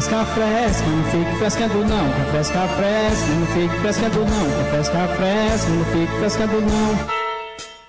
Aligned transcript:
fresca, 0.00 0.24
fresca, 0.24 0.86
não 0.86 1.04
fique 1.10 1.38
frescando 1.38 1.84
não. 1.84 2.10
Café 2.10 2.42
fresca, 2.42 3.34
não 3.34 3.46
fique 3.48 3.80
frescando 3.80 4.20
não. 4.20 4.64
Café 4.64 4.82
fresca, 5.16 5.68
não 5.68 5.84
fique 5.84 6.18
frescando 6.18 6.60
não. 6.62 7.19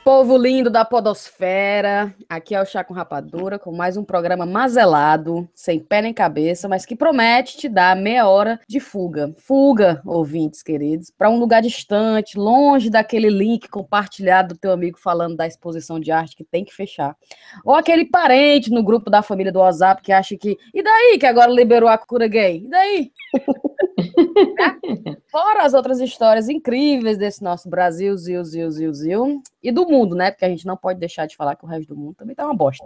Povo 0.03 0.35
lindo 0.35 0.71
da 0.71 0.83
Podosfera, 0.83 2.11
aqui 2.27 2.55
é 2.55 2.61
o 2.61 2.65
Chá 2.65 2.83
com 2.83 2.91
Rapadura, 2.91 3.59
com 3.59 3.71
mais 3.71 3.95
um 3.97 4.03
programa 4.03 4.47
mazelado, 4.47 5.47
sem 5.53 5.79
pé 5.79 6.01
nem 6.01 6.11
cabeça, 6.11 6.67
mas 6.67 6.87
que 6.87 6.95
promete 6.95 7.55
te 7.55 7.69
dar 7.69 7.95
meia 7.95 8.27
hora 8.27 8.59
de 8.67 8.79
fuga. 8.79 9.31
Fuga, 9.37 10.01
ouvintes 10.03 10.63
queridos, 10.63 11.11
para 11.15 11.29
um 11.29 11.37
lugar 11.37 11.61
distante, 11.61 12.35
longe 12.35 12.89
daquele 12.89 13.29
link 13.29 13.69
compartilhado 13.69 14.55
do 14.55 14.59
teu 14.59 14.71
amigo 14.71 14.97
falando 14.97 15.35
da 15.35 15.45
exposição 15.45 15.99
de 15.99 16.11
arte 16.11 16.35
que 16.35 16.43
tem 16.43 16.65
que 16.65 16.73
fechar. 16.73 17.15
Ou 17.63 17.75
aquele 17.75 18.05
parente 18.05 18.71
no 18.71 18.81
grupo 18.81 19.07
da 19.07 19.21
família 19.21 19.51
do 19.51 19.59
WhatsApp 19.59 20.01
que 20.01 20.11
acha 20.11 20.35
que. 20.35 20.57
E 20.73 20.81
daí 20.81 21.19
que 21.19 21.27
agora 21.27 21.51
liberou 21.51 21.87
a 21.87 21.97
cura 21.99 22.27
gay? 22.27 22.63
E 22.65 22.67
daí? 22.67 23.11
né? 24.17 25.17
Fora 25.29 25.63
as 25.63 25.73
outras 25.73 25.99
histórias 25.99 26.49
incríveis 26.49 27.17
desse 27.17 27.43
nosso 27.43 27.69
Brasil, 27.69 28.15
Zil, 28.17 28.43
Zil, 28.43 28.71
Zil, 28.71 28.93
Zil, 28.93 29.41
e 29.63 29.71
do 29.71 29.87
mundo, 29.87 30.15
né? 30.15 30.31
Porque 30.31 30.45
a 30.45 30.49
gente 30.49 30.65
não 30.65 30.75
pode 30.75 30.99
deixar 30.99 31.25
de 31.25 31.35
falar 31.35 31.55
que 31.55 31.63
o 31.63 31.67
resto 31.67 31.93
do 31.93 31.99
mundo 31.99 32.15
também 32.15 32.35
tá 32.35 32.45
uma 32.45 32.53
bosta. 32.53 32.85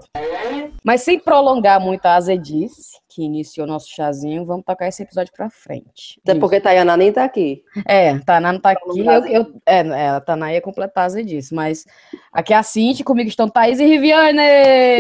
Mas 0.83 1.01
sem 1.01 1.19
prolongar 1.19 1.79
muito 1.79 2.05
a 2.05 2.15
azedice, 2.15 2.99
que 3.09 3.23
iniciou 3.23 3.65
nosso 3.65 3.89
chazinho, 3.89 4.45
vamos 4.45 4.65
tocar 4.65 4.87
esse 4.87 5.01
episódio 5.03 5.33
pra 5.33 5.49
frente. 5.49 6.19
Até 6.23 6.35
porque 6.35 6.59
Tayana 6.59 6.97
nem 6.97 7.11
tá 7.11 7.23
aqui. 7.23 7.63
É, 7.87 8.19
Tainá 8.19 8.51
não 8.51 8.59
tá 8.59 8.71
aqui, 8.71 8.99
eu, 8.99 9.25
eu, 9.25 9.61
é, 9.65 9.79
é, 9.79 10.09
a 10.09 10.21
Tainá 10.21 10.53
ia 10.53 10.61
completar 10.61 11.03
a 11.03 11.07
azedice, 11.07 11.53
mas 11.53 11.85
aqui 12.31 12.53
é 12.53 12.57
a 12.57 12.63
Cinti, 12.63 13.03
comigo 13.03 13.29
estão 13.29 13.49
Thaís 13.49 13.79
e 13.79 13.85
Riviane! 13.85 14.41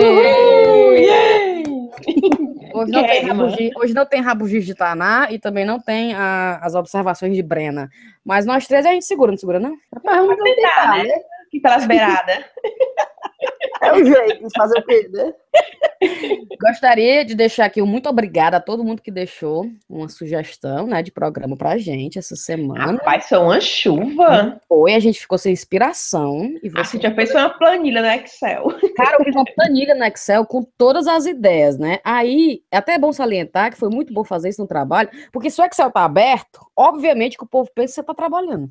Uhul! 0.01 0.93
Yeah! 0.95 2.35
Hoje 2.75 2.91
não, 2.91 3.07
tem 3.07 3.25
rabugi, 3.25 3.71
hoje 3.75 3.93
não 3.93 4.05
tem 4.05 4.21
rabugis 4.21 4.65
de 4.65 4.75
Taná 4.75 5.27
e 5.31 5.39
também 5.39 5.63
não 5.63 5.79
tem 5.79 6.13
a, 6.13 6.59
as 6.61 6.75
observações 6.75 7.33
de 7.33 7.41
Brena. 7.41 7.89
Mas 8.23 8.45
nós 8.45 8.67
três 8.67 8.85
a 8.85 8.91
gente 8.91 9.05
segura, 9.05 9.31
não 9.31 9.37
segura, 9.37 9.59
não? 9.59 9.77
Vamos 10.03 10.35
tentar, 10.43 11.03
né? 11.03 11.15
Aqui 11.47 11.59
pelas 11.61 11.85
beiradas. 11.85 12.43
É 13.81 13.91
o 13.93 14.03
jeito 14.05 14.47
de 14.47 14.53
fazer 14.57 14.79
o 14.79 14.83
quê, 14.85 15.09
né? 15.11 15.33
Gostaria 16.61 17.23
de 17.25 17.35
deixar 17.35 17.65
aqui 17.65 17.81
um 17.81 17.85
muito 17.85 18.09
obrigada 18.09 18.57
a 18.57 18.61
todo 18.61 18.83
mundo 18.83 19.01
que 19.01 19.11
deixou 19.11 19.65
uma 19.89 20.07
sugestão, 20.09 20.87
né, 20.87 21.01
de 21.01 21.11
programa 21.11 21.55
pra 21.57 21.77
gente 21.77 22.17
essa 22.19 22.35
semana. 22.35 22.93
Rapaz, 22.93 23.27
foi 23.27 23.37
uma 23.37 23.59
chuva. 23.61 24.59
Foi, 24.67 24.93
a 24.93 24.99
gente 24.99 25.19
ficou 25.19 25.37
sem 25.37 25.53
inspiração. 25.53 26.49
E 26.63 26.67
A 26.75 26.83
você 26.83 26.97
gente 26.97 27.03
já 27.03 27.13
fez 27.15 27.31
uma 27.31 27.49
planilha 27.49 28.01
no 28.01 28.07
Excel. 28.07 28.67
Cara, 28.95 29.17
eu 29.19 29.25
fiz 29.25 29.35
uma 29.35 29.45
planilha 29.45 29.95
no 29.95 30.03
Excel 30.05 30.45
com 30.45 30.63
todas 30.77 31.07
as 31.07 31.25
ideias, 31.25 31.77
né? 31.77 31.99
Aí, 32.03 32.61
é 32.71 32.77
até 32.77 32.97
bom 32.97 33.11
salientar 33.11 33.71
que 33.71 33.77
foi 33.77 33.89
muito 33.89 34.13
bom 34.13 34.23
fazer 34.23 34.49
isso 34.49 34.61
no 34.61 34.67
trabalho, 34.67 35.09
porque 35.31 35.49
se 35.49 35.61
o 35.61 35.65
Excel 35.65 35.91
tá 35.91 36.03
aberto, 36.03 36.59
obviamente 36.75 37.37
que 37.37 37.43
o 37.43 37.47
povo 37.47 37.69
pensa 37.73 37.93
que 37.93 37.95
você 37.95 38.03
tá 38.03 38.13
trabalhando, 38.13 38.69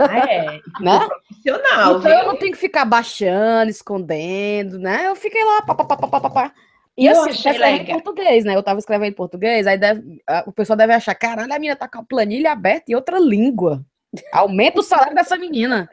Ah, 0.00 0.18
é. 0.30 0.60
né? 0.80 1.00
Profissional, 1.08 1.98
então 1.98 2.10
eu 2.10 2.18
viu? 2.20 2.26
não 2.28 2.36
tenho 2.38 2.52
que 2.52 2.58
ficar 2.58 2.84
baixando, 2.84 3.70
escondendo, 3.70 4.41
né? 4.64 5.08
Eu 5.08 5.16
fiquei 5.16 5.42
lá, 5.44 5.62
pá, 5.62 5.74
pá, 5.74 5.84
pá, 5.84 5.96
pá, 5.96 6.08
pá, 6.08 6.20
pá, 6.20 6.30
pá. 6.30 6.52
E 6.96 7.06
Eu 7.06 7.12
assim, 7.12 7.48
em 7.48 7.86
português, 7.86 8.44
né? 8.44 8.54
Eu 8.54 8.62
tava 8.62 8.78
escrevendo 8.78 9.10
em 9.10 9.14
português, 9.14 9.66
aí 9.66 9.78
deve- 9.78 10.22
a- 10.26 10.44
o 10.46 10.52
pessoal 10.52 10.76
deve 10.76 10.92
achar, 10.92 11.14
caralho, 11.14 11.52
a 11.52 11.58
menina 11.58 11.74
tá 11.76 11.88
com 11.88 11.98
a 12.00 12.04
planilha 12.04 12.52
aberta 12.52 12.92
em 12.92 12.94
outra 12.94 13.18
língua. 13.18 13.82
Aumenta 14.30 14.80
o 14.80 14.82
salário 14.82 15.14
dessa 15.14 15.38
menina. 15.38 15.88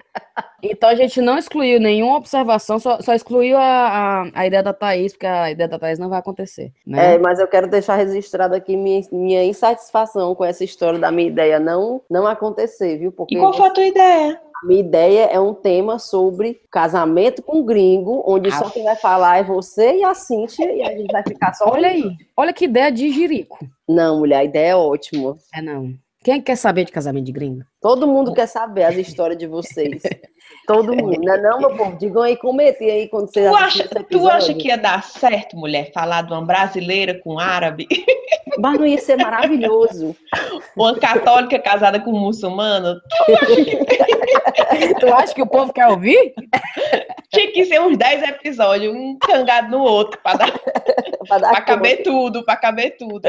Então 0.61 0.89
a 0.89 0.95
gente 0.95 1.21
não 1.21 1.37
excluiu 1.37 1.79
nenhuma 1.79 2.17
observação, 2.17 2.77
só, 2.77 2.99
só 2.99 3.13
excluiu 3.13 3.57
a, 3.57 3.61
a, 3.61 4.31
a 4.41 4.45
ideia 4.45 4.61
da 4.61 4.73
Thaís, 4.73 5.13
porque 5.13 5.25
a 5.25 5.49
ideia 5.49 5.69
da 5.69 5.79
Thaís 5.79 5.97
não 5.97 6.09
vai 6.09 6.19
acontecer. 6.19 6.73
Né? 6.85 7.15
É, 7.15 7.17
mas 7.17 7.39
eu 7.39 7.47
quero 7.47 7.67
deixar 7.69 7.95
registrado 7.95 8.53
aqui 8.53 8.75
minha, 8.75 9.01
minha 9.09 9.45
insatisfação 9.45 10.35
com 10.35 10.43
essa 10.43 10.65
história 10.65 10.99
da 10.99 11.11
minha 11.11 11.29
ideia 11.29 11.61
não, 11.61 12.01
não 12.09 12.27
acontecer, 12.27 12.97
viu? 12.97 13.09
Porque 13.09 13.35
E 13.35 13.39
qual 13.39 13.53
foi 13.53 13.67
a 13.67 13.71
tua 13.71 13.85
ideia? 13.85 14.41
A 14.61 14.67
minha 14.67 14.79
ideia 14.81 15.25
é 15.25 15.39
um 15.39 15.53
tema 15.53 15.97
sobre 15.99 16.61
casamento 16.69 17.41
com 17.41 17.63
gringo, 17.63 18.23
onde 18.27 18.51
só 18.51 18.65
Aff. 18.65 18.73
quem 18.73 18.83
vai 18.83 18.95
falar 18.95 19.37
é 19.37 19.43
você 19.43 19.97
e 19.97 20.03
a 20.03 20.13
Cíntia, 20.13 20.71
e 20.71 20.81
a 20.81 20.91
gente 20.91 21.11
vai 21.11 21.23
ficar 21.23 21.53
só. 21.53 21.69
Olha 21.69 21.87
aí, 21.87 22.11
olha 22.35 22.51
que 22.51 22.65
ideia 22.65 22.91
de 22.91 23.09
jirico. 23.09 23.59
Não, 23.87 24.19
mulher, 24.19 24.39
a 24.39 24.43
ideia 24.43 24.71
é 24.71 24.75
ótima. 24.75 25.37
É 25.53 25.61
não. 25.61 25.93
Quem 26.21 26.39
que 26.39 26.47
quer 26.47 26.57
saber 26.57 26.83
de 26.83 26.91
casamento 26.91 27.25
de 27.25 27.31
gringo? 27.31 27.63
Todo 27.81 28.05
mundo 28.05 28.33
quer 28.33 28.45
saber 28.45 28.83
as 28.83 28.95
histórias 28.95 29.39
de 29.39 29.47
vocês. 29.47 30.01
Todo 30.67 30.93
mundo. 30.93 31.17
Não, 31.21 31.33
é 31.33 31.41
não, 31.41 31.59
meu 31.59 31.77
povo? 31.77 31.97
Digam 31.97 32.21
aí, 32.21 32.35
comentem 32.35 32.91
aí 32.91 33.07
quando 33.07 33.31
vocês 33.31 33.49
Tu 33.49 33.55
acha, 33.55 33.89
tu 34.09 34.27
acha 34.27 34.53
que 34.53 34.67
ia 34.67 34.77
dar 34.77 35.01
certo, 35.03 35.55
mulher, 35.55 35.91
falar 35.93 36.23
de 36.23 36.33
uma 36.33 36.45
brasileira 36.45 37.19
com 37.23 37.39
árabe? 37.39 37.87
Mas 38.59 38.77
não 38.77 38.85
ia 38.85 38.97
ser 38.97 39.15
maravilhoso. 39.15 40.15
Uma 40.75 40.95
católica 40.95 41.57
casada 41.57 41.99
com 41.99 42.11
um 42.11 42.19
muçulmano? 42.19 42.99
Tu 43.25 43.33
acha 43.33 43.55
que 43.55 44.08
o 45.41 45.47
povo 45.47 45.73
quer 45.73 45.87
ouvir? 45.87 46.33
Tinha 47.31 47.51
que 47.51 47.65
ser 47.65 47.79
uns 47.79 47.97
10 47.97 48.23
episódios, 48.23 48.93
um 48.93 49.17
cangado 49.19 49.69
no 49.69 49.79
outro, 49.79 50.19
pra, 50.21 50.33
dar, 50.33 50.51
Pra 51.27 51.37
dar 51.37 51.49
pra 51.51 51.61
caber 51.61 52.03
tudo, 52.03 52.43
pra 52.43 52.55
caber 52.55 52.97
tudo. 52.97 53.21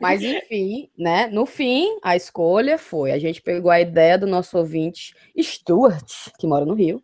Mas 0.00 0.22
enfim, 0.22 0.88
né? 0.96 1.28
No 1.30 1.44
fim, 1.44 1.98
a 2.02 2.16
escolha 2.16 2.78
foi: 2.78 3.12
a 3.12 3.18
gente 3.18 3.42
pegou 3.42 3.70
a 3.70 3.80
ideia 3.80 4.16
do 4.16 4.26
nosso 4.26 4.56
ouvinte 4.56 5.14
Stuart, 5.38 6.30
que 6.38 6.46
mora 6.46 6.64
no 6.64 6.74
Rio, 6.74 7.02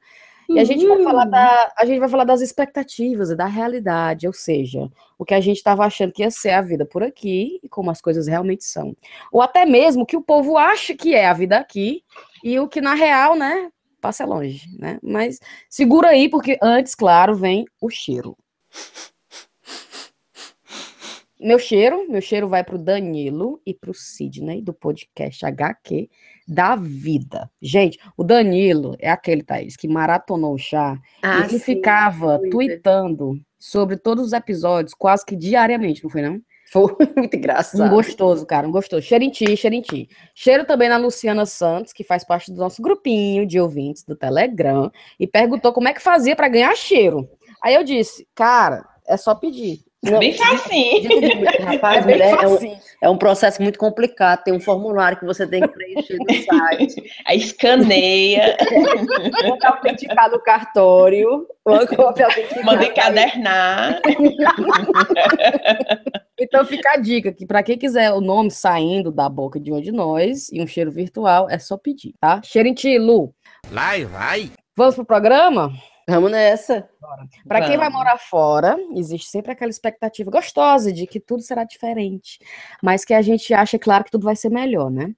e 0.54 0.58
a 0.58 0.64
gente 0.64 0.86
vai 0.86 1.02
falar 1.02 1.24
da, 1.24 1.72
a 1.76 1.84
gente 1.84 1.98
vai 1.98 2.08
falar 2.08 2.24
das 2.24 2.40
expectativas 2.40 3.30
e 3.30 3.36
da 3.36 3.46
realidade, 3.46 4.26
ou 4.26 4.32
seja, 4.32 4.90
o 5.18 5.24
que 5.24 5.34
a 5.34 5.40
gente 5.40 5.56
estava 5.56 5.84
achando 5.84 6.12
que 6.12 6.22
ia 6.22 6.30
ser 6.30 6.50
a 6.50 6.62
vida 6.62 6.86
por 6.86 7.02
aqui 7.02 7.58
e 7.62 7.68
como 7.68 7.90
as 7.90 8.00
coisas 8.00 8.26
realmente 8.26 8.64
são, 8.64 8.94
ou 9.32 9.42
até 9.42 9.64
mesmo 9.66 10.02
o 10.02 10.06
que 10.06 10.16
o 10.16 10.22
povo 10.22 10.56
acha 10.56 10.94
que 10.94 11.14
é 11.14 11.26
a 11.26 11.32
vida 11.32 11.58
aqui 11.58 12.02
e 12.42 12.58
o 12.58 12.68
que 12.68 12.80
na 12.80 12.94
real, 12.94 13.36
né, 13.36 13.70
passa 14.00 14.24
longe, 14.24 14.62
né? 14.78 14.98
Mas 15.02 15.38
segura 15.68 16.08
aí 16.08 16.28
porque 16.28 16.58
antes, 16.62 16.94
claro, 16.94 17.34
vem 17.34 17.64
o 17.80 17.88
cheiro. 17.88 18.36
Meu 21.40 21.58
cheiro, 21.58 22.08
meu 22.08 22.20
cheiro 22.20 22.48
vai 22.48 22.62
pro 22.62 22.78
Danilo 22.78 23.60
e 23.66 23.74
pro 23.74 23.92
Sidney 23.92 24.62
do 24.62 24.72
podcast 24.72 25.44
HQ 25.44 26.08
da 26.46 26.76
vida. 26.76 27.50
Gente, 27.60 27.98
o 28.16 28.22
Danilo 28.22 28.94
é 29.00 29.10
aquele, 29.10 29.42
Thaís, 29.42 29.76
que 29.76 29.88
maratonou 29.88 30.54
o 30.54 30.58
chá 30.58 30.96
Ah, 31.22 31.40
e 31.40 31.48
que 31.48 31.58
sim, 31.58 31.64
ficava 31.64 32.38
Twitter. 32.38 32.50
tweetando 32.50 33.40
sobre 33.58 33.96
todos 33.96 34.26
os 34.26 34.32
episódios, 34.32 34.94
quase 34.94 35.26
que 35.26 35.34
diariamente, 35.34 36.04
não 36.04 36.10
foi 36.10 36.22
não? 36.22 36.40
Foi 36.70 36.94
muito 37.16 37.34
Um 37.34 37.38
engraçado. 37.38 37.90
gostoso, 37.90 38.46
cara, 38.46 38.66
um 38.66 38.70
gostoso. 38.70 39.02
Cheiro 39.02 39.24
em 39.24 39.30
ti, 39.30 39.56
cheiro 39.56 39.74
em 39.76 39.82
ti. 39.82 40.08
Cheiro 40.34 40.64
também 40.64 40.88
na 40.88 40.96
Luciana 40.98 41.44
Santos, 41.46 41.92
que 41.92 42.04
faz 42.04 42.24
parte 42.24 42.52
do 42.52 42.58
nosso 42.58 42.80
grupinho 42.80 43.44
de 43.46 43.58
ouvintes 43.60 44.04
do 44.04 44.14
Telegram, 44.16 44.90
e 45.18 45.26
perguntou 45.26 45.72
como 45.72 45.88
é 45.88 45.92
que 45.92 46.00
fazia 46.00 46.36
para 46.36 46.48
ganhar 46.48 46.74
cheiro. 46.76 47.28
Aí 47.62 47.74
eu 47.74 47.82
disse, 47.84 48.26
cara, 48.34 48.86
é 49.06 49.16
só 49.16 49.34
pedir. 49.34 49.80
Não, 50.04 50.18
Bem 50.18 50.34
facinho. 50.34 51.08
Rapaz, 51.64 51.98
é 51.98 52.02
bem 52.02 52.14
mulher, 52.16 52.38
é 52.42 52.48
um, 52.48 52.76
é 53.02 53.10
um 53.10 53.16
processo 53.16 53.62
muito 53.62 53.78
complicado. 53.78 54.42
Tem 54.44 54.52
um 54.52 54.60
formulário 54.60 55.18
que 55.18 55.24
você 55.24 55.46
tem 55.46 55.62
que 55.62 55.68
preencher 55.68 56.18
no 56.18 56.34
site. 56.44 57.02
Aí 57.26 57.38
escaneia, 57.38 58.56
Colocar 59.40 59.68
autenticar 59.70 60.30
no 60.30 60.40
cartório. 60.40 61.46
uma 61.64 61.86
cópia 61.86 62.26
autenticada. 62.26 62.62
manda 62.64 62.84
encadernar. 62.84 64.00
Então 66.38 66.64
fica 66.64 66.92
a 66.92 66.96
dica 66.96 67.32
que 67.32 67.46
para 67.46 67.62
quem 67.62 67.78
quiser 67.78 68.12
o 68.12 68.20
nome 68.20 68.50
saindo 68.50 69.12
da 69.12 69.28
boca 69.28 69.60
de 69.60 69.72
um 69.72 69.80
de 69.80 69.92
nós 69.92 70.50
e 70.50 70.60
um 70.60 70.66
cheiro 70.66 70.90
virtual, 70.90 71.48
é 71.48 71.58
só 71.60 71.76
pedir, 71.76 72.12
tá? 72.20 72.40
Cheiro 72.44 72.68
em 72.68 72.74
ti, 72.74 72.98
Lu. 72.98 73.32
Vai, 73.70 74.04
vai. 74.04 74.50
Vamos 74.76 74.96
pro 74.96 75.04
programa? 75.04 75.70
Vamos 76.06 76.30
nessa. 76.30 76.88
Para 77.48 77.66
quem 77.66 77.76
vai 77.76 77.88
morar 77.88 78.18
fora, 78.18 78.76
existe 78.94 79.28
sempre 79.28 79.52
aquela 79.52 79.70
expectativa 79.70 80.30
gostosa 80.30 80.92
de 80.92 81.06
que 81.06 81.18
tudo 81.18 81.42
será 81.42 81.64
diferente, 81.64 82.38
mas 82.82 83.04
que 83.04 83.14
a 83.14 83.22
gente 83.22 83.54
acha, 83.54 83.78
claro, 83.78 84.04
que 84.04 84.10
tudo 84.10 84.24
vai 84.24 84.36
ser 84.36 84.50
melhor, 84.50 84.90
né? 84.90 85.14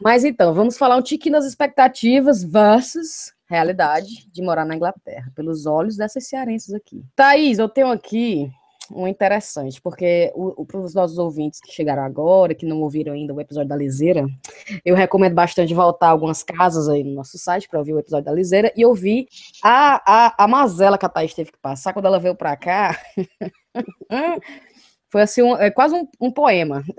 Mas 0.00 0.24
então, 0.24 0.54
vamos 0.54 0.78
falar 0.78 0.96
um 0.96 1.02
tiquinho 1.02 1.34
das 1.34 1.44
expectativas 1.44 2.42
versus 2.42 3.32
realidade 3.46 4.26
de 4.32 4.42
morar 4.42 4.64
na 4.64 4.74
Inglaterra, 4.74 5.30
pelos 5.34 5.66
olhos 5.66 5.96
dessas 5.96 6.26
cearenses 6.26 6.72
aqui. 6.72 7.04
Thaís, 7.14 7.58
eu 7.58 7.68
tenho 7.68 7.90
aqui 7.90 8.50
um 8.90 9.06
interessante, 9.06 9.80
porque 9.80 10.32
para 10.66 10.80
os 10.80 10.94
nossos 10.94 11.18
ouvintes 11.18 11.60
que 11.60 11.72
chegaram 11.72 12.02
agora, 12.02 12.54
que 12.54 12.66
não 12.66 12.80
ouviram 12.80 13.12
ainda 13.12 13.32
o 13.32 13.40
episódio 13.40 13.68
da 13.68 13.76
Liseira, 13.76 14.26
eu 14.84 14.94
recomendo 14.94 15.34
bastante 15.34 15.72
voltar 15.74 16.08
algumas 16.08 16.42
casas 16.42 16.88
aí 16.88 17.04
no 17.04 17.14
nosso 17.14 17.38
site 17.38 17.68
para 17.68 17.78
ouvir 17.78 17.94
o 17.94 17.98
episódio 17.98 18.24
da 18.26 18.32
Liseira 18.32 18.72
e 18.76 18.84
ouvir 18.84 19.28
a, 19.62 20.26
a, 20.26 20.44
a 20.44 20.48
mazela 20.48 20.98
que 20.98 21.06
a 21.06 21.08
Thaís 21.08 21.34
teve 21.34 21.52
que 21.52 21.58
passar 21.58 21.92
quando 21.92 22.06
ela 22.06 22.18
veio 22.18 22.34
pra 22.34 22.56
cá. 22.56 22.98
Foi 25.08 25.22
assim, 25.22 25.42
um- 25.42 25.56
é 25.56 25.70
quase 25.70 25.94
um, 25.94 26.08
um 26.20 26.30
poema. 26.30 26.82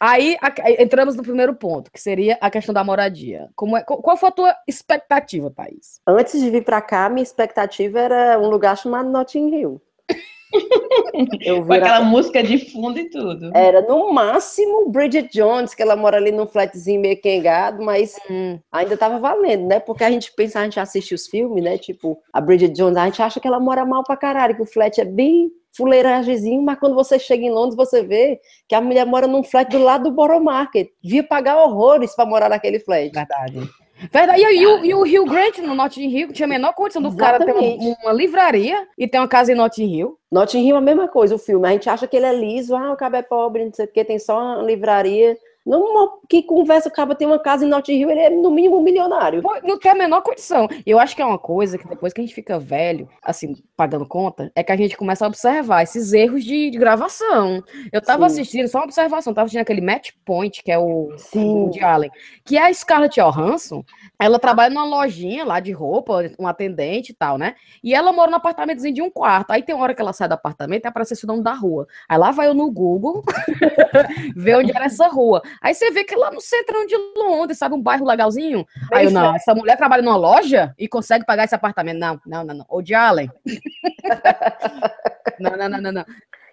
Aí 0.00 0.36
a- 0.40 0.82
entramos 0.82 1.16
no 1.16 1.22
primeiro 1.22 1.54
ponto, 1.54 1.90
que 1.90 2.00
seria 2.00 2.38
a 2.40 2.50
questão 2.50 2.72
da 2.74 2.84
moradia. 2.84 3.48
Como 3.56 3.76
é, 3.76 3.82
qual, 3.82 4.00
qual 4.00 4.16
foi 4.16 4.28
a 4.28 4.32
tua 4.32 4.54
expectativa, 4.66 5.50
Thaís? 5.50 6.00
Antes 6.06 6.40
de 6.40 6.50
vir 6.50 6.64
pra 6.64 6.80
cá, 6.80 7.08
minha 7.08 7.22
expectativa 7.22 7.98
era 7.98 8.38
um 8.38 8.48
lugar 8.48 8.76
chamado 8.76 9.08
Notting 9.10 9.48
Hill. 9.54 9.82
Eu 11.44 11.64
Com 11.64 11.72
aquela 11.72 12.00
música 12.00 12.42
de 12.42 12.70
fundo 12.70 12.98
e 12.98 13.10
tudo. 13.10 13.50
Era 13.54 13.82
no 13.82 14.12
máximo 14.12 14.88
Bridget 14.90 15.28
Jones, 15.32 15.74
que 15.74 15.82
ela 15.82 15.96
mora 15.96 16.16
ali 16.16 16.30
num 16.30 16.46
flatzinho 16.46 17.00
meio 17.00 17.20
quengado, 17.20 17.82
mas 17.84 18.16
Hum, 18.30 18.58
ainda 18.70 18.96
tava 18.96 19.18
valendo, 19.18 19.66
né? 19.66 19.80
Porque 19.80 20.04
a 20.04 20.10
gente 20.10 20.32
pensa, 20.32 20.60
a 20.60 20.64
gente 20.64 20.78
assiste 20.80 21.14
os 21.14 21.26
filmes, 21.26 21.62
né? 21.62 21.76
Tipo, 21.76 22.18
a 22.32 22.40
Bridget 22.40 22.72
Jones, 22.74 22.96
a 22.96 23.04
gente 23.06 23.20
acha 23.22 23.40
que 23.40 23.46
ela 23.48 23.60
mora 23.60 23.84
mal 23.84 24.02
pra 24.04 24.16
caralho, 24.16 24.54
que 24.56 24.62
o 24.62 24.66
flat 24.66 24.98
é 25.00 25.04
bem 25.04 25.50
fuleiragemzinho, 25.72 26.62
mas 26.62 26.78
quando 26.78 26.94
você 26.94 27.18
chega 27.18 27.44
em 27.44 27.50
Londres, 27.50 27.76
você 27.76 28.02
vê 28.02 28.40
que 28.68 28.74
a 28.74 28.80
mulher 28.80 29.06
mora 29.06 29.26
num 29.26 29.42
flat 29.42 29.70
do 29.70 29.78
lado 29.78 30.04
do 30.04 30.10
Borough 30.10 30.42
Market. 30.42 30.88
Devia 31.02 31.22
pagar 31.22 31.62
horrores 31.62 32.14
pra 32.14 32.26
morar 32.26 32.48
naquele 32.48 32.80
flat. 32.80 33.10
verdade. 33.12 33.70
Verdade. 34.12 34.40
E, 34.40 34.60
e 34.60 34.66
o, 34.66 34.84
e 34.84 34.94
o 34.94 35.02
Rio 35.02 35.24
Grande, 35.24 35.60
no 35.60 35.74
Notting 35.74 36.08
Hill, 36.08 36.32
tinha 36.32 36.46
a 36.46 36.48
menor 36.48 36.72
condição 36.72 37.02
do 37.02 37.14
cara 37.16 37.38
ter 37.38 37.50
Exatamente. 37.50 37.84
uma, 37.84 37.96
uma 38.04 38.12
livraria 38.12 38.86
e 38.96 39.08
ter 39.08 39.18
uma 39.18 39.26
casa 39.26 39.52
em 39.52 39.56
Notting 39.56 39.92
Hill. 39.92 40.18
Notting 40.30 40.66
Hill 40.66 40.76
é 40.76 40.78
a 40.78 40.82
mesma 40.82 41.08
coisa, 41.08 41.34
o 41.34 41.38
filme. 41.38 41.66
A 41.66 41.72
gente 41.72 41.90
acha 41.90 42.06
que 42.06 42.16
ele 42.16 42.26
é 42.26 42.32
liso, 42.32 42.76
ah, 42.76 42.92
o 42.92 42.96
cabo 42.96 43.16
é 43.16 43.22
pobre, 43.22 43.64
não 43.64 43.72
sei 43.72 43.86
o 43.86 43.88
quê, 43.88 44.04
tem 44.04 44.18
só 44.18 44.38
uma 44.38 44.62
livraria. 44.62 45.36
Não, 45.68 46.20
que 46.28 46.42
conversa, 46.42 46.88
o 46.88 46.92
cabo 46.92 47.14
tem 47.14 47.26
uma 47.26 47.38
casa 47.38 47.64
em 47.64 47.68
Notting 47.68 47.92
Hill, 48.00 48.10
ele 48.10 48.20
é 48.20 48.30
no 48.30 48.50
mínimo 48.50 48.78
um 48.78 48.82
milionário. 48.82 49.42
Pô, 49.42 49.54
Não 49.62 49.78
tem 49.78 49.92
a 49.92 49.94
menor 49.94 50.22
condição. 50.22 50.68
Eu 50.86 50.98
acho 50.98 51.14
que 51.14 51.20
é 51.20 51.24
uma 51.24 51.38
coisa 51.38 51.76
que 51.76 51.86
depois 51.86 52.12
que 52.12 52.20
a 52.20 52.24
gente 52.24 52.34
fica 52.34 52.58
velho, 52.58 53.08
assim, 53.22 53.56
pagando 53.76 54.06
conta, 54.06 54.50
é 54.54 54.62
que 54.62 54.72
a 54.72 54.76
gente 54.76 54.96
começa 54.96 55.24
a 55.24 55.28
observar 55.28 55.82
esses 55.82 56.12
erros 56.12 56.42
de, 56.42 56.70
de 56.70 56.78
gravação. 56.78 57.62
Eu 57.92 58.00
tava 58.00 58.28
Sim. 58.28 58.40
assistindo, 58.40 58.68
só 58.68 58.78
uma 58.78 58.84
observação, 58.84 59.34
tava 59.34 59.44
assistindo 59.44 59.62
aquele 59.62 59.80
Match 59.80 60.10
Point, 60.24 60.62
que 60.62 60.72
é 60.72 60.78
o 60.78 61.12
Sim. 61.16 61.68
de 61.70 61.82
Allen, 61.82 62.10
que 62.44 62.56
é 62.56 62.66
a 62.66 62.72
Scarlett 62.72 63.20
Johansson, 63.20 63.84
ela 64.18 64.38
trabalha 64.38 64.74
numa 64.74 64.84
lojinha 64.84 65.44
lá 65.44 65.60
de 65.60 65.72
roupa, 65.72 66.30
um 66.38 66.46
atendente 66.46 67.12
e 67.12 67.14
tal, 67.14 67.38
né? 67.38 67.54
E 67.82 67.94
ela 67.94 68.12
mora 68.12 68.30
num 68.30 68.36
apartamentozinho 68.36 68.94
de 68.94 69.02
um 69.02 69.10
quarto. 69.10 69.50
Aí 69.50 69.62
tem 69.62 69.74
uma 69.74 69.84
hora 69.84 69.94
que 69.94 70.00
ela 70.00 70.12
sai 70.12 70.28
do 70.28 70.32
apartamento 70.32 70.84
e 70.84 70.88
aparece 70.88 71.14
esse 71.14 71.26
nome 71.26 71.42
da 71.42 71.52
rua. 71.52 71.86
Aí 72.08 72.18
lá 72.18 72.30
vai 72.30 72.48
eu 72.48 72.54
no 72.54 72.70
Google 72.70 73.22
ver 74.34 74.56
onde 74.56 74.74
era 74.74 74.86
essa 74.86 75.08
rua. 75.08 75.42
Aí 75.60 75.74
você 75.74 75.90
vê 75.90 76.04
que 76.04 76.14
lá 76.14 76.30
no 76.30 76.40
centrão 76.40 76.86
de 76.86 76.96
Londres, 77.16 77.58
sabe? 77.58 77.74
Um 77.74 77.82
bairro 77.82 78.06
legalzinho. 78.06 78.66
Aí 78.92 79.06
eu, 79.06 79.10
não, 79.10 79.34
essa 79.34 79.54
mulher 79.54 79.76
trabalha 79.76 80.02
numa 80.02 80.16
loja 80.16 80.74
e 80.78 80.88
consegue 80.88 81.24
pagar 81.24 81.44
esse 81.44 81.54
apartamento. 81.54 81.98
Não, 81.98 82.20
não, 82.26 82.44
não, 82.44 82.54
não. 82.56 82.66
O 82.68 82.82
de 82.82 82.94
Allen. 82.94 83.30
não, 85.38 85.56
não, 85.56 85.68
não, 85.68 85.80
não, 85.80 85.92
não. 85.92 86.04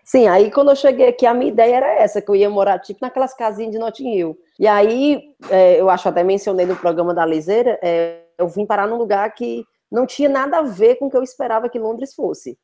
Sim, 0.04 0.28
aí 0.28 0.52
quando 0.52 0.70
eu 0.70 0.76
cheguei 0.76 1.08
aqui, 1.08 1.26
a 1.26 1.34
minha 1.34 1.52
ideia 1.52 1.78
era 1.78 1.96
essa, 1.96 2.22
que 2.22 2.30
eu 2.30 2.36
ia 2.36 2.50
morar 2.50 2.78
tipo 2.78 3.00
naquelas 3.02 3.34
casinhas 3.34 3.72
de 3.72 3.80
Notting 3.80 4.16
Hill. 4.16 4.38
E 4.60 4.68
aí, 4.68 5.20
é, 5.50 5.82
eu 5.82 5.90
acho 5.90 6.08
até 6.08 6.24
mencionei 6.24 6.66
no 6.68 6.76
programa 6.76 7.12
da 7.12 7.26
Liseira, 7.26 7.80
é, 7.82 8.20
eu 8.38 8.48
vim 8.48 8.68
parar 8.68 8.88
num 8.88 8.98
lugar 8.98 9.34
que 9.34 9.66
não 9.92 10.06
tinha 10.06 10.30
nada 10.30 10.60
a 10.60 10.62
ver 10.62 10.96
com 10.96 11.08
o 11.08 11.10
que 11.10 11.18
eu 11.18 11.24
esperava 11.24 11.70
que 11.70 11.80
Londres 11.80 12.14
fosse. 12.14 12.58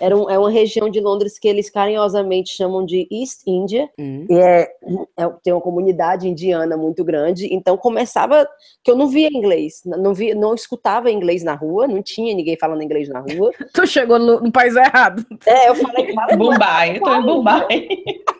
Era 0.00 0.16
um- 0.16 0.30
é 0.30 0.38
uma 0.38 0.50
região 0.50 0.88
de 0.88 0.98
Londres 0.98 1.38
que 1.38 1.46
eles 1.46 1.68
carinhosamente 1.68 2.56
chamam 2.56 2.86
de 2.86 3.06
East 3.12 3.42
India, 3.46 3.86
Hum. 3.98 4.24
e 4.30 4.34
é, 4.34 4.62
é- 5.18 5.28
tem 5.42 5.52
uma 5.52 5.60
comunidade 5.60 6.26
indiana 6.26 6.74
muito 6.74 7.04
grande, 7.04 7.52
então 7.54 7.76
começava 7.76 8.48
que 8.82 8.90
eu 8.90 8.96
não 8.96 9.08
via 9.08 9.28
inglês, 9.28 9.82
não 9.84 10.14
via, 10.14 10.34
não 10.34 10.54
escutava 10.54 11.10
inglês 11.10 11.42
na 11.44 11.52
rua, 11.54 11.86
não 11.86 12.00
tinha 12.02 12.34
ninguém 12.34 12.56
falando 12.58 12.82
inglês 12.82 13.10
na 13.10 13.20
rua. 13.20 13.50
Tu 13.74 13.86
chegou 13.86 14.18
no, 14.18 14.40
no 14.40 14.50
país 14.50 14.74
errado. 14.74 15.22
É, 15.44 15.68
eu 15.68 15.74
falei, 15.74 16.14
fala 16.14 16.34
Mumbai, 16.36 16.96
eu 16.96 17.00
tô 17.02 17.14
em 17.16 17.22
Mumbai. 17.22 17.88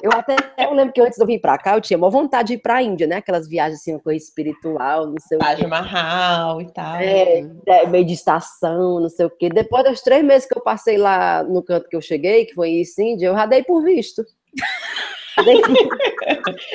Eu 0.02 0.10
até 0.12 0.36
eu 0.58 0.72
lembro 0.72 0.92
que 0.94 1.00
antes 1.02 1.16
de 1.16 1.22
eu 1.22 1.26
vir 1.26 1.40
pra 1.40 1.58
cá, 1.58 1.76
eu 1.76 1.80
tinha 1.82 1.96
uma 1.98 2.08
vontade 2.10 2.48
de 2.48 2.54
ir 2.54 2.58
pra 2.58 2.82
Índia, 2.82 3.06
né? 3.06 3.16
Aquelas 3.16 3.46
viagens 3.48 3.80
assim, 3.80 3.92
uma 3.92 4.00
coisa 4.00 4.22
espiritual, 4.22 5.06
não 5.06 5.16
sei 5.20 5.36
o 5.36 5.40
Taj 5.40 5.60
quê. 5.60 5.66
Mahal 5.66 6.60
e 6.62 6.70
tal. 6.72 6.96
É, 6.96 7.44
é, 7.66 7.86
meditação, 7.86 9.00
não 9.00 9.08
sei 9.08 9.26
o 9.26 9.30
quê. 9.30 9.48
Depois 9.48 9.84
dos 9.84 10.00
três 10.02 10.24
meses 10.24 10.46
que 10.48 10.56
eu 10.56 10.62
passei 10.62 10.96
lá 10.96 11.13
no 11.44 11.62
canto 11.62 11.88
que 11.88 11.96
eu 11.96 12.00
cheguei, 12.00 12.46
que 12.46 12.54
foi 12.54 12.70
em 12.70 12.82
India, 12.98 13.28
eu 13.28 13.34
já 13.34 13.46
dei 13.46 13.62
por 13.62 13.82
visto. 13.82 14.24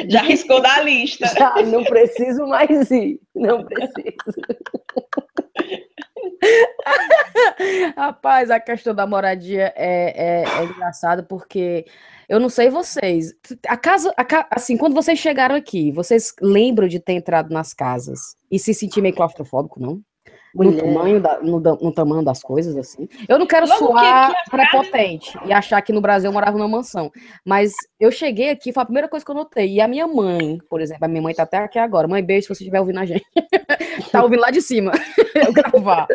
Já 0.10 0.22
riscou 0.22 0.62
da 0.62 0.82
lista. 0.82 1.26
já 1.28 1.62
não 1.64 1.82
preciso 1.86 2.46
mais 2.46 2.92
ir. 2.92 3.22
Não 3.34 3.64
preciso. 3.64 4.18
Rapaz, 7.96 8.52
a 8.52 8.60
questão 8.60 8.94
da 8.94 9.08
moradia 9.08 9.74
é, 9.76 10.42
é, 10.42 10.44
é 10.44 10.64
engraçado 10.64 11.24
porque 11.24 11.86
eu 12.28 12.40
não 12.40 12.50
sei 12.50 12.70
vocês. 12.70 13.34
A 13.68 13.78
casa, 13.78 14.14
a 14.18 14.26
assim, 14.52 14.78
quando 14.78 14.94
vocês 14.94 15.20
chegaram 15.20 15.56
aqui, 15.56 15.92
vocês 15.92 16.34
lembram 16.42 16.88
de 16.88 17.00
ter 17.00 17.14
entrado 17.14 17.52
nas 17.52 17.74
casas 17.74 18.36
e 18.52 18.60
se 18.60 18.74
sentir 18.74 19.02
meio 19.02 19.16
claustrofóbico, 19.16 19.80
não? 19.80 20.02
No 20.56 20.76
tamanho, 20.76 21.20
da- 21.22 21.40
no, 21.42 21.60
no 21.60 21.92
tamanho 21.94 22.24
das 22.24 22.42
coisas, 22.42 22.76
assim. 22.76 23.08
Eu 23.28 23.38
não 23.38 23.46
quero 23.46 23.68
Logo 23.68 23.78
que 23.80 23.86
soar 23.86 24.32
as 24.32 24.50
prepotente 24.50 25.38
e 25.46 25.54
achar 25.54 25.82
que 25.82 25.94
no 25.94 26.02
Brasil 26.02 26.30
eu 26.30 26.34
morava 26.34 26.58
numa 26.58 26.68
mansão. 26.68 27.12
Mas 27.46 27.74
eu 28.00 28.12
cheguei 28.12 28.50
aqui, 28.50 28.72
foi 28.74 28.82
a 28.82 28.86
primeira 28.86 29.08
coisa 29.08 29.24
que 29.26 29.32
eu 29.32 29.36
notei. 29.36 29.74
E 29.76 29.82
a 29.82 29.88
minha 29.88 30.08
mãe, 30.08 30.58
por 30.70 30.82
exemplo, 30.82 31.06
a 31.06 31.08
minha 31.08 31.22
mãe 31.22 31.34
tá 31.34 31.44
até 31.44 31.58
aqui 31.58 31.78
agora. 31.78 32.08
Mãe, 32.08 32.24
beijo 32.24 32.44
se 32.48 32.56
você 32.56 32.64
estiver 32.64 32.80
ouvindo 32.80 33.00
a 33.00 33.06
gente. 33.06 33.26
tá 34.12 34.24
ouvindo 34.24 34.40
lá 34.42 34.50
de 34.52 34.62
cima. 34.62 34.92
eu 35.36 35.54
gravar. 35.54 36.08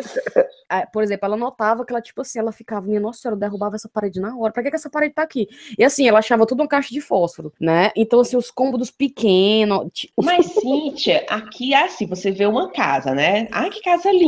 Ah, 0.69 0.85
Por 0.91 1.03
exemplo, 1.03 1.25
ela 1.27 1.37
notava 1.37 1.85
que 1.85 1.93
ela, 1.93 2.01
tipo 2.01 2.21
assim, 2.21 2.39
ela 2.39 2.51
ficava, 2.51 2.85
minha 2.87 2.99
nossa 2.99 3.19
senhora, 3.19 3.35
eu 3.35 3.39
derrubava 3.39 3.75
essa 3.75 3.87
parede 3.87 4.19
na 4.19 4.35
hora. 4.37 4.51
Pra 4.51 4.63
que, 4.63 4.69
que 4.69 4.75
essa 4.75 4.89
parede 4.89 5.13
tá 5.13 5.21
aqui? 5.21 5.47
E 5.77 5.83
assim, 5.83 6.07
ela 6.07 6.19
achava 6.19 6.45
tudo 6.45 6.61
uma 6.61 6.67
caixa 6.67 6.89
de 6.89 6.99
fósforo, 7.01 7.53
né? 7.59 7.91
Então, 7.95 8.19
assim, 8.19 8.35
os 8.35 8.49
cômodos 8.51 8.89
pequenos. 8.91 9.87
ti- 9.93 10.11
Mas, 10.21 10.47
Cíntia, 10.47 11.25
aqui 11.29 11.73
é 11.73 11.83
assim, 11.85 12.05
você 12.07 12.31
vê 12.31 12.45
uma 12.45 12.71
casa, 12.71 13.13
né? 13.13 13.47
Ai, 13.51 13.69
que 13.69 13.81
casa 13.81 14.11
linda. 14.11 14.24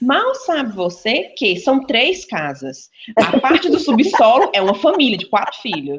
Mal 0.00 0.34
sabe 0.34 0.74
você 0.74 1.24
que 1.36 1.56
são 1.56 1.84
três 1.84 2.24
casas. 2.24 2.88
A 3.16 3.38
parte 3.38 3.68
do 3.68 3.78
subsolo 3.78 4.50
é 4.54 4.62
uma 4.62 4.74
família 4.74 5.18
de 5.18 5.26
quatro 5.26 5.60
filhos. 5.60 5.98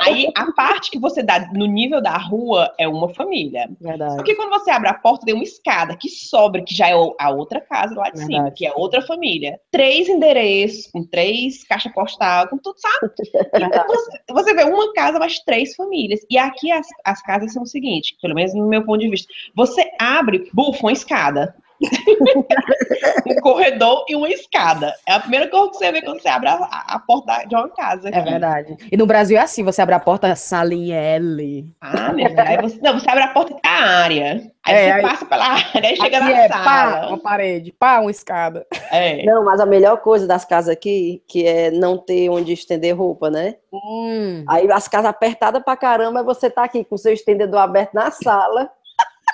Aí, 0.00 0.30
a 0.34 0.52
parte 0.52 0.90
que 0.90 0.98
você 0.98 1.22
dá 1.22 1.46
no 1.52 1.66
nível 1.66 2.00
da 2.00 2.16
rua 2.16 2.72
é 2.78 2.88
uma 2.88 3.10
família. 3.10 3.68
Verdade. 3.78 4.16
Porque 4.16 4.34
quando 4.34 4.50
você 4.50 4.70
abre 4.70 4.88
a 4.88 4.94
porta, 4.94 5.26
tem 5.26 5.34
uma 5.34 5.44
escada 5.44 5.96
que 5.96 6.08
sobra, 6.08 6.62
que 6.62 6.74
já 6.74 6.88
é 6.88 6.94
a 6.94 7.30
outra 7.30 7.60
casa 7.60 7.94
lá 7.94 8.08
de 8.08 8.20
cima, 8.20 8.44
Verdade. 8.44 8.54
que 8.56 8.66
é 8.66 8.72
outra 8.74 9.02
família. 9.02 9.60
Três 9.70 10.08
endereços, 10.08 10.86
com 10.90 11.04
três 11.04 11.62
caixas 11.64 11.92
postal, 11.92 12.48
com 12.48 12.56
tudo, 12.56 12.76
sabe? 12.78 13.12
Então, 13.66 13.84
você, 13.86 14.18
você 14.30 14.54
vê 14.54 14.64
uma 14.64 14.92
casa, 14.92 15.18
mas 15.18 15.40
três 15.40 15.74
famílias. 15.74 16.20
E 16.30 16.38
aqui 16.38 16.70
as, 16.70 16.86
as 17.04 17.20
casas 17.22 17.52
são 17.52 17.64
o 17.64 17.66
seguinte, 17.66 18.16
pelo 18.22 18.34
menos 18.34 18.54
no 18.54 18.66
meu 18.66 18.84
ponto 18.84 19.00
de 19.00 19.08
vista. 19.08 19.28
Você 19.54 19.90
abre, 19.98 20.48
bufa, 20.52 20.80
uma 20.82 20.92
escada. 20.92 21.54
um 23.26 23.34
corredor 23.40 24.04
e 24.08 24.16
uma 24.16 24.28
escada. 24.28 24.94
É 25.06 25.12
a 25.14 25.20
primeira 25.20 25.48
coisa 25.48 25.70
que 25.70 25.76
você 25.78 25.92
vê 25.92 26.02
quando 26.02 26.20
você 26.20 26.28
abre 26.28 26.48
a, 26.48 26.54
a- 26.54 26.98
porta 27.06 27.44
de 27.46 27.54
uma 27.54 27.68
casa. 27.68 28.08
É 28.08 28.18
aqui. 28.18 28.30
verdade. 28.30 28.76
E 28.90 28.96
no 28.96 29.06
Brasil 29.06 29.36
é 29.38 29.40
assim, 29.42 29.62
você 29.62 29.80
abre 29.82 29.94
a 29.94 30.00
porta, 30.00 30.34
sala 30.36 30.74
em 30.74 30.92
L. 30.92 31.66
Ah, 31.80 32.12
meu 32.12 32.26
Deus. 32.28 32.38
Aí 32.38 32.56
você, 32.62 32.78
não, 32.82 32.98
você 32.98 33.10
abre 33.10 33.22
a 33.24 33.28
porta 33.28 33.54
da 33.62 33.68
área. 33.70 34.42
Aí 34.64 34.74
É, 34.74 34.84
você 34.86 34.92
aí- 34.92 35.02
passa 35.02 35.26
pela 35.26 35.44
área 35.46 35.92
e 35.92 35.96
chega 35.96 36.16
Aqui 36.18 36.32
na 36.32 36.38
é 36.44 36.48
pá, 36.48 36.64
sala. 36.64 37.08
uma 37.08 37.18
parede, 37.18 37.72
pá, 37.72 38.00
uma 38.00 38.10
escada. 38.10 38.66
É. 38.90 39.24
Não, 39.24 39.44
mas 39.44 39.60
a 39.60 39.66
melhor 39.66 39.98
coisa 39.98 40.26
das 40.26 40.44
casas 40.44 40.70
aqui, 40.72 41.22
que 41.28 41.46
é 41.46 41.70
não 41.70 41.96
ter 41.98 42.28
onde 42.30 42.52
estender 42.52 42.96
roupa, 42.96 43.30
né? 43.30 43.56
Hum. 43.72 44.44
Aí 44.48 44.70
as 44.70 44.88
casas 44.88 45.10
apertadas 45.10 45.62
pra 45.62 45.76
caramba, 45.76 46.22
você 46.22 46.50
tá 46.50 46.64
aqui 46.64 46.84
com 46.84 46.94
o 46.94 46.98
seu 46.98 47.12
estendedor 47.12 47.60
aberto 47.60 47.92
na 47.94 48.10
sala, 48.10 48.70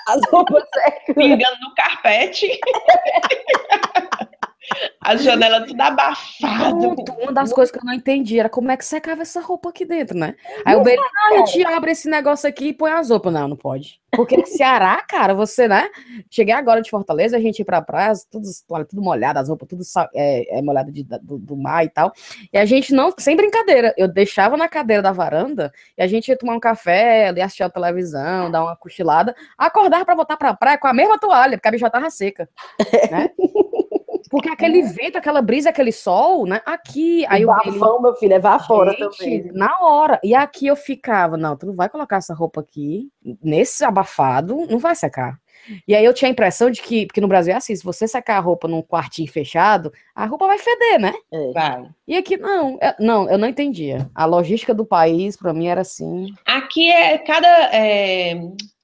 as 0.07 0.21
roupas 0.31 0.63
secando. 0.73 1.15
Pingando 1.15 1.59
no 1.61 1.73
carpete. 1.75 2.47
As 5.01 5.23
janelas 5.23 5.67
tudo 5.67 5.81
abafado. 5.81 6.79
Pronto, 6.95 7.11
uma 7.21 7.31
das 7.33 7.51
coisas 7.51 7.71
que 7.71 7.79
eu 7.79 7.83
não 7.85 7.93
entendi 7.93 8.39
era 8.39 8.49
como 8.49 8.71
é 8.71 8.77
que 8.77 8.85
secava 8.85 9.21
essa 9.21 9.41
roupa 9.41 9.69
aqui 9.69 9.85
dentro, 9.85 10.17
né? 10.17 10.35
Aí 10.65 10.75
o 10.75 10.81
Beli, 10.81 10.97
ah, 10.99 11.33
a 11.33 11.37
gente 11.45 11.65
abre 11.65 11.91
esse 11.91 12.09
negócio 12.09 12.47
aqui 12.47 12.67
e 12.69 12.73
põe 12.73 12.91
as 12.91 13.09
roupas. 13.09 13.33
Não, 13.33 13.47
não 13.49 13.57
pode. 13.57 14.01
Porque 14.15 14.37
no 14.37 14.45
Ceará, 14.45 15.01
cara, 15.07 15.33
você, 15.33 15.67
né? 15.67 15.89
Cheguei 16.29 16.53
agora 16.53 16.81
de 16.81 16.89
Fortaleza, 16.89 17.35
a 17.35 17.39
gente 17.39 17.59
ia 17.59 17.65
pra 17.65 17.81
praia, 17.81 18.13
tudo, 18.29 18.47
tudo 18.87 19.01
molhado, 19.01 19.39
as 19.39 19.49
roupas 19.49 19.67
tudo 19.67 19.81
é, 20.13 20.59
é 20.59 20.61
molhado 20.61 20.91
de- 20.91 21.03
do, 21.03 21.39
do 21.39 21.57
mar 21.57 21.83
e 21.83 21.89
tal. 21.89 22.13
E 22.51 22.57
a 22.57 22.63
gente 22.63 22.93
não, 22.93 23.11
sem 23.17 23.35
brincadeira, 23.35 23.93
eu 23.97 24.07
deixava 24.07 24.55
na 24.55 24.69
cadeira 24.69 25.01
da 25.01 25.11
varanda 25.11 25.73
e 25.97 26.03
a 26.03 26.07
gente 26.07 26.27
ia 26.27 26.37
tomar 26.37 26.55
um 26.55 26.59
café, 26.59 27.27
ali 27.29 27.41
assistir 27.41 27.63
a 27.63 27.69
televisão, 27.69 28.51
dar 28.51 28.63
uma 28.63 28.75
cochilada, 28.75 29.35
acordar 29.57 30.05
pra 30.05 30.13
voltar 30.15 30.37
pra 30.37 30.53
praia 30.53 30.77
com 30.77 30.87
a 30.87 30.93
mesma 30.93 31.17
toalha, 31.19 31.57
porque 31.57 31.67
a 31.67 31.71
bicha 31.71 31.89
tava 31.89 32.09
seca, 32.11 32.47
né? 33.11 33.31
Porque 34.33 34.49
aquele 34.49 34.81
vento, 34.81 35.15
aquela 35.15 35.43
brisa, 35.43 35.69
aquele 35.69 35.91
sol, 35.91 36.47
né? 36.47 36.59
Aqui, 36.65 37.23
aí 37.29 37.45
bafão, 37.45 38.01
meu 38.01 38.15
filho, 38.15 38.33
é 38.33 38.39
vapora 38.39 38.97
também. 38.97 39.43
na 39.53 39.77
hora. 39.79 40.19
E 40.23 40.33
aqui 40.33 40.65
eu 40.65 40.75
ficava, 40.75 41.37
não, 41.37 41.55
tu 41.55 41.67
não 41.67 41.75
vai 41.75 41.87
colocar 41.87 42.15
essa 42.17 42.33
roupa 42.33 42.61
aqui, 42.61 43.09
nesse 43.43 43.85
abafado, 43.85 44.65
não 44.67 44.79
vai 44.79 44.95
secar. 44.95 45.37
E 45.87 45.95
aí 45.95 46.03
eu 46.03 46.13
tinha 46.15 46.27
a 46.27 46.31
impressão 46.31 46.71
de 46.71 46.81
que, 46.81 47.05
porque 47.05 47.21
no 47.21 47.27
Brasil 47.27 47.53
é 47.53 47.57
assim, 47.57 47.75
se 47.75 47.83
você 47.83 48.07
secar 48.07 48.37
a 48.37 48.39
roupa 48.39 48.67
num 48.67 48.81
quartinho 48.81 49.31
fechado, 49.31 49.93
a 50.15 50.25
roupa 50.25 50.47
vai 50.47 50.57
feder, 50.57 50.99
né? 50.99 51.13
Vai. 51.53 51.85
E 52.07 52.17
aqui 52.17 52.35
não, 52.35 52.77
é- 52.81 52.95
não, 52.99 53.29
eu 53.29 53.37
não 53.37 53.47
entendia. 53.47 54.09
A 54.15 54.25
logística 54.25 54.73
do 54.73 54.83
país, 54.83 55.37
pra 55.37 55.53
mim, 55.53 55.67
era 55.67 55.81
assim. 55.81 56.25
Aqui 56.43 56.91
é 56.91 57.19
cada. 57.19 57.47
é, 57.71 58.33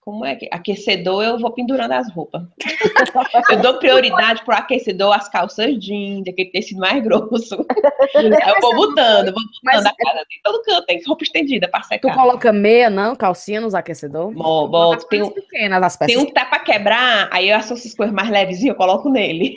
como 0.09 0.25
é 0.25 0.35
que 0.35 0.47
aquecedor 0.51 1.23
eu 1.23 1.37
vou 1.39 1.51
pendurando 1.51 1.91
as 1.91 2.11
roupas. 2.11 2.41
eu 3.51 3.61
dou 3.61 3.75
prioridade 3.75 4.43
pro 4.43 4.55
aquecedor, 4.55 5.13
as 5.15 5.29
calças 5.29 5.77
jeans, 5.77 6.23
aquele 6.27 6.49
tecido 6.49 6.79
mais 6.79 7.01
grosso. 7.03 7.55
Eu 7.55 8.61
vou 8.61 8.75
botando, 8.75 9.25
vou 9.25 9.33
botando 9.33 9.45
Mas- 9.63 9.85
a 9.85 9.93
casa, 9.95 10.25
tem 10.27 10.39
todo 10.43 10.61
canto, 10.63 10.85
tem 10.85 11.01
roupa 11.05 11.23
estendida 11.23 11.67
para 11.67 11.81
Tu 11.81 11.87
secar. 11.87 12.15
coloca 12.15 12.51
meia, 12.51 12.89
não? 12.89 13.15
Calcinha 13.15 13.61
nos 13.61 13.75
aquecedores? 13.75 14.35
Bo- 14.35 14.67
boto, 14.67 15.07
tem, 15.07 15.21
um- 15.21 15.29
pequenas, 15.29 15.83
as 15.83 15.95
tem 15.97 16.07
peças 16.07 16.23
um 16.23 16.25
que 16.25 16.33
tá 16.33 16.45
pra 16.45 16.59
quebrar, 16.59 17.29
aí 17.31 17.49
eu 17.49 17.55
associo 17.55 17.75
essas 17.75 17.93
coisas 17.95 18.13
mais 18.15 18.29
levezinhas, 18.29 18.69
eu 18.73 18.75
coloco 18.75 19.09
nele. 19.09 19.55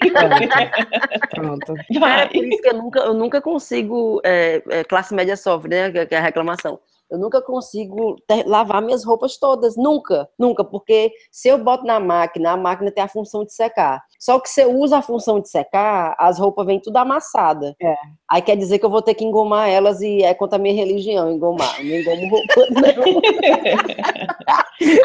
Pronto. 1.30 1.74
É 1.94 1.98
Vai. 1.98 2.28
por 2.28 2.44
isso 2.44 2.62
que 2.62 2.68
eu 2.68 2.74
nunca, 2.74 3.00
eu 3.00 3.14
nunca 3.14 3.40
consigo, 3.40 4.20
é, 4.24 4.62
é, 4.70 4.84
classe 4.84 5.14
média 5.14 5.36
sofre, 5.36 5.68
né, 5.70 5.90
que 5.90 6.06
que 6.06 6.14
é 6.14 6.18
a 6.18 6.22
reclamação. 6.22 6.78
Eu 7.12 7.18
nunca 7.18 7.42
consigo 7.42 8.16
ter- 8.26 8.46
lavar 8.46 8.80
minhas 8.80 9.04
roupas 9.04 9.36
todas, 9.36 9.76
nunca, 9.76 10.26
nunca, 10.38 10.64
porque 10.64 11.12
se 11.30 11.46
eu 11.48 11.58
boto 11.58 11.84
na 11.84 12.00
máquina, 12.00 12.52
a 12.52 12.56
máquina 12.56 12.90
tem 12.90 13.04
a 13.04 13.08
função 13.08 13.44
de 13.44 13.52
secar. 13.52 14.02
Só 14.18 14.40
que 14.40 14.48
se 14.48 14.62
eu 14.62 14.70
uso 14.78 14.94
a 14.94 15.02
função 15.02 15.38
de 15.38 15.48
secar, 15.50 16.16
as 16.18 16.38
roupas 16.38 16.64
vêm 16.64 16.80
tudo 16.80 16.96
amassadas. 16.96 17.74
É. 17.82 17.94
Aí 18.30 18.40
quer 18.40 18.56
dizer 18.56 18.78
que 18.78 18.86
eu 18.86 18.90
vou 18.90 19.02
ter 19.02 19.12
que 19.14 19.24
engomar 19.24 19.68
elas 19.68 20.00
e 20.00 20.22
é 20.22 20.32
contra 20.32 20.56
a 20.56 20.58
minha 20.58 20.74
religião, 20.74 21.30
engomar. 21.30 21.78
Eu 21.78 21.84
não 21.84 21.96
engomo 21.96 22.28
roupa, 22.30 22.54
não. 22.70 22.82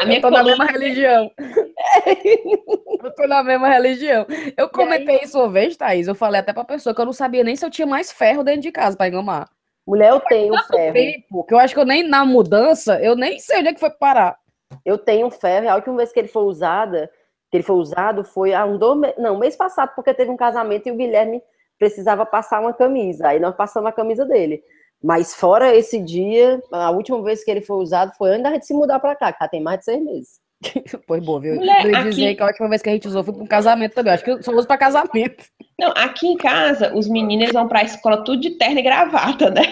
A 0.00 0.06
minha 0.06 0.18
Eu 0.18 0.22
tô 0.22 0.30
na 0.30 0.38
coluna- 0.42 0.44
mesma 0.44 0.64
religião. 0.66 1.30
Eu 3.04 3.14
tô 3.14 3.26
na 3.26 3.42
mesma 3.42 3.68
religião. 3.68 4.26
Eu 4.56 4.68
comentei 4.68 5.20
isso 5.22 5.38
uma 5.38 5.48
vez, 5.48 5.76
Thaís. 5.76 6.08
Eu 6.08 6.14
falei 6.14 6.40
até 6.40 6.52
pra 6.52 6.64
pessoa 6.64 6.94
que 6.94 7.00
eu 7.00 7.04
não 7.06 7.12
sabia 7.12 7.44
nem 7.44 7.54
se 7.54 7.64
eu 7.64 7.70
tinha 7.70 7.86
mais 7.86 8.10
ferro 8.10 8.42
dentro 8.42 8.62
de 8.62 8.72
casa 8.72 8.96
pra 8.96 9.08
engomar. 9.08 9.48
Mulher, 9.88 10.10
eu 10.10 10.20
tenho 10.20 10.54
ferro. 10.64 10.92
Tempo, 10.92 11.44
que 11.44 11.54
eu 11.54 11.58
acho 11.58 11.72
que 11.72 11.80
eu 11.80 11.86
nem 11.86 12.06
na 12.06 12.22
mudança, 12.22 13.00
eu 13.00 13.16
nem 13.16 13.38
sei 13.38 13.60
onde 13.60 13.68
é 13.68 13.72
que 13.72 13.80
foi 13.80 13.88
parar. 13.88 14.38
Eu 14.84 14.98
tenho 14.98 15.30
ferro. 15.30 15.66
A 15.70 15.76
última 15.76 15.96
vez 15.96 16.12
que 16.12 16.18
ele 16.18 16.28
foi 16.28 16.42
usada, 16.42 17.10
que 17.50 17.56
ele 17.56 17.64
foi 17.64 17.76
usado 17.76 18.22
foi 18.22 18.52
há 18.52 18.66
um 18.66 18.76
dois 18.76 19.14
não, 19.16 19.38
mês 19.38 19.56
passado, 19.56 19.92
porque 19.96 20.12
teve 20.12 20.30
um 20.30 20.36
casamento 20.36 20.86
e 20.86 20.92
o 20.92 20.94
Guilherme 20.94 21.42
precisava 21.78 22.26
passar 22.26 22.60
uma 22.60 22.74
camisa. 22.74 23.28
Aí 23.28 23.40
nós 23.40 23.56
passamos 23.56 23.88
a 23.88 23.92
camisa 23.92 24.26
dele. 24.26 24.62
Mas 25.02 25.34
fora 25.34 25.74
esse 25.74 25.98
dia, 25.98 26.62
a 26.70 26.90
última 26.90 27.22
vez 27.22 27.42
que 27.42 27.50
ele 27.50 27.62
foi 27.62 27.78
usado 27.78 28.12
foi 28.18 28.28
antes 28.32 28.42
da 28.42 28.50
gente 28.50 28.66
se 28.66 28.74
mudar 28.74 29.00
pra 29.00 29.16
cá, 29.16 29.32
que 29.32 29.42
já 29.42 29.48
tem 29.48 29.62
mais 29.62 29.78
de 29.78 29.86
seis 29.86 30.04
meses. 30.04 30.40
Pois 31.06 31.24
boa, 31.24 31.40
viu? 31.40 31.54
Mulher, 31.56 31.84
eu 31.84 31.90
ia 31.92 31.98
aqui- 31.98 32.10
dizer 32.10 32.34
que 32.34 32.42
a 32.42 32.46
última 32.46 32.68
vez 32.68 32.82
que 32.82 32.88
a 32.88 32.92
gente 32.92 33.06
usou 33.08 33.22
foi 33.24 33.32
pra 33.34 33.42
um 33.42 33.46
casamento 33.46 33.94
também. 33.94 34.12
Acho 34.12 34.24
que 34.24 34.30
eu 34.30 34.42
só 34.42 34.52
uso 34.52 34.66
pra 34.66 34.76
casamento. 34.78 35.44
Não, 35.78 35.92
aqui 35.96 36.26
em 36.26 36.36
casa, 36.36 36.92
os 36.94 37.08
meninos 37.08 37.52
vão 37.52 37.68
pra 37.68 37.82
escola 37.84 38.24
tudo 38.24 38.40
de 38.40 38.50
terno 38.50 38.78
e 38.78 38.82
gravata, 38.82 39.50
né? 39.50 39.62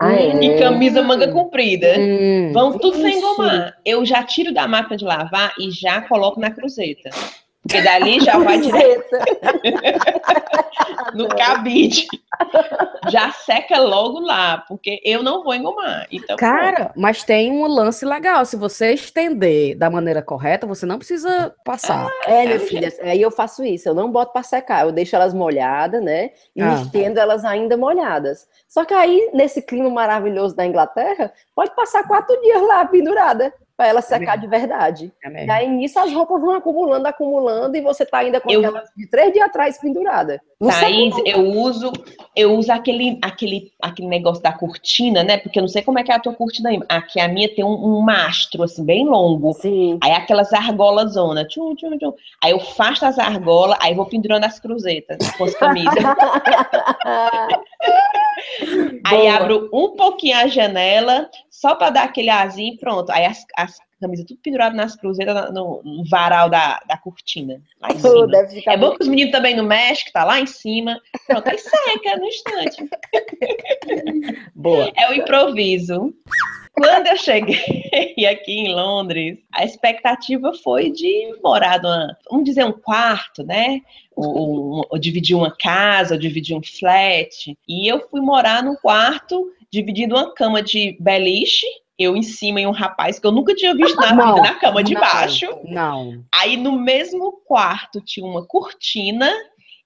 Ah, 0.00 0.12
é? 0.16 0.42
E 0.44 0.58
camisa 0.58 1.02
manga 1.02 1.28
comprida. 1.30 1.94
Hum. 1.98 2.52
Vão 2.52 2.78
tudo 2.78 2.96
sem 3.00 3.18
engomar. 3.18 3.76
Eu 3.84 4.04
já 4.06 4.22
tiro 4.22 4.52
da 4.52 4.66
máquina 4.66 4.96
de 4.96 5.04
lavar 5.04 5.52
e 5.60 5.70
já 5.70 6.00
coloco 6.02 6.40
na 6.40 6.50
cruzeta. 6.50 7.10
Porque 7.62 7.80
dali 7.80 8.20
já 8.20 8.38
vai 8.38 8.58
direto 8.60 9.16
no 11.14 11.28
cabide. 11.28 12.06
Já 13.08 13.30
seca 13.32 13.80
logo 13.80 14.20
lá, 14.20 14.64
porque 14.68 15.00
eu 15.04 15.22
não 15.22 15.42
vou 15.42 15.54
engomar. 15.54 16.06
Então, 16.10 16.36
pronto. 16.36 16.38
Cara, 16.38 16.92
mas 16.96 17.22
tem 17.24 17.50
um 17.52 17.66
lance 17.66 18.04
legal. 18.04 18.44
Se 18.44 18.56
você 18.56 18.92
estender 18.92 19.76
da 19.76 19.90
maneira 19.90 20.22
correta, 20.22 20.66
você 20.66 20.86
não 20.86 20.98
precisa 20.98 21.54
passar. 21.64 22.08
É, 22.26 22.46
minha 22.46 22.60
filha, 22.60 22.92
aí 23.02 23.20
eu 23.20 23.30
faço 23.30 23.64
isso, 23.64 23.88
eu 23.88 23.94
não 23.94 24.10
boto 24.10 24.32
pra 24.32 24.42
secar, 24.42 24.84
eu 24.84 24.92
deixo 24.92 25.14
elas 25.16 25.34
molhadas, 25.34 26.02
né? 26.02 26.30
E 26.54 26.62
Ah. 26.62 26.74
estendo 26.74 27.18
elas 27.18 27.44
ainda 27.44 27.76
molhadas. 27.76 28.48
Só 28.68 28.84
que 28.84 28.94
aí, 28.94 29.30
nesse 29.32 29.62
clima 29.62 29.90
maravilhoso 29.90 30.56
da 30.56 30.66
Inglaterra, 30.66 31.32
pode 31.54 31.74
passar 31.74 32.06
quatro 32.06 32.40
dias 32.40 32.62
lá 32.62 32.84
pendurada, 32.84 33.52
pra 33.76 33.88
ela 33.88 34.00
secar 34.00 34.36
de 34.36 34.46
verdade. 34.46 35.12
É 35.24 35.46
E 35.46 35.50
aí 35.50 35.68
nisso 35.68 35.98
as 35.98 36.12
roupas 36.12 36.40
vão 36.40 36.52
acumulando, 36.52 37.06
acumulando, 37.06 37.76
e 37.76 37.80
você 37.80 38.06
tá 38.06 38.18
ainda 38.18 38.40
com 38.40 38.50
Eu- 38.50 38.60
aquelas 38.60 38.88
de 38.96 39.08
três 39.08 39.32
dias 39.32 39.46
atrás 39.46 39.78
pendurada. 39.80 40.40
Não 40.60 40.70
Thaís, 40.70 41.14
eu 41.26 41.42
uso, 41.42 41.92
eu 42.34 42.54
uso 42.54 42.72
aquele, 42.72 43.18
aquele, 43.20 43.72
aquele 43.82 44.08
negócio 44.08 44.42
da 44.42 44.52
cortina, 44.52 45.22
né? 45.22 45.36
Porque 45.36 45.58
eu 45.58 45.62
não 45.62 45.68
sei 45.68 45.82
como 45.82 45.98
é 45.98 46.02
que 46.04 46.10
é 46.10 46.14
a 46.14 46.20
tua 46.20 46.32
cortina 46.32 46.70
aí. 46.70 46.80
Aqui 46.88 47.20
a 47.20 47.28
minha 47.28 47.52
tem 47.54 47.64
um, 47.64 47.72
um 47.98 48.00
mastro, 48.00 48.62
assim, 48.62 48.84
bem 48.84 49.04
longo. 49.04 49.52
Sim. 49.54 49.98
Aí 50.02 50.12
aquelas 50.12 50.52
argolas 50.52 51.12
zona. 51.14 51.44
Tchum, 51.46 51.74
tchum, 51.74 51.98
tchum. 51.98 52.12
Aí 52.42 52.52
eu 52.52 52.60
faço 52.60 53.04
as 53.04 53.18
argolas, 53.18 53.76
aí 53.82 53.92
vou 53.94 54.06
pendurando 54.06 54.44
as 54.44 54.58
cruzetas 54.58 55.18
com 55.32 55.44
as 55.44 55.54
camisas. 55.56 55.92
Aí 59.04 59.28
abro 59.28 59.68
um 59.72 59.90
pouquinho 59.96 60.36
a 60.38 60.46
janela, 60.46 61.28
só 61.50 61.74
para 61.74 61.90
dar 61.90 62.04
aquele 62.04 62.30
arzinho 62.30 62.74
e 62.74 62.78
pronto. 62.78 63.10
Aí 63.10 63.24
as, 63.26 63.44
as 63.56 63.73
camisas 64.00 64.26
tudo 64.26 64.40
pendurado 64.42 64.74
nas 64.76 64.96
cruzetas 64.96 65.34
na- 65.34 65.50
no, 65.52 65.82
no 65.84 66.04
varal 66.08 66.48
da, 66.50 66.80
da 66.86 66.96
cortina. 66.96 67.60
Lá 67.80 67.88
em 67.90 67.98
cima. 67.98 68.26
deve 68.28 68.54
ficar 68.56 68.72
É 68.72 68.76
bom 68.76 68.94
que 68.96 69.02
os 69.02 69.08
meninos 69.08 69.32
também 69.32 69.54
não 69.56 69.64
mexem, 69.64 70.04
que 70.06 70.12
tá 70.12 70.24
lá 70.24 70.40
em 70.40 70.46
cima. 70.46 71.00
Pronto, 71.26 71.48
aí 71.48 71.58
seca 71.58 72.16
no 72.16 72.26
instante. 72.26 72.88
Boa. 74.54 74.90
É 74.96 75.10
o 75.10 75.14
improviso. 75.14 76.14
Quando 76.72 77.06
eu 77.06 77.16
cheguei 77.16 77.56
aqui 78.26 78.50
em 78.52 78.74
Londres, 78.74 79.38
a 79.52 79.64
expectativa 79.64 80.52
foi 80.54 80.90
de 80.90 81.32
morar 81.42 81.80
numa, 81.80 82.16
vamos 82.28 82.44
dizer, 82.44 82.64
um 82.64 82.72
quarto, 82.72 83.44
né? 83.44 83.80
Ou, 84.16 84.36
ou- 84.36 84.86
ou 84.90 84.98
dividir 84.98 85.36
uma 85.36 85.54
casa, 85.56 86.14
ou 86.14 86.20
dividir 86.20 86.56
um 86.56 86.62
flat. 86.62 87.56
E 87.68 87.86
eu 87.86 88.08
fui 88.08 88.20
morar 88.20 88.62
num 88.62 88.74
quarto, 88.74 89.52
dividindo 89.70 90.16
uma 90.16 90.34
cama 90.34 90.60
de 90.62 90.96
beliche, 91.00 91.66
eu 91.98 92.16
em 92.16 92.22
cima 92.22 92.60
e 92.60 92.66
um 92.66 92.70
rapaz 92.72 93.18
que 93.18 93.26
eu 93.26 93.32
nunca 93.32 93.54
tinha 93.54 93.74
visto 93.74 93.96
na 93.96 94.12
Não, 94.12 94.34
vida 94.34 94.48
na 94.48 94.54
cama 94.56 94.82
de 94.82 94.94
não. 94.94 95.00
baixo. 95.00 95.46
Não. 95.64 96.24
Aí 96.34 96.56
no 96.56 96.72
mesmo 96.72 97.32
quarto 97.46 98.00
tinha 98.00 98.26
uma 98.26 98.44
cortina 98.46 99.30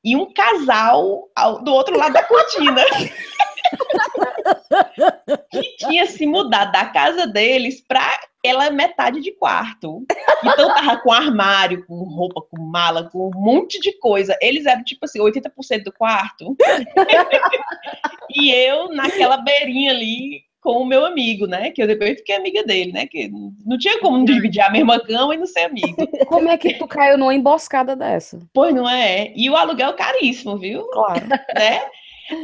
e 0.05 0.17
um 0.17 0.33
casal 0.33 1.29
ao- 1.37 1.63
do 1.63 1.73
outro 1.73 1.97
lado 1.99 2.13
da 2.13 2.23
cortina. 2.23 2.83
que 5.51 5.77
tinha 5.77 6.07
se 6.07 6.27
mudado 6.27 6.73
da 6.73 6.87
casa 6.87 7.27
deles 7.27 7.83
para 7.87 8.01
aquela 8.39 8.71
metade 8.71 9.21
de 9.21 9.33
quarto. 9.33 10.05
Então 10.45 10.75
tava 10.75 10.97
com 10.99 11.13
armário, 11.13 11.85
com 11.87 11.95
roupa, 12.05 12.41
com 12.51 12.61
mala, 12.63 13.09
com 13.11 13.29
um 13.29 13.41
monte 13.41 13.81
de 13.81 13.93
coisa. 13.99 14.37
Eles 14.41 14.67
eram 14.67 14.83
tipo 14.85 15.05
assim, 15.05 15.21
80% 15.21 15.85
do 15.85 15.93
quarto. 15.93 16.57
e 18.31 18.51
eu 18.51 18.89
naquela 18.93 19.39
beirinha 19.39 19.91
ali 19.91 20.43
com 20.69 20.83
o 20.83 20.87
meu 20.87 21.07
amigo, 21.07 21.47
né? 21.47 21.71
Que 21.71 21.83
eu 21.83 21.87
depois 21.87 22.19
fiquei 22.19 22.37
amiga 22.37 22.63
dele, 22.63 22.93
né? 22.93 23.07
Que 23.07 23.27
não 23.65 23.79
tinha 23.79 23.99
como 24.01 24.23
dividir 24.23 24.61
a 24.61 24.69
mesma 24.69 25.01
cama 25.01 25.35
e 25.35 25.39
não 25.39 25.47
ser 25.47 25.61
amigo. 25.61 25.97
Como 26.29 26.47
é 26.51 26.59
que 26.59 26.75
tu 26.75 26.87
caiu 26.87 27.17
numa 27.17 27.35
emboscada 27.35 27.97
dessa? 27.97 28.39
Pois 28.53 28.75
não 28.75 28.87
é? 28.87 29.33
E 29.35 29.49
o 29.49 29.57
aluguel 29.57 29.95
caríssimo, 29.95 30.59
viu? 30.59 30.85
Claro. 30.89 31.23
né? 31.57 31.81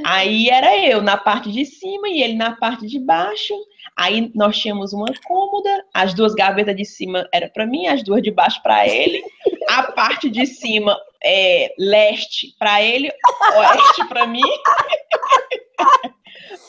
Aí 0.06 0.48
era 0.48 0.74
eu 0.74 1.02
na 1.02 1.18
parte 1.18 1.52
de 1.52 1.66
cima 1.66 2.08
e 2.08 2.22
ele 2.22 2.32
na 2.32 2.56
parte 2.56 2.86
de 2.86 2.98
baixo. 2.98 3.52
Aí 3.94 4.32
nós 4.34 4.58
tínhamos 4.58 4.94
uma 4.94 5.12
cômoda, 5.26 5.84
as 5.92 6.14
duas 6.14 6.32
gavetas 6.34 6.74
de 6.74 6.86
cima 6.86 7.28
era 7.30 7.50
para 7.50 7.66
mim, 7.66 7.88
as 7.88 8.02
duas 8.02 8.22
de 8.22 8.30
baixo 8.30 8.58
para 8.62 8.88
ele. 8.88 9.22
A 9.68 9.82
parte 9.92 10.30
de 10.30 10.46
cima 10.46 10.96
é 11.22 11.74
leste 11.78 12.56
para 12.58 12.82
ele, 12.82 13.12
oeste 13.58 14.08
para 14.08 14.26
mim. 14.26 14.40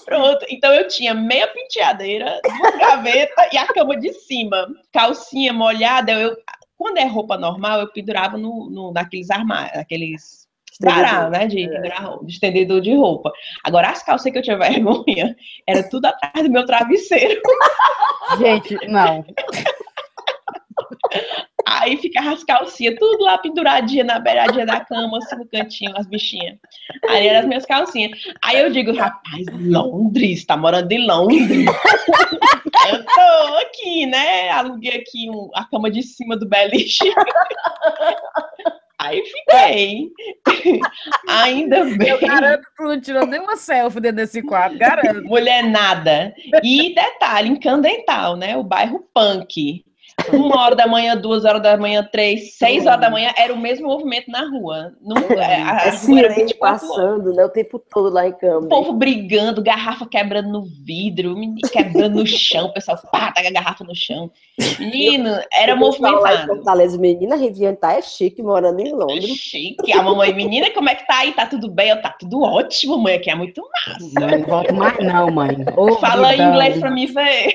Pronto, 0.06 0.46
então 0.50 0.74
eu 0.74 0.88
tinha 0.88 1.14
meia 1.14 1.48
penteadeira, 1.48 2.40
duas 2.44 2.44
gavetas 2.78 3.48
e 3.52 3.58
a 3.58 3.68
cama 3.68 3.98
de 3.98 4.14
cima. 4.14 4.68
Calcinha 4.94 5.52
molhada, 5.52 6.12
eu, 6.12 6.38
quando 6.78 6.98
é 6.98 7.06
roupa 7.06 7.38
normal, 7.38 7.82
eu 7.82 7.92
pendurava 7.92 8.38
no, 8.38 8.70
no, 8.70 8.94
naqueles 8.94 9.32
armários, 9.32 9.76
naqueles 9.76 10.46
varal, 10.80 11.30
né, 11.30 11.48
de, 11.48 11.68
pendurar 11.68 12.06
roupa, 12.06 12.26
de 12.26 12.34
estendedor 12.34 12.82
de 12.82 12.94
roupa. 12.94 13.32
Agora, 13.64 13.90
as 13.90 14.04
calças 14.04 14.32
que 14.32 14.38
eu 14.38 14.44
tinha 14.44 14.58
vergonha, 14.58 15.36
era 15.68 15.88
tudo 15.90 16.06
atrás 16.06 16.46
do 16.46 16.52
meu 16.52 16.66
travesseiro. 16.66 17.42
Gente, 18.38 18.76
não. 18.88 19.26
Aí 21.68 21.98
ficava 21.98 22.32
as 22.34 22.44
calcinhas, 22.44 22.96
tudo 23.00 23.24
lá 23.24 23.38
penduradinha 23.40 24.04
na 24.04 24.20
beiradinha 24.20 24.66
da 24.66 24.80
cama, 24.82 25.18
assim 25.18 25.36
no 25.36 25.48
cantinho, 25.48 25.94
as 25.98 26.06
bichinhas. 26.08 26.58
Aí 27.10 27.28
eram 27.28 27.40
as 27.40 27.46
minhas 27.48 27.66
calcinhas. 27.66 28.12
Aí 28.44 28.60
eu 28.60 28.70
digo, 28.72 28.94
rapaz, 28.94 29.46
Londres, 29.52 30.46
tá 30.46 30.56
morando 30.56 30.92
em 30.92 31.06
Londres. 31.08 31.66
eu 32.92 33.04
tô 33.04 33.56
aqui, 33.58 34.06
né? 34.06 34.50
Aluguei 34.52 34.92
aqui 34.98 35.30
um- 35.30 35.50
a 35.56 35.66
cama 35.66 35.90
de 35.90 36.04
cima 36.04 36.38
do 36.38 36.48
beliche. 36.48 37.04
Aí 38.98 39.22
fiquei. 39.26 40.10
Ainda 41.28 41.84
bem. 41.84 42.10
Eu 42.10 42.20
garanto 42.22 42.62
que 42.64 42.76
tu 42.78 42.84
não 42.84 43.00
tirou 43.02 43.28
nenhuma 43.28 43.58
selfie 43.58 44.00
dentro 44.00 44.18
desse 44.18 44.42
quarto, 44.42 44.78
garanto. 44.78 45.24
Mulher 45.26 45.64
nada. 45.64 46.34
E 46.64 46.94
detalhe, 46.96 47.50
em 47.50 47.60
Candental, 47.60 48.36
né? 48.38 48.56
O 48.56 48.64
bairro 48.64 49.06
punk. 49.14 49.84
Uma 50.34 50.60
hora 50.62 50.76
da 50.76 50.88
manhã, 50.88 51.16
duas 51.16 51.46
horas 51.46 51.62
da 51.62 51.78
manhã, 51.78 52.08
três, 52.12 52.56
seis 52.58 52.86
horas 52.88 53.00
da 53.02 53.10
manhã, 53.12 53.32
era 53.38 53.54
o 53.54 53.58
mesmo 53.60 53.88
movimento 53.88 54.32
na 54.32 54.50
rua. 54.50 54.92
Não, 55.00 55.18
é, 55.40 55.46
a, 55.46 55.60
É 55.60 55.62
a 55.62 55.74
rua 55.74 55.82
era 55.84 55.92
sirene 55.98 56.36
24 56.36 56.66
horas. 56.66 56.82
passando, 56.98 57.34
né? 57.34 57.46
O 57.46 57.50
tempo 57.50 57.78
todo 57.94 58.12
lá 58.12 58.26
em 58.28 58.32
O 58.32 58.38
Câmara. 58.38 58.68
povo 58.68 58.94
brigando, 58.94 59.62
garrafa 59.62 60.08
quebrando 60.08 60.50
no 60.50 60.64
vidro, 60.84 61.36
menino 61.38 61.60
quebrando 61.72 62.16
no 62.16 62.26
chão, 62.26 62.68
o 62.68 62.74
pessoal 62.74 62.98
pá, 63.12 63.32
taca 63.32 63.48
a 63.50 63.52
garrafa 63.52 63.84
no 63.84 63.94
chão. 63.96 64.32
Menino, 64.80 65.30
era 65.54 65.76
O 65.76 65.80
pessoal 65.80 66.02
Lá 66.02 66.10
em 66.10 66.14
movimentado. 66.16 66.48
Fortaleza, 66.56 66.98
menina, 66.98 67.36
Riviane 67.36 67.78
tá 67.78 67.94
é 67.94 68.02
chique 68.02 68.42
morando 68.42 68.80
em 68.80 68.92
Londres. 68.94 69.26
Chique. 69.38 69.92
A 69.94 70.02
mamãe, 70.02 70.34
menina, 70.34 70.72
como 70.72 70.90
é 70.90 70.96
que 70.96 71.06
tá 71.06 71.20
aí? 71.20 71.34
Tá 71.34 71.46
tudo 71.46 71.70
bem? 71.70 71.90
Eu, 71.90 72.02
tá 72.02 72.16
tudo 72.20 72.42
ótimo, 72.42 72.98
mãe, 72.98 73.16
aqui 73.16 73.30
é 73.30 73.36
muito 73.36 73.62
massa. 73.62 74.20
Mãe, 74.20 74.40
não 74.40 74.48
volto 74.48 74.74
mais 74.74 74.98
não, 75.00 75.30
mãe. 75.30 75.56
Ô, 75.78 75.94
Fala 75.98 76.32
vidão. 76.32 76.50
inglês 76.52 76.80
pra 76.80 76.90
mim 76.90 77.06
ver. 77.06 77.54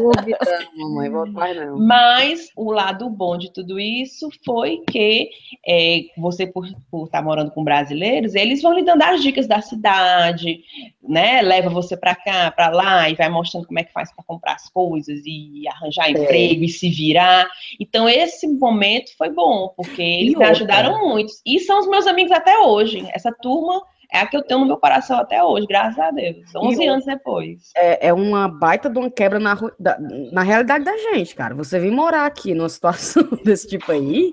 Ô, 0.00 0.10
vidão, 0.24 0.58
mamãe, 0.76 1.10
volto 1.10 1.32
mais 1.32 1.56
não. 1.56 1.61
Mas 1.78 2.50
o 2.56 2.70
lado 2.70 3.08
bom 3.08 3.36
de 3.36 3.52
tudo 3.52 3.78
isso 3.78 4.28
foi 4.44 4.82
que 4.90 5.30
é, 5.66 6.00
você, 6.16 6.46
por 6.46 6.66
estar 7.04 7.22
morando 7.22 7.50
com 7.50 7.64
brasileiros, 7.64 8.34
eles 8.34 8.62
vão 8.62 8.72
lhe 8.72 8.84
dando 8.84 9.02
as 9.02 9.22
dicas 9.22 9.46
da 9.46 9.60
cidade, 9.60 10.62
né? 11.02 11.42
Leva 11.42 11.70
você 11.70 11.96
para 11.96 12.14
cá, 12.14 12.50
para 12.50 12.70
lá, 12.70 13.08
e 13.08 13.14
vai 13.14 13.28
mostrando 13.28 13.66
como 13.66 13.78
é 13.78 13.84
que 13.84 13.92
faz 13.92 14.12
para 14.14 14.24
comprar 14.24 14.54
as 14.54 14.68
coisas 14.68 15.20
e 15.24 15.62
arranjar 15.68 16.10
emprego 16.10 16.64
e 16.64 16.68
se 16.68 16.88
virar. 16.88 17.48
Então, 17.78 18.08
esse 18.08 18.46
momento 18.46 19.16
foi 19.16 19.30
bom, 19.30 19.72
porque 19.76 20.02
eles 20.02 20.30
me 20.30 20.36
outra? 20.36 20.50
ajudaram 20.50 21.08
muito. 21.08 21.32
E 21.46 21.60
são 21.60 21.80
os 21.80 21.88
meus 21.88 22.06
amigos 22.06 22.32
até 22.32 22.58
hoje. 22.58 23.06
Essa 23.12 23.32
turma 23.32 23.82
é 24.12 24.18
a 24.20 24.26
que 24.26 24.36
eu 24.36 24.42
tenho 24.42 24.60
no 24.60 24.66
meu 24.66 24.76
coração 24.76 25.18
até 25.18 25.42
hoje, 25.42 25.66
graças 25.66 25.98
a 25.98 26.10
Deus. 26.10 26.36
11 26.54 26.76
outra? 26.78 26.92
anos 26.92 27.04
depois. 27.06 27.58
É, 27.76 28.08
é 28.08 28.12
uma 28.12 28.46
baita 28.48 28.90
de 28.90 28.98
uma 28.98 29.10
quebra 29.10 29.38
na, 29.38 29.54
da- 29.78 29.98
na 30.32 30.42
realidade 30.42 30.84
da 30.84 30.96
gente, 30.96 31.34
cara. 31.34 31.54
Você 31.54 31.78
vir 31.78 31.90
morar 31.90 32.26
aqui 32.26 32.54
numa 32.54 32.68
situação 32.68 33.22
desse 33.44 33.66
tipo 33.68 33.90
aí, 33.90 34.32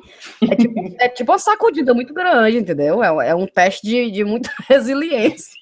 é 0.51 0.55
tipo, 0.55 0.95
é 0.99 1.09
tipo 1.09 1.31
uma 1.31 1.39
sacudida 1.39 1.93
muito 1.93 2.13
grande, 2.13 2.57
entendeu? 2.57 3.01
É, 3.03 3.11
um- 3.11 3.21
é 3.21 3.35
um 3.35 3.47
teste 3.47 3.87
de, 3.87 4.11
de 4.11 4.23
muita 4.23 4.49
resiliência. 4.67 5.57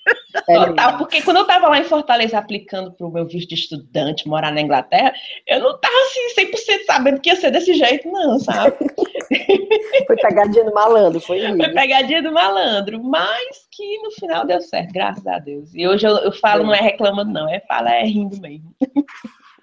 Total, 0.45 0.97
porque 0.97 1.21
quando 1.21 1.37
eu 1.37 1.45
tava 1.45 1.67
lá 1.67 1.79
em 1.79 1.83
Fortaleza 1.83 2.37
aplicando 2.37 2.91
pro 2.93 3.11
meu 3.11 3.25
visto 3.25 3.49
de 3.49 3.55
estudante, 3.55 4.27
morar 4.27 4.51
na 4.51 4.61
Inglaterra, 4.61 5.13
eu 5.47 5.59
não 5.59 5.77
tava 5.79 5.93
assim 6.05 6.41
100% 6.45 6.85
sabendo 6.85 7.19
que 7.19 7.29
ia 7.29 7.35
ser 7.35 7.51
desse 7.51 7.73
jeito, 7.73 8.09
não, 8.09 8.39
sabe? 8.39 8.75
Foi 10.07 10.15
pegadinha 10.15 10.63
no 10.63 10.73
malandro, 10.73 11.19
foi 11.19 11.39
Foi 11.39 11.47
lindo. 11.49 11.73
pegadinha 11.73 12.21
do 12.23 12.31
malandro, 12.31 13.03
mas 13.03 13.66
que 13.77 13.99
no 13.99 14.11
final 14.11 14.45
deu 14.45 14.59
certo, 14.59 14.91
graças 14.91 15.25
a 15.27 15.37
Deus. 15.37 15.69
E 15.75 15.87
hoje 15.87 16.07
eu, 16.07 16.17
eu 16.17 16.31
falo, 16.31 16.63
não 16.63 16.73
é 16.73 16.81
reclamando, 16.81 17.31
não, 17.31 17.47
é 17.47 17.59
fala, 17.59 17.93
é 17.93 18.03
rindo 18.03 18.41
mesmo. 18.41 18.75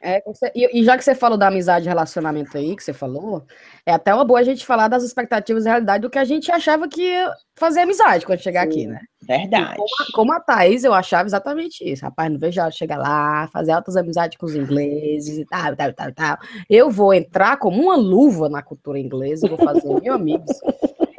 É, 0.07 0.23
e, 0.55 0.81
e 0.81 0.85
já 0.85 0.99
que 0.99 1.03
você 1.03 1.15
falou 1.15 1.39
da 1.39 1.49
amizade 1.49 1.87
e 1.87 1.89
relacionamento 1.89 2.59
aí, 2.59 2.77
que 2.77 2.85
você 2.85 2.93
falou, 2.93 3.43
é 3.87 3.93
até 3.93 4.15
uma 4.15 4.23
boa 4.23 4.39
a 4.39 4.43
gente 4.43 4.67
falar 4.67 4.87
das 4.87 5.03
expectativas 5.03 5.65
e 5.65 5.69
realidade 5.71 6.03
do 6.03 6.11
que 6.11 6.19
a 6.19 6.25
gente 6.25 6.53
achava 6.53 6.87
que 6.87 7.01
ia 7.01 7.33
fazer 7.57 7.81
amizade 7.81 8.27
quando 8.27 8.41
chegar 8.41 8.65
aqui, 8.65 8.83
Sim. 8.83 8.89
né? 8.89 9.01
Verdade. 9.27 9.79
Como 10.13 10.31
a 10.31 10.41
Thaís, 10.41 10.85
eu 10.85 10.93
achava 10.93 11.27
exatamente 11.27 11.83
isso. 11.91 12.05
Rapaz, 12.05 12.31
não 12.31 12.39
vejo 12.39 12.61
a 12.61 12.65
hora 12.65 12.71
de 12.71 12.77
chegar 12.77 12.99
lá, 12.99 13.49
fazer 13.51 13.73
altas 13.73 13.97
amizades 13.97 14.37
com 14.37 14.45
os 14.45 14.55
ingleses 14.55 15.39
e 15.39 15.47
tal, 15.47 15.75
tal, 15.75 15.95
tal, 15.95 16.13
tal. 16.13 16.37
Eu 16.69 16.91
vou 16.91 17.15
entrar 17.15 17.57
como 17.57 17.81
uma 17.81 17.97
luva 17.97 18.51
na 18.51 18.63
cultura 18.63 18.99
inglesa 18.99 19.47
e 19.47 19.49
vou 19.49 19.59
fazer 19.59 19.89
mil 20.03 20.13
amigos. 20.13 20.55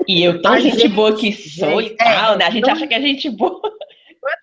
E 0.07 0.23
eu 0.23 0.41
tão 0.41 0.53
A 0.53 0.59
gente, 0.59 0.77
gente- 0.79 0.93
boa 0.93 1.15
que 1.15 1.31
sou 1.33 1.81
gente, 1.81 1.93
e 1.93 1.97
tal, 1.97 2.33
é, 2.33 2.37
né? 2.37 2.45
A 2.45 2.49
gente 2.49 2.65
não- 2.65 2.73
acha 2.73 2.87
que 2.87 2.93
é 2.93 3.01
gente 3.01 3.29
boa. 3.29 3.61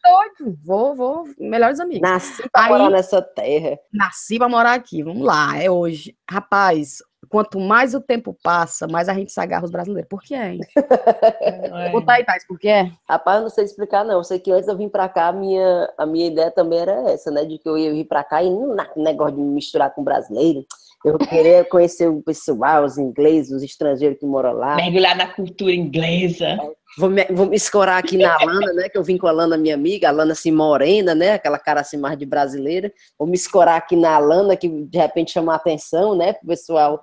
Doido, 0.05 0.57
vou, 0.65 0.95
vou, 0.95 1.25
melhores 1.39 1.81
amigos. 1.81 2.09
Nasci 2.09 2.49
pra 2.53 2.63
Aí- 2.65 2.69
morar 2.71 2.91
nessa 2.91 3.21
terra. 3.21 3.77
Nasci 3.93 4.39
pra 4.39 4.49
morar 4.49 4.75
aqui, 4.75 5.03
vamos 5.03 5.23
lá, 5.27 5.57
é 5.61 5.69
hoje. 5.69 6.15
Rapaz, 6.31 6.99
quanto 7.29 7.59
mais 7.59 7.93
o 7.93 8.01
tempo 8.01 8.37
passa, 8.45 8.87
mais 8.87 9.09
a 9.09 9.15
gente 9.15 9.33
se 9.33 9.41
agarra 9.41 9.65
os 9.65 9.73
brasileiros. 9.73 10.09
Por 10.09 10.23
que 10.23 10.35
é, 10.37 10.53
hein? 10.55 10.61
Conta 11.93 12.13
aí, 12.13 12.25
Thais, 12.25 12.47
por 12.47 12.59
que 12.61 12.69
é? 12.69 12.91
Rapaz, 13.09 13.39
eu 13.39 13.43
não 13.43 13.51
sei 13.51 13.65
explicar, 13.65 14.05
não. 14.05 14.15
Eu 14.19 14.25
sei 14.25 14.39
que 14.39 14.53
antes 14.53 14.67
de 14.67 14.73
eu 14.73 14.77
vir 14.79 14.89
pra 14.89 15.09
cá, 15.09 15.29
a 15.29 15.33
minha, 15.33 15.93
a 15.99 16.07
minha 16.07 16.27
ideia 16.29 16.51
também 16.53 16.79
era 16.79 17.11
essa, 17.11 17.31
né? 17.33 17.45
De 17.45 17.59
que 17.59 17.69
eu 17.69 17.77
ia 17.77 17.91
vir 17.93 18.05
pra 18.05 18.23
cá 18.23 18.41
e 18.43 18.51
não 18.51 18.77
negócio 18.97 19.35
de 19.35 19.41
me 19.43 19.49
misturar 19.49 19.93
com 19.93 20.05
brasileiro. 20.05 20.65
Eu 21.05 21.19
queria 21.19 21.65
conhecer 21.65 22.09
o 22.09 22.23
pessoal, 22.23 22.85
os 22.85 22.97
ingleses, 22.97 23.51
os 23.51 23.63
estrangeiros 23.63 24.19
que 24.19 24.27
moram 24.27 24.53
lá. 24.53 24.77
Mergulhar 24.77 25.17
na 25.17 25.27
cultura 25.27 25.73
inglesa. 25.73 26.57
Vou 26.97 27.11
me, 27.11 27.25
vou 27.25 27.47
me 27.47 27.57
escorar 27.57 27.99
aqui 27.99 28.17
na 28.17 28.37
Lana, 28.37 28.73
né? 28.73 28.89
Que 28.89 28.97
eu 28.97 29.03
vim 29.03 29.19
com 29.19 29.27
a 29.27 29.33
Lana, 29.33 29.57
minha 29.57 29.75
amiga, 29.75 30.09
a 30.09 30.13
Lana 30.13 30.33
assim 30.33 30.53
morena, 30.53 31.15
né? 31.15 31.33
Aquela 31.33 31.59
cara 31.59 31.81
assim 31.81 31.97
mais 31.97 32.17
de 32.17 32.25
brasileira. 32.25 32.93
Vou 33.19 33.27
me 33.27 33.35
escorar 33.35 33.79
aqui 33.79 33.97
na 33.97 34.17
Lana, 34.19 34.57
que 34.57 34.69
de 34.69 34.99
repente 34.99 35.33
chama 35.33 35.55
a 35.55 35.57
atenção, 35.57 36.15
né? 36.15 36.35
Pro 36.35 36.47
pessoal, 36.47 37.03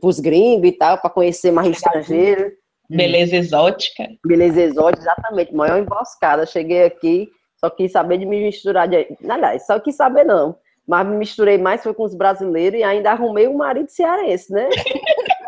pros 0.00 0.18
gringos 0.18 0.68
e 0.68 0.72
tal, 0.72 0.98
para 0.98 1.10
conhecer 1.10 1.50
mais 1.50 1.68
estrangeiro. 1.68 2.52
Beleza 2.88 3.36
exótica. 3.36 4.08
Beleza 4.24 4.62
exótica, 4.62 5.02
exatamente, 5.02 5.54
maior 5.54 5.78
emboscada. 5.78 6.46
Cheguei 6.46 6.84
aqui, 6.84 7.28
só 7.58 7.68
quis 7.68 7.92
saber 7.92 8.18
de 8.18 8.24
me 8.24 8.42
misturar. 8.42 8.88
De... 8.88 9.06
Nada, 9.20 9.58
só 9.58 9.78
quis 9.78 9.96
saber 9.96 10.24
não. 10.24 10.56
Mas 10.86 11.06
me 11.06 11.16
misturei 11.16 11.58
mais 11.58 11.82
foi 11.82 11.92
com 11.92 12.04
os 12.04 12.14
brasileiros 12.14 12.78
e 12.78 12.82
ainda 12.84 13.10
arrumei 13.10 13.48
um 13.48 13.56
marido 13.56 13.88
cearense, 13.90 14.52
né? 14.52 14.68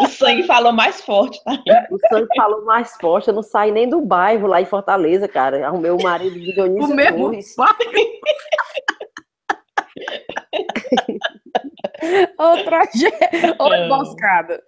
O 0.00 0.06
sangue 0.06 0.42
falou 0.44 0.72
mais 0.72 1.00
forte, 1.00 1.42
tá? 1.42 1.58
O 1.90 1.98
sangue 2.08 2.28
falou 2.36 2.64
mais 2.64 2.94
forte, 3.00 3.28
eu 3.28 3.34
não 3.34 3.42
saí 3.42 3.72
nem 3.72 3.88
do 3.88 4.00
bairro 4.00 4.46
lá 4.46 4.60
em 4.60 4.66
Fortaleza, 4.66 5.26
cara. 5.26 5.66
Arrumei 5.66 5.90
o 5.90 6.00
marido 6.00 6.38
de 6.38 6.52
Dionísio 6.52 6.92
O 6.92 6.94
mesmo 6.94 7.18
Torres. 7.18 7.56
Outra 12.38 12.82
outra 13.58 13.86
emboscada. 13.86 14.62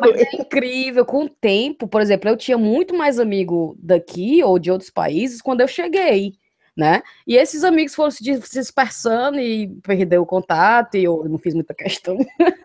Mas 0.00 0.22
é 0.22 0.36
incrível, 0.36 1.04
com 1.04 1.24
o 1.24 1.28
tempo, 1.28 1.88
por 1.88 2.00
exemplo, 2.00 2.30
eu 2.30 2.36
tinha 2.36 2.56
muito 2.56 2.94
mais 2.94 3.18
amigo 3.18 3.76
daqui 3.78 4.42
ou 4.44 4.58
de 4.58 4.70
outros 4.70 4.90
países 4.90 5.42
quando 5.42 5.62
eu 5.62 5.68
cheguei, 5.68 6.34
né? 6.76 7.02
E 7.26 7.36
esses 7.36 7.64
amigos 7.64 7.94
foram 7.94 8.10
se 8.10 8.22
dis- 8.22 8.44
se 8.44 8.60
dispersando 8.60 9.38
e 9.40 9.68
perdeu 9.82 10.22
o 10.22 10.26
contato, 10.26 10.96
e 10.96 11.04
eu 11.04 11.24
não 11.28 11.38
fiz 11.38 11.54
muita 11.54 11.72
questão 11.74 12.18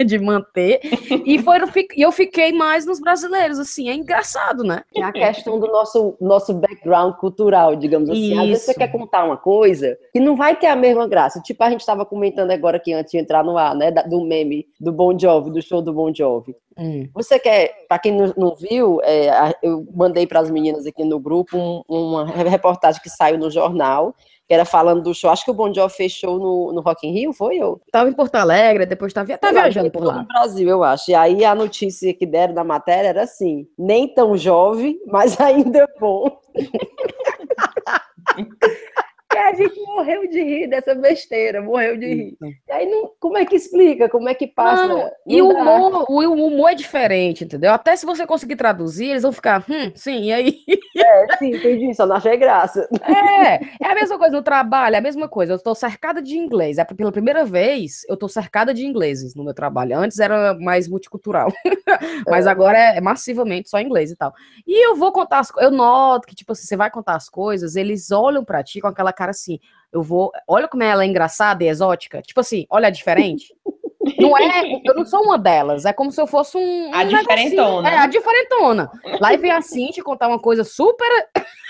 de 0.05 0.19
manter. 0.19 0.81
E 1.25 1.39
foram, 1.41 1.67
e 1.95 2.01
eu 2.01 2.11
fiquei 2.11 2.51
mais 2.51 2.85
nos 2.85 2.99
brasileiros, 2.99 3.57
assim, 3.57 3.89
é 3.89 3.93
engraçado, 3.93 4.63
né? 4.63 4.83
É 4.95 5.01
a 5.03 5.11
questão 5.11 5.59
do 5.59 5.67
nosso, 5.67 6.15
nosso 6.19 6.53
background 6.53 7.15
cultural, 7.15 7.75
digamos 7.75 8.09
assim. 8.09 8.37
Às 8.37 8.47
vezes 8.47 8.63
você 8.63 8.71
Isso. 8.71 8.79
quer 8.79 8.87
contar 8.91 9.23
uma 9.23 9.37
coisa 9.37 9.97
que 10.11 10.19
não 10.19 10.35
vai 10.35 10.55
ter 10.55 10.67
a 10.67 10.75
mesma 10.75 11.07
graça. 11.07 11.39
Tipo, 11.41 11.63
a 11.63 11.69
gente 11.69 11.79
estava 11.79 12.05
comentando 12.05 12.51
agora 12.51 12.77
aqui 12.77 12.91
antes 12.93 13.11
de 13.11 13.17
entrar 13.17 13.43
no 13.43 13.57
ar, 13.57 13.75
né? 13.75 13.91
Do 13.91 14.21
meme 14.25 14.67
do 14.79 14.91
Bon 14.91 15.17
Jovi, 15.17 15.51
do 15.51 15.61
show 15.61 15.81
do 15.81 15.93
Bon 15.93 16.13
Jovi. 16.13 16.55
Hum. 16.77 17.07
Você 17.13 17.37
quer, 17.37 17.85
para 17.87 17.99
quem 17.99 18.13
não, 18.13 18.33
não 18.37 18.55
viu, 18.55 18.99
é, 19.03 19.53
eu 19.61 19.85
mandei 19.93 20.25
para 20.25 20.39
as 20.39 20.49
meninas 20.49 20.85
aqui 20.85 21.03
no 21.03 21.19
grupo 21.19 21.57
um- 21.57 21.83
uma 21.87 22.25
reportagem 22.25 23.01
que 23.01 23.09
saiu 23.09 23.37
no 23.37 23.51
jornal, 23.51 24.15
que 24.47 24.53
era 24.53 24.65
falando 24.65 25.01
do 25.01 25.13
show. 25.13 25.29
Acho 25.29 25.45
que 25.45 25.51
o 25.51 25.53
Bon 25.53 25.73
Jovi 25.73 25.93
fechou 25.93 26.37
no, 26.39 26.73
no 26.73 26.81
Rock 26.81 27.07
in 27.07 27.11
Rio, 27.13 27.33
foi 27.33 27.57
eu? 27.57 27.79
Tava 27.91 28.09
em 28.09 28.13
Porto 28.13 28.35
Alegre, 28.35 28.85
depois 28.85 29.13
tava, 29.13 29.37
tá 29.37 29.51
viajando 29.51 29.91
por 29.91 30.03
lá. 30.03 30.19
No 30.19 30.27
Brasil, 30.27 30.67
eu 30.69 30.83
acho. 30.83 31.11
E 31.11 31.15
aí 31.15 31.43
a 31.45 31.53
notícia 31.55 32.13
que 32.13 32.25
deram 32.25 32.53
da 32.53 32.63
matéria 32.63 33.09
era 33.09 33.23
assim: 33.23 33.67
nem 33.77 34.13
tão 34.13 34.37
jovem, 34.37 34.99
mas 35.07 35.35
ainda 35.39 35.87
bom. 35.99 36.39
E 39.33 39.37
a 39.37 39.53
gente 39.53 39.79
morreu 39.81 40.27
de 40.27 40.43
rir 40.43 40.67
dessa 40.67 40.93
besteira, 40.93 41.61
morreu 41.61 41.97
de 41.97 42.05
rir. 42.05 42.37
E 42.67 42.71
aí, 42.71 42.85
não, 42.85 43.11
como 43.19 43.37
é 43.37 43.45
que 43.45 43.55
explica? 43.55 44.09
Como 44.09 44.27
é 44.27 44.33
que 44.33 44.47
passa? 44.47 44.87
Não, 44.87 44.97
Não 44.97 45.11
e 45.25 45.41
o 45.41 45.49
humor, 45.49 46.05
o 46.09 46.47
humor 46.47 46.71
é 46.71 46.75
diferente, 46.75 47.43
entendeu? 47.43 47.71
Até 47.73 47.95
se 47.95 48.05
você 48.05 48.25
conseguir 48.25 48.55
traduzir, 48.55 49.09
eles 49.09 49.23
vão 49.23 49.31
ficar, 49.31 49.65
hum, 49.69 49.91
sim, 49.95 50.25
e 50.25 50.33
aí? 50.33 50.57
É, 50.97 51.37
sim, 51.37 51.55
entendi, 51.55 51.93
só 51.93 52.05
não 52.05 52.15
achei 52.15 52.37
graça. 52.37 52.87
É, 53.03 53.55
é 53.81 53.91
a 53.91 53.95
mesma 53.95 54.17
coisa 54.17 54.35
no 54.35 54.43
trabalho, 54.43 54.95
é 54.95 54.99
a 54.99 55.01
mesma 55.01 55.27
coisa. 55.27 55.53
Eu 55.53 55.57
estou 55.57 55.73
cercada 55.75 56.21
de 56.21 56.37
inglês. 56.37 56.77
É 56.77 56.83
pela 56.83 57.11
primeira 57.11 57.45
vez 57.45 58.03
eu 58.07 58.15
estou 58.15 58.29
cercada 58.29 58.73
de 58.73 58.85
ingleses 58.85 59.35
no 59.35 59.43
meu 59.43 59.53
trabalho. 59.53 59.97
Antes 59.97 60.19
era 60.19 60.53
mais 60.55 60.87
multicultural, 60.87 61.51
mas 62.27 62.47
agora 62.47 62.77
é, 62.77 62.97
é 62.97 63.01
massivamente 63.01 63.69
só 63.69 63.79
inglês 63.79 64.11
e 64.11 64.15
tal. 64.15 64.33
E 64.67 64.85
eu 64.85 64.95
vou 64.95 65.11
contar 65.11 65.39
as 65.39 65.51
coisas. 65.51 65.71
Eu 65.71 65.75
noto 65.75 66.27
que, 66.27 66.35
tipo 66.35 66.51
assim, 66.51 66.65
você 66.65 66.75
vai 66.75 66.89
contar 66.89 67.15
as 67.15 67.29
coisas, 67.29 67.75
eles 67.75 68.11
olham 68.11 68.43
pra 68.43 68.63
ti 68.63 68.81
com 68.81 68.87
aquela 68.87 69.13
cara 69.21 69.31
assim. 69.31 69.59
Eu 69.91 70.01
vou. 70.01 70.31
Olha 70.47 70.67
como 70.67 70.83
ela 70.83 71.03
é 71.03 71.07
engraçada 71.07 71.63
e 71.63 71.67
exótica. 71.67 72.21
Tipo 72.21 72.39
assim, 72.39 72.65
olha 72.69 72.89
diferente. 72.89 73.53
Não 74.19 74.37
é, 74.37 74.63
eu 74.85 74.95
não 74.95 75.05
sou 75.05 75.21
uma 75.23 75.37
delas, 75.37 75.85
é 75.85 75.93
como 75.93 76.11
se 76.11 76.19
eu 76.19 76.25
fosse 76.27 76.57
um. 76.57 76.91
A 76.93 77.01
um 77.01 77.05
negocinho. 77.05 77.19
diferentona. 77.21 77.89
É, 77.89 77.97
a 77.97 78.07
diferentona. 78.07 78.91
Lá 79.19 79.35
vem 79.35 79.51
a 79.51 79.61
Cintia 79.61 80.03
contar 80.03 80.27
uma 80.27 80.39
coisa 80.39 80.63
super 80.63 81.07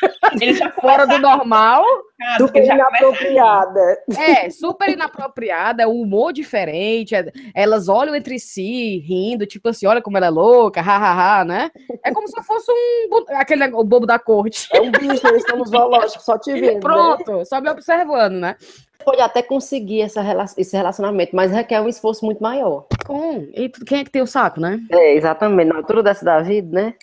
fora 0.80 1.06
do 1.06 1.20
normal. 1.20 1.84
começado, 1.84 2.38
Super 2.38 2.62
a 2.72 2.76
inapropriada. 2.76 3.98
É, 4.18 4.50
super 4.50 4.90
inapropriada, 4.90 5.84
é 5.84 5.88
um 5.88 6.02
humor 6.02 6.32
diferente. 6.32 7.16
é- 7.16 7.32
elas 7.56 7.90
olham 7.90 8.16
entre 8.16 8.40
si, 8.40 9.00
rindo, 9.00 9.46
tipo 9.46 9.70
assim, 9.70 9.86
olha 9.88 10.02
como 10.02 10.18
ela 10.18 10.28
é 10.28 10.30
louca, 10.30 10.82
hahaha, 10.82 11.44
né? 11.46 11.72
É 12.06 12.12
como 12.14 12.28
se 12.28 12.38
eu 12.38 12.44
fosse 12.44 12.72
um 12.72 13.26
aquele 13.36 13.66
o 13.74 13.84
bobo 13.84 14.06
da 14.06 14.18
corte. 14.20 14.68
É 14.74 14.80
um 14.82 14.92
bicho, 14.92 15.28
eles 15.28 15.44
estão 15.44 15.58
no 15.58 15.66
zoológico, 15.66 16.24
só 16.24 16.38
te 16.38 16.54
vendo. 16.60 16.74
né? 16.76 16.80
Pronto, 16.80 17.46
só 17.46 17.60
me 17.60 17.70
observando, 17.70 18.34
né? 18.36 18.56
Pode 19.02 19.22
até 19.22 19.42
conseguir 19.42 20.02
essa, 20.02 20.22
esse 20.58 20.76
relacionamento, 20.76 21.36
mas 21.36 21.52
requer 21.52 21.82
um 21.82 21.88
esforço 21.90 22.26
muito 22.26 22.42
maior. 22.42 22.86
Com. 23.06 23.48
E 23.54 23.70
tu- 23.70 23.84
quem 23.86 24.00
é 24.00 24.04
que 24.04 24.10
tem 24.10 24.22
o 24.22 24.28
saco, 24.28 24.60
né? 24.60 24.80
É, 24.92 25.16
exatamente. 25.16 25.68
Na 25.70 25.76
altura 25.78 26.02
dessa 26.04 26.24
da 26.24 26.40
vida, 26.42 26.70
né? 26.82 26.94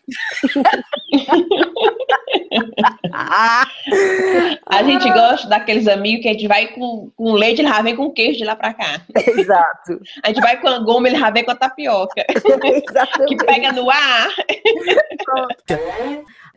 A 4.71 4.83
gente 4.83 5.09
gosta 5.11 5.49
daqueles 5.49 5.87
amigos 5.89 6.23
que 6.23 6.29
a 6.29 6.33
gente 6.33 6.47
vai 6.47 6.69
com, 6.69 7.11
com 7.17 7.33
leite, 7.33 7.61
ele 7.61 7.69
já 7.69 7.83
vem 7.83 7.97
com 7.97 8.11
queijo 8.11 8.39
de 8.39 8.45
lá 8.45 8.55
pra 8.55 8.75
cá. 8.75 9.01
Exato. 9.27 10.01
A 10.23 10.29
gente 10.29 10.41
vai 10.41 10.61
com 10.61 10.69
a 10.69 10.79
goma, 10.79 11.09
ele 11.09 11.19
já 11.19 11.31
vem 11.31 11.45
com 11.45 11.51
a 11.51 11.55
tapioca. 11.57 12.25
Exatamente. 12.29 13.37
Que 13.37 13.45
pega 13.45 13.73
no 13.73 13.91
ar. 13.91 14.29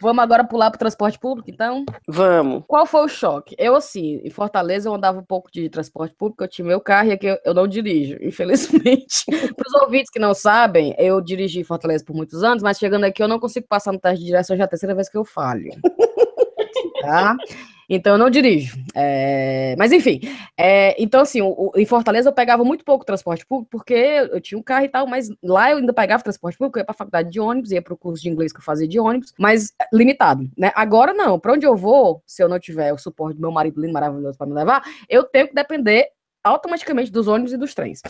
Vamos 0.02 0.24
agora 0.24 0.44
pular 0.44 0.72
pro 0.72 0.80
transporte 0.80 1.20
público, 1.20 1.50
então? 1.50 1.86
Vamos. 2.08 2.64
Qual 2.68 2.88
foi 2.88 3.06
o 3.06 3.08
choque? 3.08 3.56
Eu, 3.58 3.76
assim, 3.76 4.20
em 4.24 4.30
Fortaleza 4.32 4.90
eu 4.90 4.96
andava 4.96 5.20
um 5.20 5.24
pouco 5.24 5.52
de 5.52 5.70
transporte 5.70 6.16
público, 6.16 6.44
eu 6.44 6.48
tinha 6.48 6.68
meu 6.68 6.82
carro 6.82 7.10
e 7.10 7.12
aqui 7.12 7.28
eu, 7.28 7.38
eu 7.46 7.54
não 7.54 7.68
dirijo, 7.68 8.18
infelizmente. 8.22 9.26
Para 9.28 9.68
os 9.68 9.74
ouvintes 9.76 10.10
que 10.10 10.20
não 10.20 10.34
sabem, 10.34 10.96
eu 10.98 11.22
dirigi 11.22 11.60
em 11.60 11.64
Fortaleza 11.64 12.04
por 12.04 12.16
muitos 12.16 12.44
anos, 12.44 12.64
mas 12.64 12.80
chegando 12.80 13.04
aqui 13.04 13.22
eu 13.22 13.28
não 13.28 13.40
consigo 13.40 13.68
passar 13.68 13.92
no 13.92 14.00
teste 14.00 14.20
de 14.20 14.26
direção, 14.26 14.58
já 14.58 14.64
é 14.64 14.66
a 14.66 14.70
terceira 14.70 14.96
vez 14.96 15.08
que 15.08 15.18
eu 15.18 15.24
falho. 15.24 15.72
Tá? 17.02 17.36
Então 17.94 18.14
eu 18.14 18.18
não 18.18 18.30
dirijo. 18.30 18.78
É, 18.96 19.76
Mas 19.78 19.92
enfim, 19.92 20.22
é, 20.58 20.96
então 21.02 21.20
assim, 21.22 21.42
o- 21.42 21.72
em 21.76 21.86
Fortaleza 21.86 22.30
eu 22.30 22.34
pegava 22.34 22.64
muito 22.64 22.86
pouco 22.86 23.04
transporte 23.06 23.46
público, 23.46 23.70
porque 23.70 23.94
eu 23.94 24.40
tinha 24.40 24.58
um 24.58 24.64
carro 24.64 24.86
e 24.86 24.90
tal, 24.90 25.06
mas 25.06 25.28
lá 25.44 25.72
eu 25.72 25.78
ainda 25.78 25.92
pegava 25.94 26.24
transporte 26.24 26.58
público, 26.58 26.78
eu 26.80 26.82
ia 26.82 26.86
para 26.86 26.94
a 26.94 26.98
faculdade 26.98 27.30
de 27.30 27.40
ônibus, 27.40 27.72
ia 27.72 27.82
para 27.82 27.94
o 27.94 27.98
curso 27.98 28.24
de 28.24 28.30
inglês 28.30 28.54
que 28.54 28.60
eu 28.60 28.64
fazia 28.64 28.88
de 28.88 28.98
ônibus, 28.98 29.34
mas 29.38 29.74
é, 29.82 29.86
limitado, 29.94 30.50
né? 30.58 30.72
Agora 30.74 31.14
não, 31.14 31.38
para 31.38 31.52
onde 31.54 31.66
eu 31.66 31.76
vou, 31.76 32.24
se 32.26 32.42
eu 32.42 32.48
não 32.48 32.60
tiver 32.60 32.94
o 32.94 32.98
suporte 32.98 33.36
do 33.36 33.42
meu 33.42 33.52
marido 33.52 33.82
lindo, 33.82 33.94
maravilhoso 33.94 34.38
para 34.38 34.48
me 34.48 34.54
levar, 34.54 34.82
eu 35.10 35.24
tenho 35.26 35.48
que 35.50 35.54
depender 35.54 36.08
automaticamente 36.44 37.12
dos 37.12 37.28
ônibus 37.28 37.54
e 37.54 37.58
dos 37.58 37.74
trens. 37.74 38.02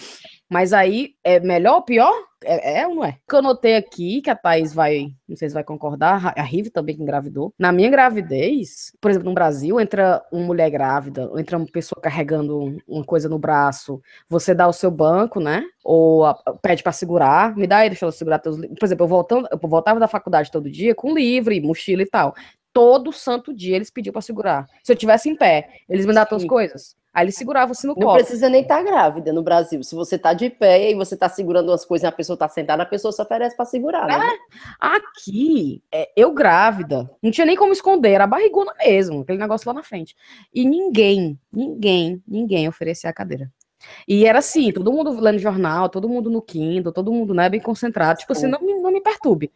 Mas 0.49 0.73
aí, 0.73 1.15
é 1.23 1.39
melhor 1.39 1.75
ou 1.75 1.81
pior? 1.81 2.13
É, 2.43 2.79
é 2.81 2.87
ou 2.87 2.95
não 2.95 3.05
é? 3.05 3.09
O 3.25 3.29
que 3.29 3.35
eu 3.35 3.41
notei 3.41 3.75
aqui, 3.75 4.21
que 4.21 4.29
a 4.29 4.35
Thaís 4.35 4.73
vai, 4.73 5.09
não 5.27 5.35
sei 5.35 5.47
se 5.47 5.53
vai 5.53 5.63
concordar, 5.63 6.33
a 6.35 6.41
Rive 6.41 6.69
também 6.71 6.95
que 6.95 7.01
engravidou. 7.01 7.53
Na 7.57 7.71
minha 7.71 7.89
gravidez, 7.89 8.91
por 8.99 9.11
exemplo, 9.11 9.29
no 9.29 9.35
Brasil, 9.35 9.79
entra 9.79 10.23
uma 10.31 10.45
mulher 10.45 10.69
grávida, 10.71 11.29
entra 11.37 11.57
uma 11.57 11.67
pessoa 11.67 12.01
carregando 12.01 12.77
uma 12.87 13.03
coisa 13.05 13.29
no 13.29 13.37
braço, 13.37 14.01
você 14.27 14.55
dá 14.55 14.67
o 14.67 14.73
seu 14.73 14.89
banco, 14.89 15.39
né? 15.39 15.63
Ou 15.83 16.25
a- 16.25 16.33
pede 16.61 16.81
para 16.83 16.91
segurar, 16.91 17.55
me 17.55 17.67
dá 17.67 17.77
aí, 17.77 17.89
deixa 17.89 18.05
eu 18.05 18.11
segurar 18.11 18.39
teus 18.39 18.57
livros. 18.57 18.77
Por 18.79 18.85
exemplo, 18.85 19.03
eu, 19.05 19.07
voltando, 19.09 19.47
eu 19.51 19.59
voltava 19.69 19.99
da 19.99 20.07
faculdade 20.07 20.49
todo 20.51 20.69
dia 20.69 20.95
com 20.95 21.13
livro, 21.13 21.53
e 21.53 21.61
mochila 21.61 22.01
e 22.01 22.09
tal. 22.09 22.33
Todo 22.73 23.11
santo 23.11 23.53
dia 23.53 23.75
eles 23.75 23.89
pediam 23.91 24.13
para 24.13 24.21
segurar. 24.21 24.67
Se 24.83 24.91
eu 24.91 24.95
tivesse 24.95 25.29
em 25.29 25.35
pé, 25.35 25.69
eles 25.89 26.05
me 26.05 26.13
davam 26.13 26.37
as 26.37 26.45
coisas. 26.45 26.95
Aí 27.13 27.25
eles 27.25 27.35
seguravam 27.35 27.71
assim 27.71 27.87
no 27.87 27.93
Não 27.93 28.01
colo. 28.01 28.17
precisa 28.17 28.47
nem 28.49 28.61
estar 28.61 28.81
grávida 28.83 29.33
no 29.33 29.43
Brasil. 29.43 29.83
Se 29.83 29.93
você 29.93 30.17
tá 30.17 30.33
de 30.33 30.49
pé 30.49 30.91
e 30.91 30.95
você 30.95 31.17
tá 31.17 31.27
segurando 31.27 31.69
umas 31.69 31.83
coisas 31.83 32.03
e 32.03 32.07
a 32.07 32.11
pessoa 32.11 32.37
tá 32.37 32.47
sentada, 32.47 32.83
a 32.83 32.85
pessoa 32.85 33.11
se 33.11 33.21
oferece 33.21 33.55
para 33.55 33.65
segurar, 33.65 34.07
né? 34.07 34.37
Aqui, 34.79 35.83
é, 35.91 36.09
eu 36.15 36.33
grávida, 36.33 37.09
não 37.21 37.29
tinha 37.29 37.45
nem 37.45 37.57
como 37.57 37.73
esconder, 37.73 38.11
era 38.11 38.25
barrigona 38.25 38.73
mesmo, 38.79 39.21
aquele 39.21 39.37
negócio 39.39 39.67
lá 39.67 39.73
na 39.73 39.83
frente. 39.83 40.15
E 40.53 40.65
ninguém, 40.65 41.37
ninguém, 41.51 42.23
ninguém 42.27 42.67
oferecia 42.67 43.09
a 43.09 43.13
cadeira. 43.13 43.51
E 44.07 44.25
era 44.25 44.39
assim, 44.39 44.71
todo 44.71 44.91
mundo 44.91 45.11
lendo 45.19 45.39
jornal, 45.39 45.89
todo 45.89 46.07
mundo 46.09 46.29
no 46.29 46.41
Kindle, 46.41 46.91
todo 46.91 47.11
mundo, 47.11 47.33
né, 47.33 47.49
bem 47.49 47.59
concentrado, 47.59 48.19
tipo 48.19 48.31
assim, 48.33 48.45
Sim. 48.45 48.51
não 48.51 48.59
me, 48.61 48.73
não 48.81 48.91
me 48.91 49.01
perturbe. 49.01 49.51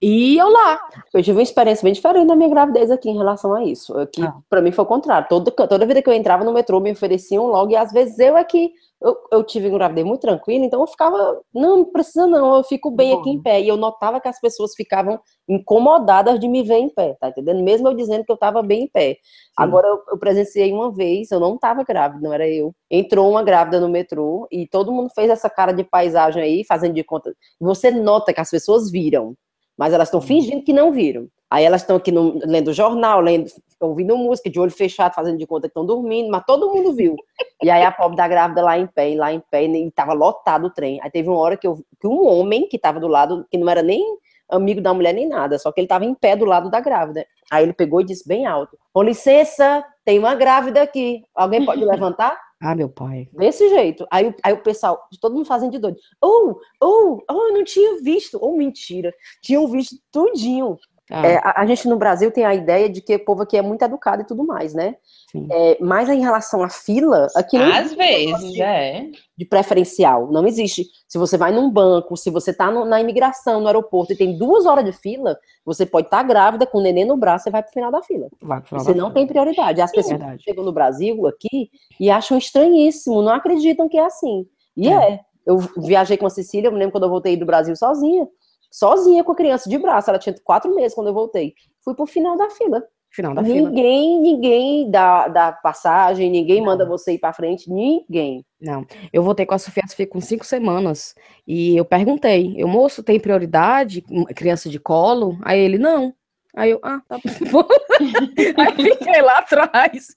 E 0.00 0.36
eu 0.36 0.48
lá, 0.48 0.80
Eu 1.12 1.22
tive 1.22 1.36
uma 1.38 1.42
experiência 1.42 1.82
bem 1.84 1.92
diferente 1.92 2.26
na 2.26 2.36
minha 2.36 2.48
gravidez 2.48 2.90
aqui 2.90 3.10
em 3.10 3.16
relação 3.16 3.54
a 3.54 3.64
isso. 3.64 3.96
Aqui, 3.98 4.22
Ah. 4.22 4.34
pra 4.48 4.60
mim, 4.60 4.72
foi 4.72 4.84
o 4.84 4.88
contrário. 4.88 5.28
Toda, 5.28 5.50
toda 5.50 5.86
vida 5.86 6.00
que 6.02 6.08
eu 6.08 6.12
entrava 6.14 6.44
no 6.44 6.52
metrô, 6.52 6.80
me 6.80 6.92
ofereciam 6.92 7.46
logo, 7.46 7.70
e 7.72 7.76
às 7.76 7.92
vezes 7.92 8.18
eu 8.18 8.36
é 8.36 8.44
que. 8.44 8.70
Eu, 9.00 9.16
eu 9.30 9.44
tive 9.44 9.70
gravidez 9.70 10.04
muito 10.04 10.22
tranquila, 10.22 10.64
então 10.64 10.80
eu 10.80 10.86
ficava. 10.86 11.40
Não, 11.54 11.78
não 11.78 11.84
precisa 11.84 12.26
não, 12.26 12.56
eu 12.56 12.64
fico 12.64 12.90
bem 12.90 13.12
aqui 13.12 13.30
em 13.30 13.40
pé. 13.40 13.60
E 13.60 13.68
eu 13.68 13.76
notava 13.76 14.20
que 14.20 14.26
as 14.26 14.40
pessoas 14.40 14.74
ficavam 14.74 15.20
incomodadas 15.48 16.40
de 16.40 16.48
me 16.48 16.64
ver 16.64 16.78
em 16.78 16.88
pé, 16.88 17.16
tá 17.20 17.28
entendendo? 17.28 17.62
Mesmo 17.62 17.88
eu 17.88 17.94
dizendo 17.94 18.24
que 18.24 18.32
eu 18.32 18.36
tava 18.36 18.60
bem 18.60 18.84
em 18.84 18.88
pé. 18.88 19.16
Agora, 19.56 19.86
eu, 19.86 20.02
eu 20.08 20.18
presenciei 20.18 20.72
uma 20.72 20.92
vez, 20.92 21.30
eu 21.30 21.38
não 21.38 21.56
tava 21.56 21.84
grávida, 21.84 22.20
não 22.20 22.32
era 22.32 22.48
eu. 22.48 22.74
Entrou 22.90 23.30
uma 23.30 23.42
grávida 23.42 23.78
no 23.80 23.88
metrô 23.88 24.48
e 24.50 24.66
todo 24.66 24.92
mundo 24.92 25.10
fez 25.14 25.30
essa 25.30 25.48
cara 25.48 25.72
de 25.72 25.84
paisagem 25.84 26.42
aí, 26.42 26.64
fazendo 26.64 26.94
de 26.94 27.04
conta. 27.04 27.32
Você 27.60 27.90
nota 27.92 28.32
que 28.32 28.40
as 28.40 28.50
pessoas 28.50 28.90
viram, 28.90 29.34
mas 29.76 29.92
elas 29.92 30.08
estão 30.08 30.20
fingindo 30.20 30.64
que 30.64 30.72
não 30.72 30.90
viram. 30.90 31.28
Aí 31.50 31.64
elas 31.64 31.80
estão 31.82 31.96
aqui 31.96 32.12
no- 32.12 32.38
lendo 32.44 32.72
jornal, 32.72 33.20
lendo, 33.20 33.50
ouvindo 33.80 34.16
música, 34.16 34.50
de 34.50 34.60
olho 34.60 34.70
fechado, 34.70 35.14
fazendo 35.14 35.38
de 35.38 35.46
conta 35.46 35.62
que 35.62 35.70
estão 35.70 35.86
dormindo, 35.86 36.30
mas 36.30 36.44
todo 36.46 36.68
mundo 36.72 36.92
viu. 36.92 37.16
E 37.62 37.70
aí 37.70 37.82
a 37.82 37.90
pobre 37.92 38.16
da 38.16 38.28
grávida 38.28 38.62
lá 38.62 38.78
em 38.78 38.86
pé, 38.86 39.14
lá 39.16 39.32
em 39.32 39.40
pé, 39.50 39.64
e 39.64 39.90
tava 39.90 40.12
lotado 40.12 40.66
o 40.66 40.70
trem. 40.70 41.00
Aí 41.02 41.10
teve 41.10 41.28
uma 41.28 41.38
hora 41.38 41.56
que, 41.56 41.66
eu, 41.66 41.78
que 42.00 42.06
um 42.06 42.26
homem 42.26 42.68
que 42.68 42.78
tava 42.78 43.00
do 43.00 43.08
lado, 43.08 43.46
que 43.50 43.56
não 43.56 43.68
era 43.68 43.82
nem 43.82 44.02
amigo 44.50 44.80
da 44.80 44.92
mulher 44.94 45.12
nem 45.14 45.28
nada, 45.28 45.58
só 45.58 45.70
que 45.72 45.80
ele 45.80 45.88
tava 45.88 46.04
em 46.04 46.14
pé 46.14 46.34
do 46.36 46.44
lado 46.44 46.70
da 46.70 46.80
grávida. 46.80 47.24
Aí 47.50 47.64
ele 47.64 47.72
pegou 47.72 48.00
e 48.00 48.04
disse 48.04 48.26
bem 48.28 48.44
alto: 48.46 48.76
Com 48.92 49.02
licença, 49.02 49.84
tem 50.04 50.18
uma 50.18 50.34
grávida 50.34 50.82
aqui. 50.82 51.22
Alguém 51.34 51.64
pode 51.64 51.80
levantar? 51.84 52.38
ah, 52.60 52.74
meu 52.74 52.88
pai. 52.88 53.28
Desse 53.32 53.68
jeito. 53.68 54.04
Aí, 54.10 54.26
o- 54.28 54.34
aí 54.42 54.52
o 54.52 54.62
pessoal, 54.62 55.00
todo 55.20 55.34
mundo 55.34 55.44
fazendo 55.46 55.70
de 55.70 55.78
doido. 55.78 55.96
Oh, 56.22 56.54
oh, 56.82 57.18
oh, 57.30 57.48
eu 57.48 57.52
não 57.54 57.62
tinha 57.64 58.02
visto. 58.02 58.38
Oh, 58.42 58.56
mentira. 58.56 59.14
Tinham 59.42 59.66
visto 59.68 59.94
tudinho. 60.10 60.76
Ah, 61.10 61.26
É, 61.26 61.36
a, 61.38 61.62
a 61.62 61.66
gente 61.66 61.88
no 61.88 61.96
Brasil 61.96 62.30
tem 62.30 62.44
a 62.44 62.54
ideia 62.54 62.88
de 62.88 63.00
que 63.00 63.14
o 63.16 63.24
povo 63.24 63.42
aqui 63.42 63.56
é 63.56 63.62
muito 63.62 63.82
educado 63.82 64.22
e 64.22 64.26
tudo 64.26 64.44
mais, 64.44 64.74
né? 64.74 64.96
sim. 65.30 65.46
É, 65.50 65.76
mas 65.80 66.08
em 66.08 66.20
relação 66.20 66.62
à 66.62 66.68
fila, 66.70 67.26
aqui 67.36 67.58
não 67.58 67.70
Às 67.72 67.92
vezes, 67.94 68.58
é. 68.60 69.06
de 69.36 69.44
preferencial. 69.44 70.30
Não 70.32 70.46
existe. 70.46 70.86
Se 71.06 71.18
você 71.18 71.36
vai 71.36 71.52
num 71.52 71.70
banco, 71.70 72.16
se 72.16 72.30
você 72.30 72.52
tá 72.52 72.70
no- 72.70 72.84
na 72.86 73.00
imigração, 73.00 73.60
no 73.60 73.66
aeroporto, 73.66 74.12
e 74.12 74.16
tem 74.16 74.36
duas 74.38 74.64
horas 74.66 74.84
de 74.84 74.92
fila, 74.92 75.38
você 75.64 75.84
pode 75.84 76.06
estar 76.06 76.22
grávida 76.22 76.66
com 76.66 76.78
o 76.78 76.82
neném 76.82 77.04
no 77.04 77.16
braço 77.16 77.48
e 77.48 77.52
vai 77.52 77.62
pro 77.62 77.72
final 77.72 77.90
da 77.92 78.02
fila. 78.02 78.28
Vai 78.40 78.60
pro 78.60 78.68
final 78.70 78.84
Você 78.84 78.92
da 78.94 78.98
não 78.98 79.06
fila. 79.08 79.14
tem 79.14 79.26
prioridade. 79.26 79.80
As 79.82 79.90
pessoas 79.92 80.18
verdade. 80.18 80.42
chegam 80.42 80.64
no 80.64 80.72
Brasil 80.72 81.26
aqui 81.26 81.70
e 82.00 82.10
acham 82.10 82.38
estranhíssimo, 82.38 83.20
não 83.22 83.32
acreditam 83.32 83.88
que 83.88 83.98
é 83.98 84.04
assim. 84.04 84.46
E 84.76 84.88
É. 84.88 85.12
é. 85.12 85.20
Eu 85.46 85.58
viajei 85.78 86.16
com 86.18 86.26
a 86.26 86.30
Cecília, 86.30 86.68
eu 86.68 86.72
me 86.72 86.78
lembro 86.78 86.92
quando 86.92 87.04
eu 87.04 87.10
voltei 87.10 87.34
do 87.36 87.46
Brasil 87.46 87.74
sozinha. 87.74 88.26
Sozinha 88.70 89.24
com 89.24 89.32
a 89.32 89.36
criança 89.36 89.68
de 89.68 89.78
braço. 89.78 90.10
Ela 90.10 90.18
tinha 90.18 90.34
quatro 90.44 90.74
meses 90.74 90.94
quando 90.94 91.08
eu 91.08 91.14
voltei. 91.14 91.54
Fui 91.82 91.94
pro 91.94 92.06
final 92.06 92.36
da 92.36 92.50
fila. 92.50 92.82
Final 93.10 93.34
da 93.34 93.42
fila. 93.42 93.70
ninguém, 93.70 94.20
ninguém 94.20 94.90
dá, 94.90 95.28
dá 95.28 95.52
passagem, 95.52 96.30
ninguém 96.30 96.60
manda 96.60 96.84
você 96.84 97.14
ir 97.14 97.18
pra 97.18 97.32
frente, 97.32 97.70
ninguém. 97.70 98.44
Não, 98.60 98.84
eu 99.12 99.22
voltei 99.22 99.46
com 99.46 99.54
a 99.54 99.58
Sofia, 99.58 99.82
a 99.84 99.88
Sofia 99.88 100.06
com 100.06 100.20
cinco 100.20 100.44
semanas, 100.44 101.14
e 101.46 101.76
eu 101.76 101.84
perguntei, 101.84 102.54
eu, 102.58 102.68
moço, 102.68 103.02
tem 103.02 103.18
prioridade, 103.18 104.04
criança 104.36 104.68
de 104.68 104.78
colo? 104.78 105.38
Aí 105.42 105.58
ele, 105.58 105.78
não. 105.78 106.12
Aí 106.56 106.70
eu, 106.70 106.80
ah, 106.82 107.00
tá 107.08 107.18
bom. 107.52 107.64
Aí 108.58 108.74
fiquei 108.74 109.22
lá 109.22 109.38
atrás 109.38 110.08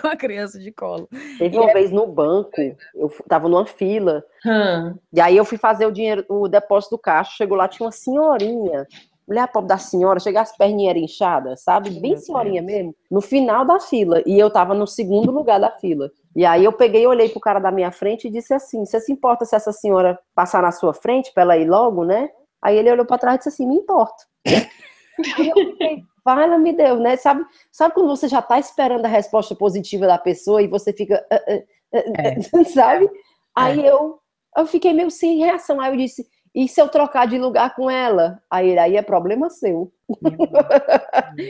com 0.00 0.06
a 0.08 0.16
criança 0.16 0.58
de 0.58 0.70
colo. 0.70 1.08
Teve 1.38 1.58
uma 1.58 1.72
vez 1.72 1.90
no 1.90 2.06
banco, 2.06 2.50
eu 2.94 3.08
tava 3.28 3.48
numa 3.48 3.66
fila, 3.66 4.22
Hum. 4.46 4.94
e 5.12 5.20
aí 5.20 5.36
eu 5.36 5.44
fui 5.44 5.58
fazer 5.58 5.86
o 5.86 5.90
dinheiro, 5.92 6.24
o 6.28 6.46
depósito 6.46 6.94
do 6.96 7.00
caixa, 7.00 7.32
chegou 7.36 7.56
lá, 7.56 7.66
tinha 7.66 7.86
uma 7.86 7.92
senhorinha. 7.92 8.86
Mulher 9.26 9.46
pobre 9.48 9.68
da 9.68 9.76
senhora, 9.76 10.18
chega 10.20 10.40
as 10.40 10.56
perninhas 10.56 10.96
inchadas, 10.96 11.62
sabe? 11.62 11.90
Bem 12.00 12.12
Meu 12.12 12.18
senhorinha 12.20 12.62
Deus. 12.62 12.72
mesmo, 12.78 12.94
no 13.10 13.20
final 13.20 13.62
da 13.64 13.78
fila. 13.78 14.22
E 14.24 14.38
eu 14.38 14.48
tava 14.50 14.72
no 14.74 14.86
segundo 14.86 15.30
lugar 15.30 15.60
da 15.60 15.70
fila. 15.70 16.10
E 16.34 16.46
aí 16.46 16.64
eu 16.64 16.72
peguei, 16.72 17.06
olhei 17.06 17.28
pro 17.28 17.38
cara 17.40 17.58
da 17.58 17.70
minha 17.70 17.90
frente 17.92 18.26
e 18.26 18.30
disse 18.30 18.54
assim: 18.54 18.86
Você 18.86 18.98
se 19.00 19.12
importa 19.12 19.44
se 19.44 19.54
essa 19.54 19.70
senhora 19.72 20.18
passar 20.34 20.62
na 20.62 20.72
sua 20.72 20.94
frente 20.94 21.30
pra 21.34 21.42
ela 21.42 21.58
ir 21.58 21.68
logo, 21.68 22.04
né? 22.06 22.30
Aí 22.62 22.76
ele 22.78 22.90
olhou 22.90 23.04
pra 23.04 23.18
trás 23.18 23.34
e 23.34 23.38
disse 23.40 23.48
assim: 23.50 23.66
Me 23.66 23.74
importo. 23.76 24.24
Aí 25.36 25.48
eu 25.48 25.54
fiquei, 25.54 26.04
Fala, 26.28 26.58
me 26.58 26.74
deu, 26.74 27.00
né? 27.00 27.16
Sabe, 27.16 27.42
sabe 27.72 27.94
quando 27.94 28.08
você 28.08 28.28
já 28.28 28.42
tá 28.42 28.58
esperando 28.58 29.02
a 29.06 29.08
resposta 29.08 29.54
positiva 29.54 30.06
da 30.06 30.18
pessoa 30.18 30.60
e 30.60 30.66
você 30.66 30.92
fica. 30.92 31.24
ah, 31.32 31.40
ah, 31.48 31.62
ah, 31.94 32.64
sabe? 32.68 33.08
Aí 33.56 33.86
eu, 33.86 34.18
eu 34.54 34.66
fiquei 34.66 34.92
meio 34.92 35.10
sem 35.10 35.38
reação. 35.38 35.80
Aí 35.80 35.90
eu 35.90 35.96
disse: 35.96 36.26
E 36.54 36.68
se 36.68 36.82
eu 36.82 36.88
trocar 36.88 37.26
de 37.26 37.38
lugar 37.38 37.74
com 37.74 37.90
ela? 37.90 38.42
Aí 38.50 38.68
ele, 38.68 38.78
aí 38.78 38.96
é 38.98 39.02
problema 39.02 39.48
seu. 39.48 39.90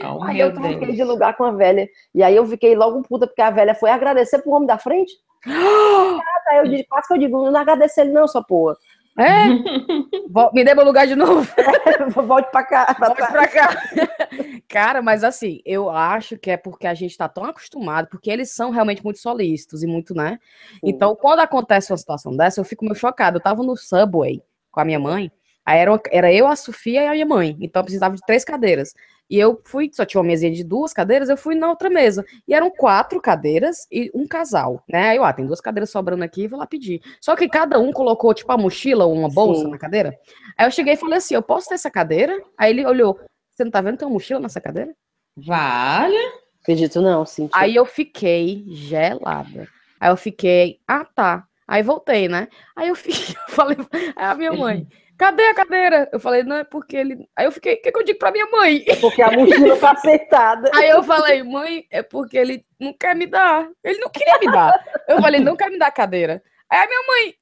Oh, 0.05 0.23
Aí 0.23 0.39
eu 0.39 0.53
troquei 0.53 0.79
Deus. 0.79 0.95
de 0.95 1.03
lugar 1.03 1.35
com 1.35 1.43
a 1.43 1.51
velha. 1.51 1.85
E 2.15 2.23
aí 2.23 2.37
eu 2.37 2.45
fiquei 2.45 2.73
logo 2.73 3.01
puta, 3.01 3.27
porque 3.27 3.41
a 3.41 3.51
velha 3.51 3.75
foi 3.75 3.89
agradecer 3.89 4.39
pro 4.39 4.53
homem 4.53 4.67
da 4.67 4.77
frente. 4.77 5.11
Aí 6.49 6.57
eu 6.57 6.67
disse, 6.69 6.85
quase 6.87 7.07
que 7.07 7.13
eu 7.13 7.17
digo, 7.17 7.51
não 7.51 7.59
agradecer 7.59 8.01
ele 8.01 8.11
não, 8.11 8.27
sua 8.27 8.43
porra. 8.43 8.75
É? 9.19 9.49
Me 10.53 10.63
dê 10.63 10.73
meu 10.73 10.85
lugar 10.85 11.05
de 11.05 11.15
novo. 11.15 11.45
Volte 12.25 12.49
pra 12.51 12.63
cá. 12.63 12.95
pra 12.95 13.07
Volte 13.07 13.31
pra 13.31 13.47
cá. 13.47 13.81
Cara, 14.69 15.01
mas 15.01 15.23
assim, 15.23 15.59
eu 15.65 15.89
acho 15.89 16.37
que 16.37 16.49
é 16.51 16.55
porque 16.55 16.87
a 16.87 16.93
gente 16.93 17.17
tá 17.17 17.27
tão 17.27 17.43
acostumado, 17.43 18.07
porque 18.09 18.31
eles 18.31 18.51
são 18.51 18.69
realmente 18.69 19.03
muito 19.03 19.19
solícitos 19.19 19.83
e 19.83 19.87
muito, 19.87 20.13
né? 20.15 20.39
Então, 20.81 21.15
quando 21.15 21.39
acontece 21.39 21.91
uma 21.91 21.97
situação 21.97 22.35
dessa, 22.35 22.61
eu 22.61 22.65
fico 22.65 22.85
meio 22.85 22.95
chocada. 22.95 23.37
Eu 23.37 23.41
tava 23.41 23.61
no 23.61 23.75
Subway 23.75 24.41
com 24.71 24.79
a 24.79 24.85
minha 24.85 24.99
mãe, 24.99 25.29
Aí 25.69 25.77
era, 25.77 26.01
era 26.09 26.33
eu, 26.33 26.47
a 26.47 26.55
Sofia 26.55 27.03
e 27.03 27.07
a 27.07 27.11
minha 27.11 27.27
mãe. 27.27 27.55
Então 27.61 27.83
precisava 27.83 28.15
de 28.15 28.21
três 28.25 28.43
cadeiras. 28.43 28.91
E 29.29 29.37
eu 29.37 29.61
fui, 29.63 29.91
só 29.93 30.03
tinha 30.03 30.19
uma 30.19 30.27
mesinha 30.27 30.51
de 30.51 30.63
duas 30.63 30.91
cadeiras, 30.91 31.29
eu 31.29 31.37
fui 31.37 31.53
na 31.53 31.69
outra 31.69 31.91
mesa. 31.91 32.25
E 32.47 32.55
eram 32.55 32.71
quatro 32.71 33.21
cadeiras 33.21 33.85
e 33.91 34.09
um 34.11 34.27
casal, 34.27 34.83
né? 34.89 35.09
Aí 35.09 35.17
eu, 35.17 35.23
ah, 35.23 35.31
tem 35.31 35.45
duas 35.45 35.61
cadeiras 35.61 35.91
sobrando 35.91 36.23
aqui, 36.23 36.47
vou 36.47 36.57
lá 36.57 36.65
pedir. 36.65 37.03
Só 37.21 37.35
que 37.35 37.47
cada 37.47 37.77
um 37.79 37.91
colocou, 37.91 38.33
tipo, 38.33 38.51
a 38.51 38.57
mochila 38.57 39.05
ou 39.05 39.13
uma 39.13 39.29
bolsa 39.29 39.65
Sim. 39.65 39.69
na 39.69 39.77
cadeira. 39.77 40.17
Aí 40.57 40.65
eu 40.65 40.71
cheguei 40.71 40.95
e 40.95 40.97
falei 40.97 41.19
assim: 41.19 41.35
eu 41.35 41.43
posso 41.43 41.69
ter 41.69 41.75
essa 41.75 41.91
cadeira? 41.91 42.35
Aí 42.57 42.71
ele 42.71 42.83
olhou: 42.83 43.19
você 43.51 43.63
não 43.63 43.69
tá 43.69 43.79
vendo 43.79 43.93
que 43.93 43.99
tem 43.99 44.07
uma 44.07 44.13
mochila 44.15 44.39
nessa 44.39 44.59
cadeira? 44.59 44.91
Vale. 45.37 46.17
Acredito 46.63 46.99
não, 46.99 47.27
sim. 47.27 47.47
Aí 47.53 47.75
eu 47.75 47.85
fiquei 47.85 48.65
gelada. 48.69 49.67
Aí 49.99 50.09
eu 50.09 50.17
fiquei, 50.17 50.79
ah, 50.87 51.05
tá. 51.05 51.45
Aí 51.67 51.83
voltei, 51.83 52.27
né? 52.27 52.47
Aí 52.75 52.87
eu, 52.87 52.95
fiquei, 52.95 53.35
eu 53.47 53.53
falei, 53.53 53.77
aí 54.15 54.25
a 54.25 54.33
minha 54.33 54.51
mãe, 54.51 54.87
cadê 55.19 55.43
a 55.47 55.53
cadeira? 55.53 56.09
Eu 56.13 56.19
falei, 56.19 56.43
não, 56.43 56.55
é 56.55 56.63
porque 56.63 56.95
ele. 56.95 57.27
Aí 57.35 57.45
eu 57.45 57.51
fiquei, 57.51 57.73
o 57.73 57.81
que, 57.81 57.91
que 57.91 57.99
eu 57.99 58.05
digo 58.05 58.17
pra 58.17 58.31
minha 58.31 58.47
mãe? 58.47 58.83
Porque 59.01 59.21
a 59.21 59.29
mochila 59.29 59.77
tá 59.77 59.91
acertada. 59.91 60.71
Aí 60.73 60.89
eu 60.89 61.03
falei, 61.03 61.43
mãe, 61.43 61.85
é 61.91 62.01
porque 62.01 62.37
ele 62.37 62.65
não 62.79 62.93
quer 62.93 63.15
me 63.15 63.27
dar. 63.27 63.69
Ele 63.83 63.99
não 63.99 64.09
queria 64.09 64.39
me 64.39 64.49
dar. 64.49 64.73
Eu 65.07 65.21
falei, 65.21 65.41
não 65.41 65.57
quer 65.57 65.69
me 65.69 65.77
dar 65.77 65.87
a 65.87 65.91
cadeira. 65.91 66.41
Aí 66.71 66.79
a 66.79 66.87
minha 66.87 67.03
mãe, 67.05 67.35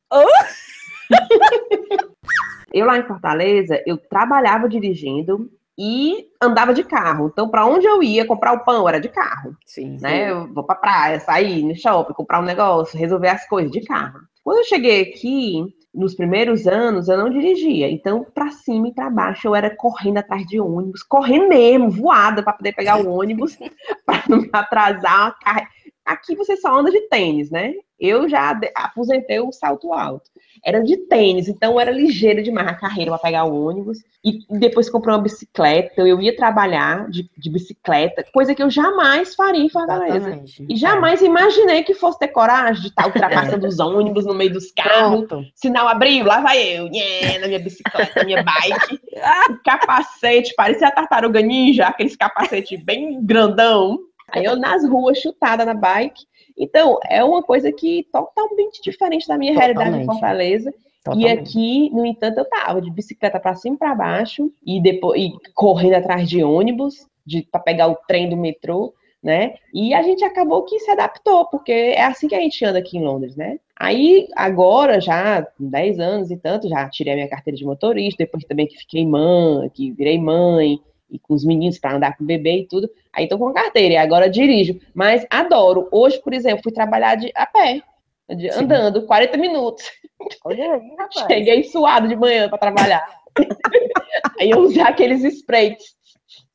Eu 2.73 2.85
lá 2.85 2.97
em 2.97 3.07
Fortaleza, 3.07 3.81
eu 3.85 3.97
trabalhava 3.97 4.67
dirigindo 4.67 5.49
e 5.77 6.27
andava 6.41 6.73
de 6.73 6.83
carro. 6.83 7.29
Então, 7.31 7.47
para 7.47 7.65
onde 7.65 7.85
eu 7.85 8.01
ia 8.01 8.25
comprar 8.25 8.53
o 8.53 8.63
pão 8.63 8.89
era 8.89 8.99
de 8.99 9.09
carro, 9.09 9.55
sim, 9.65 9.97
né? 10.01 10.31
Eu 10.31 10.51
vou 10.51 10.63
pra 10.63 10.75
praia, 10.75 11.19
sair 11.19 11.63
no 11.63 11.75
shopping, 11.75 12.13
comprar 12.13 12.39
um 12.39 12.45
negócio, 12.45 12.97
resolver 12.97 13.29
as 13.29 13.47
coisas 13.47 13.71
de 13.71 13.81
carro. 13.81 14.19
Quando 14.43 14.57
eu 14.59 14.63
cheguei 14.63 15.01
aqui, 15.01 15.63
nos 15.97 16.15
primeiros 16.15 16.67
anos, 16.67 17.10
eu 17.10 17.17
não 17.17 17.29
dirigia. 17.29 17.89
Então, 17.89 18.23
para 18.23 18.51
cima 18.51 18.88
e 18.88 18.93
para 18.93 19.10
baixo, 19.10 19.47
eu 19.47 19.55
era 19.55 19.75
correndo 19.75 20.19
atrás 20.19 20.45
de 20.45 20.60
ônibus, 20.60 21.01
correndo 21.01 21.49
mesmo, 21.49 21.89
voada 21.89 22.43
para 22.43 22.53
poder 22.53 22.73
pegar 22.73 23.01
o 23.01 23.10
ônibus, 23.10 23.57
para 24.05 24.23
não 24.29 24.41
me 24.41 24.49
atrasar. 24.53 25.36
Aqui 26.05 26.36
você 26.36 26.55
só 26.55 26.79
anda 26.79 26.91
de 26.91 27.01
tênis, 27.10 27.49
né? 27.49 27.73
Eu 27.99 28.29
já 28.29 28.57
aposentei 28.75 29.39
o 29.39 29.51
salto 29.51 29.91
alto. 29.91 30.29
Era 30.67 30.84
de 30.84 30.97
tênis, 30.97 31.47
então 31.47 31.80
era 31.80 31.89
ligeiro 31.89 32.43
demais 32.43 32.67
a 32.67 32.73
carreira 32.73 33.12
para 33.12 33.21
pegar 33.21 33.45
o 33.45 33.67
ônibus. 33.67 33.99
E 34.21 34.39
depois 34.60 34.89
comprei 34.89 35.15
uma 35.15 35.21
bicicleta, 35.21 36.01
eu 36.01 36.19
ia 36.21 36.36
trabalhar 36.36 37.10
de, 37.10 37.30
de 37.38 37.49
bicicleta, 37.49 38.25
coisa 38.34 38.53
que 38.53 38.62
eu 38.62 38.69
jamais 38.69 39.34
faria 39.34 39.63
em 39.63 39.69
Fortaleza. 39.69 40.17
exatamente. 40.17 40.65
E 40.67 40.75
jamais 40.75 41.21
imaginei 41.21 41.84
que 41.84 41.93
fosse 41.93 42.19
ter 42.19 42.27
coragem 42.27 42.82
de 42.82 42.89
estar 42.89 43.06
ultrapassando 43.08 43.65
os 43.65 43.80
ônibus 43.80 44.25
no 44.25 44.34
meio 44.34 44.51
dos 44.51 44.69
carros. 44.73 45.25
Pronto. 45.25 45.47
Sinal 45.56 45.88
abriu, 45.88 46.25
lá 46.25 46.41
vai 46.41 46.62
eu, 46.62 46.89
nhé, 46.89 47.39
na 47.39 47.47
minha 47.47 47.60
bicicleta, 47.60 48.12
na 48.17 48.25
minha 48.25 48.43
bike. 48.43 48.99
Capacete, 49.63 50.53
parecia 50.53 50.89
a 50.89 50.91
tartaruga 50.91 51.39
ninja, 51.39 51.88
aqueles 51.88 52.17
capacete 52.17 52.75
bem 52.75 53.23
grandão. 53.23 53.99
Aí 54.34 54.43
eu 54.43 54.58
nas 54.58 54.86
ruas, 54.86 55.17
chutada 55.17 55.63
na 55.63 55.73
bike. 55.73 56.25
Então, 56.58 56.98
é 57.10 57.24
uma 57.24 57.43
coisa 57.43 57.72
que 57.72 58.08
totalmente 58.12 58.82
diferente 58.82 59.28
da 59.28 59.38
minha 59.38 59.54
realidade 59.54 59.89
em 59.89 60.00
Totalmente. 60.00 60.20
Fortaleza. 60.20 60.70
E 60.70 61.04
Totalmente. 61.04 61.39
aqui, 61.39 61.89
no 61.93 62.06
entanto, 62.06 62.39
eu 62.39 62.50
tava 62.50 62.82
de 62.82 62.91
bicicleta 62.91 63.39
para 63.39 63.56
cima 63.56 63.76
e 63.76 63.80
para 63.80 63.96
baixo 63.96 64.52
e 64.65 64.82
depois 64.82 65.22
e 65.22 65.34
correndo 65.54 65.93
atrás 65.93 66.28
de 66.28 66.43
ônibus, 66.43 67.08
de 67.26 67.48
para 67.50 67.62
pegar 67.62 67.88
o 67.88 67.96
trem 68.08 68.30
do 68.30 68.36
metrô, 68.36 68.93
né? 69.24 69.56
E 69.74 69.93
a 69.93 70.02
gente 70.02 70.24
acabou 70.24 70.63
que 70.63 70.80
se 70.80 70.91
adaptou, 70.91 71.46
porque 71.46 71.72
é 71.72 72.04
assim 72.04 72.28
que 72.28 72.36
a 72.36 72.41
gente 72.41 72.63
anda 72.65 72.80
aqui 72.80 72.98
em 72.98 73.04
Londres, 73.04 73.36
né? 73.36 73.60
Aí, 73.80 74.28
agora, 74.36 75.00
já, 75.00 75.43
com 75.43 75.70
10 75.70 76.00
anos 76.00 76.32
e 76.32 76.38
tanto, 76.38 76.67
já 76.67 76.89
tirei 76.89 77.13
a 77.13 77.15
minha 77.15 77.30
carteira 77.30 77.58
de 77.58 77.65
motorista, 77.65 78.24
depois 78.24 78.43
também 78.43 78.67
que 78.67 78.78
fiquei 78.78 79.06
mãe, 79.06 79.70
que 79.70 79.91
virei 79.91 80.20
mãe, 80.20 80.80
e 81.10 81.17
com 81.20 81.34
os 81.34 81.46
meninos 81.46 81.80
para 81.80 81.96
andar 81.96 82.17
com 82.17 82.24
o 82.24 82.28
bebê 82.28 82.60
e 82.60 82.67
tudo. 82.67 82.89
Aí 83.13 83.28
tô 83.28 83.38
com 83.38 83.54
carteira, 83.54 83.93
e 83.93 83.98
agora 83.98 84.30
dirijo. 84.30 84.80
Mas 84.93 85.26
adoro. 85.30 85.88
Hoje, 85.91 86.20
por 86.22 86.34
exemplo, 86.34 86.62
fui 86.63 86.72
trabalhar 86.72 87.15
de, 87.15 87.32
a 87.36 87.46
pé, 87.46 87.82
de- 88.30 88.50
andando, 88.50 89.06
40 89.06 89.38
minutos. 89.38 89.86
Olha 90.43 90.74
aí, 90.74 90.89
rapaz. 90.98 91.28
Cheguei 91.28 91.63
suado 91.63 92.08
de 92.08 92.15
manhã 92.15 92.50
para 92.50 92.58
trabalhar. 92.58 93.06
Aí 94.39 94.50
eu 94.50 94.60
usei 94.60 94.82
aqueles 94.82 95.24
sprays. 95.24 95.96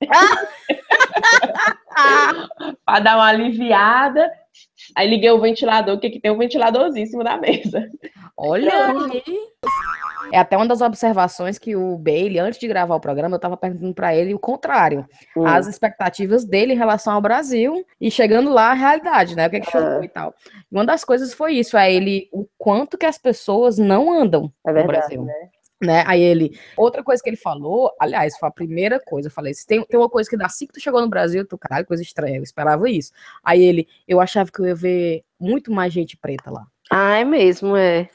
para 2.85 3.01
dar 3.01 3.17
uma 3.17 3.27
aliviada. 3.29 4.31
Aí 4.95 5.09
liguei 5.09 5.31
o 5.31 5.41
ventilador, 5.41 5.99
que 5.99 6.09
aqui 6.09 6.21
tem 6.21 6.31
um 6.31 6.39
ventiladorzinho 6.39 7.05
em 7.05 7.07
cima 7.07 7.25
da 7.25 7.37
mesa. 7.37 7.89
Olha 8.37 8.89
aí. 8.89 9.23
É 10.33 10.39
até 10.39 10.57
uma 10.57 10.67
das 10.67 10.81
observações 10.81 11.59
que 11.59 11.77
o 11.77 11.99
Bailey, 11.99 12.39
antes 12.39 12.59
de 12.59 12.67
gravar 12.67 12.95
o 12.95 13.01
programa, 13.01 13.37
eu 13.37 13.41
tava 13.41 13.57
perguntando 13.57 13.93
pra 13.93 14.17
ele 14.17 14.33
o 14.33 14.39
contrário. 14.39 15.07
Hum. 15.37 15.47
As 15.47 15.67
expectativas 15.67 16.45
dele 16.45 16.73
em 16.73 16.77
relação 16.77 17.13
ao 17.13 17.21
Brasil 17.21 17.85
e 18.01 18.11
chegando 18.11 18.51
lá 18.51 18.71
a 18.71 18.75
realidade, 18.75 19.37
né? 19.37 19.47
O 19.47 19.51
que 19.51 19.57
é 19.57 19.61
que 19.61 19.71
chegou 19.71 20.03
e 20.03 20.09
tal. 20.09 20.35
E 20.71 20.75
uma 20.75 20.87
das 20.87 21.05
coisas 21.05 21.35
foi 21.35 21.53
isso, 21.53 21.77
é 21.77 21.93
ele, 21.93 22.31
o 22.33 22.47
quanto 22.57 22.97
que 22.97 23.05
as 23.05 23.19
pessoas 23.19 23.77
não 23.77 24.11
andam 24.11 24.51
É 24.65 24.71
no 24.71 24.75
verdade, 24.75 24.99
Brasil. 24.99 25.23
né? 25.23 25.51
né? 25.83 26.05
Aí 26.07 26.23
ele, 26.23 26.59
outra 26.77 27.03
coisa 27.03 27.23
que 27.23 27.29
ele 27.29 27.37
falou, 27.37 27.93
aliás, 28.01 28.39
foi 28.39 28.49
a 28.49 28.53
primeira 28.53 28.99
coisa, 29.01 29.29
eu 29.29 29.33
falei, 29.33 29.53
se 29.53 29.67
tem, 29.67 29.85
tem 29.85 30.01
uma 30.01 30.09
coisa 30.09 30.31
que 30.31 30.43
assim 30.43 30.67
que 30.67 30.73
tu 30.73 30.81
chegou 30.81 31.01
no 31.03 31.09
Brasil, 31.11 31.47
tu, 31.47 31.59
caralho, 31.59 31.85
coisa 31.87 32.03
estranha, 32.03 32.39
eu 32.39 32.43
esperava 32.43 32.89
isso. 32.89 33.13
Aí 33.45 33.63
ele, 33.63 33.87
eu 34.09 34.21
achava 34.21 34.51
que 34.51 34.61
eu 34.61 34.67
ia 34.67 34.75
ver 34.75 35.25
muito 35.39 35.71
mais 35.71 35.93
gente 35.93 36.17
preta 36.17 36.51
lá. 36.51 36.65
Ah, 36.91 37.19
é 37.19 37.25
mesmo, 37.25 37.77
é. 37.77 38.09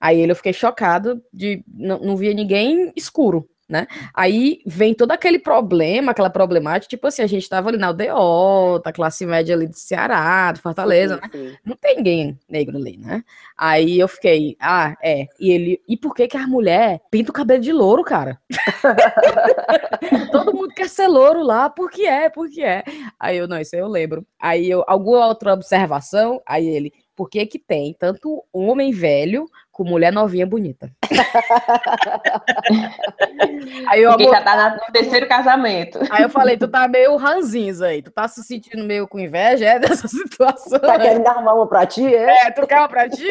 Aí 0.00 0.20
ele, 0.20 0.32
eu 0.32 0.36
fiquei 0.36 0.52
chocado 0.52 1.22
de 1.32 1.64
não, 1.66 1.98
não 1.98 2.16
via 2.16 2.34
ninguém 2.34 2.92
escuro, 2.96 3.48
né? 3.68 3.86
Aí 4.14 4.60
vem 4.64 4.94
todo 4.94 5.10
aquele 5.10 5.38
problema, 5.38 6.12
aquela 6.12 6.30
problemática, 6.30 6.88
tipo 6.88 7.06
assim, 7.06 7.22
a 7.22 7.26
gente 7.26 7.48
tava 7.48 7.68
ali 7.68 7.78
na 7.78 7.88
aldeota, 7.88 8.92
classe 8.92 9.26
média 9.26 9.54
ali 9.56 9.66
de 9.66 9.78
Ceará, 9.78 10.52
de 10.52 10.60
Fortaleza, 10.60 11.16
né? 11.16 11.22
Sim, 11.32 11.48
sim. 11.48 11.56
Não 11.64 11.76
tem 11.76 11.96
ninguém 11.96 12.38
negro 12.48 12.76
ali, 12.76 12.96
né? 12.96 13.24
Aí 13.56 13.98
eu 13.98 14.06
fiquei, 14.06 14.56
ah, 14.60 14.94
é. 15.02 15.26
E 15.40 15.50
ele, 15.50 15.82
e 15.88 15.96
por 15.96 16.14
que 16.14 16.28
que 16.28 16.36
a 16.36 16.46
mulher 16.46 17.00
pinta 17.10 17.30
o 17.30 17.34
cabelo 17.34 17.60
de 17.60 17.72
louro, 17.72 18.04
cara? 18.04 18.40
Todo 20.30 20.54
mundo 20.54 20.72
quer 20.74 20.88
ser 20.88 21.08
louro 21.08 21.42
lá, 21.42 21.68
por 21.68 21.90
que 21.90 22.06
é, 22.06 22.28
por 22.28 22.48
que 22.48 22.62
é? 22.62 22.84
Aí 23.18 23.36
eu, 23.36 23.48
não, 23.48 23.58
isso 23.58 23.74
aí 23.74 23.82
eu 23.82 23.88
lembro. 23.88 24.24
Aí 24.40 24.70
eu, 24.70 24.84
alguma 24.86 25.26
outra 25.26 25.52
observação? 25.54 26.40
Aí 26.46 26.66
ele, 26.66 26.92
por 27.16 27.30
que 27.30 27.46
que 27.46 27.58
tem 27.58 27.96
tanto 27.98 28.44
homem 28.52 28.92
velho 28.92 29.46
com 29.72 29.82
mulher 29.82 30.12
novinha 30.12 30.46
bonita? 30.46 30.92
aí 33.88 34.02
eu, 34.02 34.10
Porque 34.10 34.24
amor, 34.24 34.36
já 34.36 34.42
tá 34.42 34.78
no 34.86 34.92
terceiro 34.92 35.26
casamento. 35.26 35.98
aí 36.10 36.22
eu 36.22 36.28
falei, 36.28 36.58
tu 36.58 36.68
tá 36.68 36.86
meio 36.86 37.16
ranzinza 37.16 37.86
aí, 37.86 38.02
tu 38.02 38.10
tá 38.10 38.28
se 38.28 38.44
sentindo 38.44 38.84
meio 38.84 39.08
com 39.08 39.18
inveja 39.18 39.64
é, 39.64 39.78
dessa 39.78 40.06
situação? 40.12 40.78
Tá 40.78 40.98
querendo 40.98 41.26
arrumar 41.26 41.54
uma 41.54 41.66
pra 41.66 41.86
ti, 41.86 42.14
é? 42.14 42.46
É, 42.46 42.50
tu 42.50 42.66
quer 42.66 42.78
uma 42.78 42.88
pra 42.88 43.08
ti? 43.08 43.26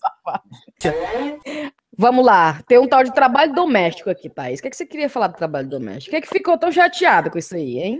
Safado. 0.00 0.48
Vamos 2.00 2.24
lá, 2.24 2.62
tem 2.66 2.78
um 2.78 2.88
tal 2.88 3.04
de 3.04 3.12
trabalho 3.12 3.52
doméstico 3.52 4.08
aqui, 4.08 4.30
Thaís. 4.30 4.58
O 4.58 4.62
que, 4.62 4.68
é 4.68 4.70
que 4.70 4.76
você 4.78 4.86
queria 4.86 5.10
falar 5.10 5.26
do 5.26 5.36
trabalho 5.36 5.68
doméstico? 5.68 6.08
O 6.08 6.10
que, 6.12 6.16
é 6.16 6.20
que 6.22 6.28
ficou 6.28 6.56
tão 6.56 6.72
chateada 6.72 7.28
com 7.28 7.36
isso 7.36 7.54
aí, 7.54 7.78
hein? 7.78 7.98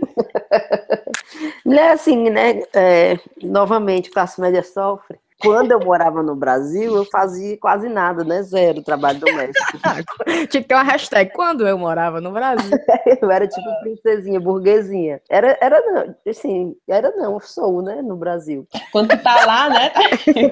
Não 1.65 1.77
é 1.77 1.91
assim, 1.91 2.29
né? 2.29 2.61
é, 2.73 3.17
novamente, 3.41 4.11
classe 4.11 4.39
média 4.39 4.63
sofre. 4.63 5.17
Quando 5.41 5.71
eu 5.71 5.79
morava 5.79 6.21
no 6.21 6.35
Brasil, 6.35 6.95
eu 6.95 7.05
fazia 7.05 7.57
quase 7.57 7.89
nada, 7.89 8.23
né? 8.23 8.43
Zero 8.43 8.83
trabalho 8.83 9.19
doméstico. 9.19 9.79
Tinha 10.49 10.61
que 10.61 10.63
ter 10.63 10.75
uma 10.75 10.83
hashtag. 10.83 11.31
Quando 11.33 11.67
eu 11.67 11.77
morava 11.77 12.21
no 12.21 12.31
Brasil. 12.31 12.77
Eu 13.21 13.31
era 13.31 13.47
tipo 13.47 13.67
princesinha, 13.81 14.39
burguesinha. 14.39 15.21
Era, 15.29 15.57
era 15.61 15.81
não, 15.81 16.15
assim, 16.27 16.75
era 16.87 17.11
não, 17.15 17.33
eu 17.33 17.39
sou, 17.39 17.81
né? 17.81 18.01
No 18.01 18.15
Brasil. 18.15 18.67
Quando 18.91 19.09
tu 19.09 19.17
tá 19.21 19.45
lá, 19.45 19.69
né? 19.69 19.91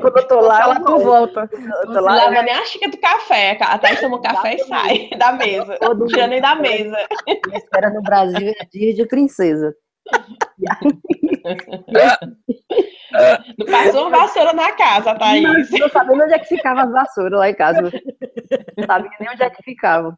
Quando 0.01 0.17
eu 0.17 0.27
tô 0.27 0.39
lá, 0.39 0.57
Fala 0.57 0.75
eu 0.75 0.99
volta. 0.99 1.49
Eu 1.51 1.59
não 1.59 1.93
tô 1.93 1.99
lá, 2.01 2.15
lava 2.15 2.41
nem 2.41 2.53
a 2.53 2.65
xícara 2.65 2.91
do 2.91 2.97
café. 2.97 3.57
A 3.61 3.77
Thaís 3.77 3.99
toma 3.99 4.21
café 4.21 4.55
e 4.55 4.59
sai 4.65 5.09
da 5.17 5.31
mesa. 5.31 5.77
Todo 5.79 6.07
tira 6.07 6.27
nem 6.27 6.41
da 6.41 6.55
mesa. 6.55 6.97
espera 7.53 7.89
no 7.89 8.01
Brasil 8.01 8.53
é 8.59 8.65
dia 8.65 8.93
de 8.93 9.05
princesa. 9.05 9.75
Não 13.57 13.65
passou 13.65 14.07
uma 14.07 14.17
vassoura 14.17 14.53
na 14.53 14.71
casa, 14.73 15.15
Thaís. 15.15 15.69
Mas 15.71 15.79
não 15.79 15.89
sabia 15.89 16.23
onde 16.23 16.33
é 16.33 16.39
que 16.39 16.47
ficava 16.47 16.83
as 16.83 16.91
vassouras 16.91 17.39
lá 17.39 17.49
em 17.49 17.55
casa. 17.55 17.81
Não 18.77 18.85
sabia 18.85 19.11
nem 19.19 19.29
onde 19.29 19.43
é 19.43 19.49
que 19.49 19.63
ficava. 19.63 20.17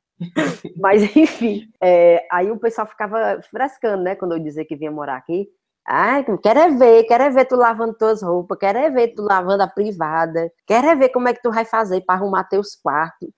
Mas, 0.77 1.15
enfim, 1.15 1.67
é, 1.81 2.25
aí 2.31 2.51
o 2.51 2.59
pessoal 2.59 2.87
ficava 2.87 3.39
frescando, 3.49 4.03
né? 4.03 4.15
Quando 4.15 4.33
eu 4.33 4.39
dizia 4.39 4.65
que 4.65 4.75
vinha 4.75 4.91
morar 4.91 5.17
aqui. 5.17 5.47
Ai, 5.87 6.23
quero 6.43 6.59
é 6.59 6.69
ver, 6.69 7.03
quero 7.05 7.23
é 7.23 7.29
ver 7.31 7.45
tu 7.45 7.55
lavando 7.55 7.95
tuas 7.97 8.21
roupas, 8.21 8.57
quero 8.59 8.77
é 8.77 8.89
ver 8.91 9.15
tu 9.15 9.23
lavando 9.23 9.63
a 9.63 9.67
privada, 9.67 10.51
quero 10.67 10.87
é 10.87 10.95
ver 10.95 11.09
como 11.09 11.27
é 11.27 11.33
que 11.33 11.41
tu 11.41 11.51
vai 11.51 11.65
fazer 11.65 12.01
para 12.01 12.15
arrumar 12.15 12.43
teus 12.43 12.75
quartos. 12.75 13.29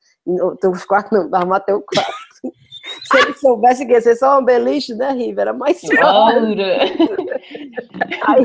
Teus 0.59 0.83
quartos 0.83 1.17
não, 1.17 1.29
pra 1.29 1.39
arrumar 1.39 1.61
teu 1.61 1.81
quarto. 1.81 2.11
Soubesse 3.43 3.85
que 3.85 3.91
ia 3.91 3.99
ser 4.01 4.15
só 4.15 4.39
um 4.39 4.43
beliche, 4.45 4.95
né, 4.95 5.11
Riva? 5.11 5.41
Era 5.41 5.53
mais 5.53 5.79
fácil. 5.81 6.55
Aí, 8.27 8.43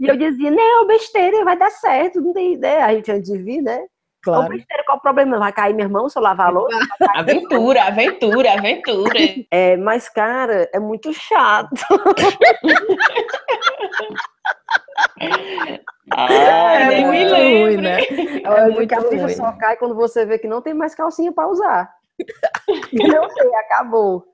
e 0.00 0.08
eu 0.08 0.16
dizia, 0.16 0.50
não, 0.50 0.86
besteira, 0.86 1.44
vai 1.44 1.56
dar 1.56 1.70
certo, 1.70 2.20
não 2.20 2.32
tem 2.32 2.54
ideia. 2.54 2.84
A 2.84 2.92
gente 2.94 3.10
antes 3.12 3.30
de 3.30 3.38
vir, 3.38 3.62
né? 3.62 3.78
Ô, 3.78 3.86
Claro. 4.24 4.48
besteira, 4.50 4.84
qual 4.84 4.98
o 4.98 5.00
problema? 5.00 5.38
Vai 5.38 5.52
cair 5.52 5.74
minha 5.74 5.88
mão 5.88 6.08
se 6.08 6.16
eu 6.18 6.22
lavar 6.22 6.46
a 6.48 6.50
louça? 6.50 6.76
Aventura, 7.14 7.82
aventura, 7.84 8.52
aventura. 8.52 9.18
É, 9.50 9.76
mas, 9.76 10.08
cara, 10.08 10.68
é 10.72 10.78
muito 10.78 11.12
chato. 11.12 11.70
Ai, 16.12 16.82
É 16.92 17.00
me 17.00 17.04
muito 17.06 17.34
ruim, 17.34 17.76
né? 17.78 18.00
É 18.02 18.42
É 18.44 18.68
muito 18.70 18.92
a 18.92 19.02
ficha 19.02 19.28
só 19.30 19.52
cai 19.52 19.76
quando 19.76 19.94
você 19.94 20.24
vê 20.26 20.38
que 20.38 20.46
não 20.48 20.60
tem 20.62 20.74
mais 20.74 20.94
calcinha 20.94 21.32
pra 21.32 21.48
usar. 21.48 21.90
Não 22.92 23.28
tem, 23.28 23.56
acabou. 23.56 24.24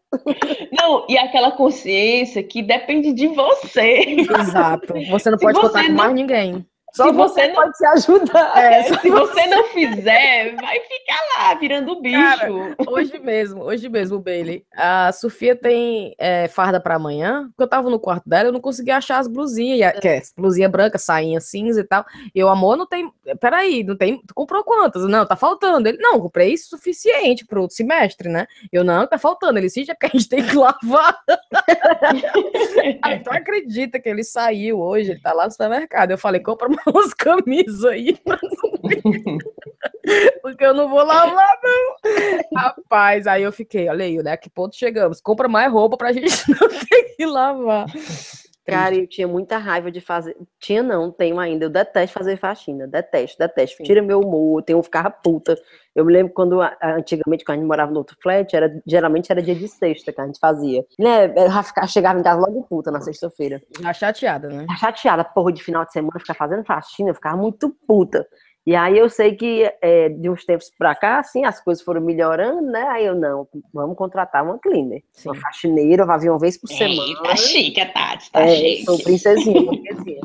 Não, 0.73 1.07
e 1.09 1.19
aquela 1.19 1.51
consciência 1.53 2.43
que 2.43 2.63
depende 2.63 3.13
de 3.13 3.29
você. 3.29 4.17
Exato. 4.41 4.95
Você 5.11 5.31
não 5.31 5.39
pode 5.39 5.59
você 5.59 5.67
contar 5.67 5.83
com 5.83 5.89
não- 5.89 5.97
mais 5.97 6.15
ninguém. 6.15 6.67
Só 6.95 7.07
Se 7.09 7.13
você, 7.13 7.35
você 7.43 7.49
não- 7.49 7.55
pode 7.55 7.77
se 7.79 7.87
ajudar. 7.87 8.59
É, 8.59 8.83
Se 9.01 9.11
você 9.11 9.47
não 9.47 9.65
fizer, 9.65 10.55
vai 10.57 10.81
ficar 10.81 11.19
lá 11.39 11.55
virando 11.55 12.01
bicho. 12.01 12.19
Cara, 12.21 12.49
Hoje 12.89 13.19
mesmo, 13.19 13.63
hoje 13.63 13.89
mesmo, 13.89 14.19
Bailey. 14.19 14.65
A 14.75 15.13
Sofia 15.13 15.55
tem 15.55 16.15
é, 16.19 16.49
farda 16.49 16.81
pra 16.81 16.97
amanhã. 16.97 17.45
Porque 17.49 17.63
eu 17.63 17.69
tava 17.69 17.91
no 17.91 18.01
quarto 18.01 18.29
dela, 18.29 18.49
eu 18.49 18.53
não 18.53 18.61
conseguia 18.61 18.97
achar 18.97 19.19
as 19.19 19.29
blusinhas. 19.29 19.93
Que 20.01 20.09
é 20.09 20.23
blusinha 20.37 20.69
branca, 20.69 20.99
sainha 20.99 21.41
cinza 21.41 21.81
e 21.81 21.85
tal. 21.85 22.05
E 22.35 22.39
eu, 22.39 22.49
amor, 22.49 22.77
não 22.77 22.87
tem. 22.87 23.11
Peraí, 23.41 23.85
não 23.85 23.97
tem. 23.97 24.21
Tu 24.27 24.35
comprou 24.35 24.65
quantas? 24.65 25.03
Não, 25.05 25.25
tá 25.27 25.37
faltando. 25.37 25.89
Ele, 25.89 25.99
não, 25.99 26.19
comprei 26.21 26.57
suficiente 26.57 27.45
pro 27.47 27.61
outro 27.63 27.77
semestre, 27.77 28.29
né? 28.29 28.47
Eu, 28.73 28.83
não, 28.83 29.07
tá 29.07 29.19
faltando. 29.19 29.59
Ele, 29.59 29.69
sim, 29.71 29.85
já 29.85 29.95
que 29.95 30.07
a 30.07 30.09
gente 30.09 30.29
tem 30.29 30.43
que 30.45 30.57
lavar. 30.57 31.19
Aí, 33.03 33.15
então 33.17 33.33
acredita 33.33 33.99
que 34.01 34.09
ele 34.09 34.25
saiu 34.25 34.81
hoje, 34.81 35.13
ele 35.13 35.21
tá 35.21 35.33
lá 35.33 35.45
no 35.45 35.51
supermercado. 35.51 36.11
Eu 36.11 36.19
falei, 36.19 36.41
compra 36.41 36.69
umas 36.87 37.15
camisas 37.15 37.85
aí. 37.85 38.19
Porque 40.43 40.65
eu 40.65 40.75
não 40.75 40.89
vou 40.89 41.05
lavar, 41.05 41.59
não. 41.63 41.97
Rapaz, 42.57 43.27
aí 43.27 43.43
eu 43.43 43.53
fiquei, 43.53 43.89
olha 43.89 44.05
aí, 44.05 44.17
né? 44.23 44.37
Que 44.37 44.49
ponto 44.49 44.77
chegamos? 44.77 45.21
Compra 45.21 45.49
mais 45.49 45.71
roupa 45.73 45.97
pra 45.97 46.13
gente 46.13 46.29
não 46.49 46.69
ter 46.69 47.15
que 47.17 47.27
lavar. 47.27 47.87
Cara, 48.69 48.95
eu 48.95 49.07
tinha 49.07 49.27
muita 49.27 49.59
raiva 49.59 49.91
de 49.91 50.01
fazer. 50.01 50.37
Tinha 50.61 50.83
não, 50.83 51.11
tenho 51.11 51.39
ainda. 51.39 51.65
Eu 51.65 51.71
detesto 51.71 52.19
fazer 52.19 52.37
faxina. 52.37 52.87
Detesto, 52.87 53.39
detesto. 53.39 53.79
Sim. 53.79 53.85
Tira 53.85 54.03
meu 54.03 54.21
humor, 54.21 54.61
eu 54.61 54.63
tenho 54.63 54.83
ficava 54.83 55.11
puta. 55.11 55.59
Eu 55.95 56.05
me 56.05 56.13
lembro 56.13 56.33
quando, 56.33 56.61
antigamente, 56.83 57.45
quando 57.45 57.57
a 57.57 57.61
gente 57.61 57.67
morava 57.67 57.91
no 57.91 57.99
outro 57.99 58.17
flat, 58.23 58.55
era, 58.55 58.81
geralmente 58.87 59.33
era 59.33 59.43
dia 59.43 59.55
de 59.55 59.67
sexta 59.67 60.13
que 60.13 60.21
a 60.21 60.27
gente 60.27 60.39
fazia. 60.39 60.85
Né? 60.99 61.27
Eu 61.37 61.51
já 61.51 61.87
chegava 61.87 62.19
em 62.19 62.23
casa 62.23 62.41
logo 62.41 62.63
puta 62.65 62.91
na 62.91 63.01
sexta-feira. 63.01 63.61
Já 63.81 63.93
chateada, 63.93 64.49
né? 64.49 64.61
Ficava 64.61 64.79
chateada, 64.79 65.25
porra, 65.25 65.53
de 65.53 65.63
final 65.63 65.85
de 65.85 65.93
semana, 65.93 66.21
ficar 66.21 66.35
fazendo 66.35 66.65
faxina, 66.65 67.11
eu 67.11 67.15
ficava 67.15 67.37
muito 67.37 67.75
puta. 67.87 68.27
E 68.69 68.77
aí 68.77 68.99
eu 68.99 69.09
sei 69.09 69.35
que 69.35 69.63
é, 69.81 70.11
de 70.11 70.29
uns 70.29 70.45
tempos 70.45 70.71
pra 70.79 70.95
cá, 70.95 71.21
assim, 71.21 71.43
as 71.47 71.59
coisas 71.59 71.83
foram 71.83 72.03
melhorando, 72.03 72.61
né? 72.71 72.83
Aí 72.91 73.07
eu, 73.07 73.15
não, 73.15 73.49
vamos 73.73 73.97
contratar 73.97 74.45
uma 74.45 74.59
cleaner. 74.59 75.03
Sim. 75.11 75.31
Uma 75.31 75.35
faxineira, 75.37 76.05
vai 76.05 76.19
vir 76.19 76.29
uma 76.29 76.39
vez 76.39 76.61
por 76.61 76.71
Ei, 76.71 76.77
semana. 76.77 77.23
tá 77.23 77.35
chique, 77.35 77.83
Tati, 77.87 78.31
tá 78.31 78.43
É, 78.43 78.49
chique. 78.49 78.85
sou 78.85 79.03
princesinha, 79.03 79.67
princesinha. 79.71 80.21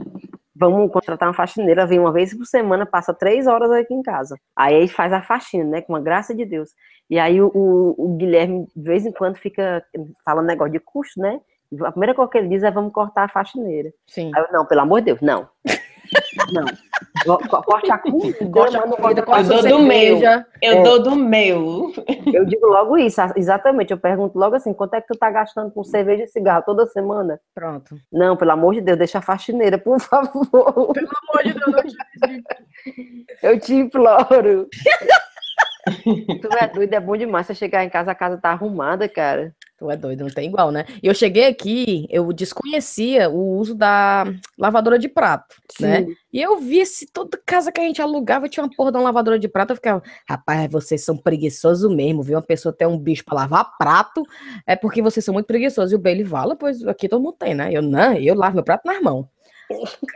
Vamos 0.54 0.92
contratar 0.92 1.30
uma 1.30 1.34
faxineira, 1.34 1.86
vem 1.88 2.00
uma 2.00 2.12
vez 2.12 2.38
por 2.38 2.46
semana, 2.46 2.86
passa 2.86 3.14
três 3.14 3.48
horas 3.48 3.72
aqui 3.72 3.94
em 3.94 4.02
casa. 4.04 4.36
Aí 4.54 4.90
faz 4.90 5.14
a 5.14 5.22
faxina, 5.22 5.64
né? 5.64 5.82
Com 5.82 5.96
a 5.96 6.02
graça 6.02 6.36
de 6.36 6.44
Deus. 6.44 6.70
E 7.10 7.18
aí 7.18 7.42
o, 7.42 7.48
o- 7.56 7.96
o 7.98 8.18
Guilherme, 8.18 8.68
de 8.76 8.84
vez 8.84 9.06
em 9.06 9.14
quando, 9.14 9.38
fica 9.38 9.82
falando 10.26 10.48
negócio 10.48 10.74
de 10.74 10.82
custo, 10.82 11.18
né? 11.18 11.40
A 11.86 11.92
primeira 11.92 12.14
coisa 12.14 12.30
que 12.30 12.38
ele 12.40 12.50
diz 12.50 12.62
é 12.62 12.70
vamos 12.70 12.92
cortar 12.92 13.24
a 13.24 13.30
faxineira. 13.30 13.90
Sim. 14.06 14.32
Aí 14.36 14.44
eu, 14.44 14.52
não, 14.52 14.66
pelo 14.66 14.82
amor 14.82 15.00
de 15.00 15.06
Deus, 15.06 15.22
não. 15.22 15.48
Não. 16.52 16.66
Co- 17.26 17.48
co- 17.48 17.64
Corte 17.64 17.92
a 17.92 17.98
comida, 17.98 18.38
Corta 18.52 18.78
a 18.78 18.82
comida, 18.82 19.24
corta 19.24 19.54
Eu 19.54 19.62
dou 19.62 19.70
do 19.70 19.80
meu. 19.80 20.20
Eu 20.62 20.74
É. 20.74 20.84
dou 20.84 21.04
do 21.04 21.16
meu. 21.16 21.94
Eu 22.34 22.46
digo 22.46 22.68
logo 22.68 22.98
isso, 22.98 23.22
exatamente. 23.36 23.92
Eu 23.92 23.98
pergunto 23.98 24.38
logo 24.38 24.56
assim, 24.56 24.74
quanto 24.74 24.96
é 24.96 25.02
que 25.02 25.08
tu 25.08 25.18
tá 25.18 25.30
gastando 25.32 25.72
com 25.72 25.84
cerveja 25.84 26.24
e 26.24 26.28
cigarro 26.28 26.64
toda 26.66 26.86
semana? 26.88 27.40
Pronto. 27.56 27.96
Não, 28.12 28.36
pelo 28.36 28.52
amor 28.52 28.74
de 28.74 28.82
Deus, 28.82 28.98
deixa 28.98 29.20
a 29.20 29.22
faxineira, 29.22 29.78
por 29.78 30.00
favor. 30.00 30.94
Pelo 30.94 31.10
amor 31.30 31.44
de 31.44 31.54
Deus, 31.54 31.94
Eu 33.42 33.60
te 33.60 33.74
imploro. 33.76 34.68
tu 36.42 36.58
é 36.58 36.68
doido, 36.68 36.94
é 36.94 37.00
bom 37.00 37.16
demais 37.18 37.46
você 37.48 37.54
chegar 37.56 37.84
em 37.84 37.90
casa, 37.90 38.12
a 38.12 38.16
casa 38.16 38.38
tá 38.38 38.50
arrumada, 38.52 39.08
cara. 39.10 39.54
Tu 39.84 39.92
é 39.92 39.98
doido, 39.98 40.22
não 40.22 40.30
tem 40.30 40.48
igual, 40.48 40.72
né? 40.72 40.86
E 41.04 41.08
eu 41.08 41.14
cheguei 41.14 41.46
aqui, 41.46 42.08
eu 42.10 42.32
desconhecia 42.32 43.30
o 43.30 43.58
uso 43.58 43.76
da 43.76 44.24
lavadora 44.58 44.98
de 44.98 45.10
prato, 45.10 45.58
né? 45.78 46.06
E 46.32 46.42
eu 46.42 46.58
vi 46.58 46.80
esse, 46.80 47.06
toda 47.12 47.38
casa 47.46 47.70
que 47.70 47.82
a 47.82 47.84
gente 47.84 48.02
alugava 48.02 48.48
tinha 48.48 48.64
uma 48.64 48.74
porra 48.74 48.94
de 48.94 48.98
uma 48.98 49.04
lavadora 49.04 49.38
de 49.38 49.50
prato. 49.50 49.72
Eu 49.72 49.76
ficava, 49.76 50.02
rapaz, 50.26 50.72
vocês 50.72 51.04
são 51.04 51.18
preguiçosos 51.18 51.94
mesmo, 51.94 52.24
viu? 52.24 52.38
Uma 52.38 52.42
pessoa 52.42 52.74
ter 52.74 52.88
um 52.88 52.98
bicho 52.98 53.26
pra 53.26 53.36
lavar 53.36 53.78
prato 53.78 54.24
é 54.66 54.74
porque 54.74 55.02
vocês 55.02 55.26
são 55.26 55.34
muito 55.34 55.48
preguiçosos. 55.48 55.92
E 55.92 55.96
o 55.96 56.00
Bailey 56.00 56.24
fala, 56.24 56.56
pois 56.56 56.82
aqui 56.88 57.10
todo 57.10 57.22
mundo 57.22 57.36
tem, 57.38 57.54
né? 57.54 57.70
Eu 57.74 57.82
não, 57.82 58.14
eu 58.14 58.36
lavo 58.36 58.56
meu 58.56 58.64
prato 58.64 58.86
nas 58.86 59.02
mãos. 59.02 59.26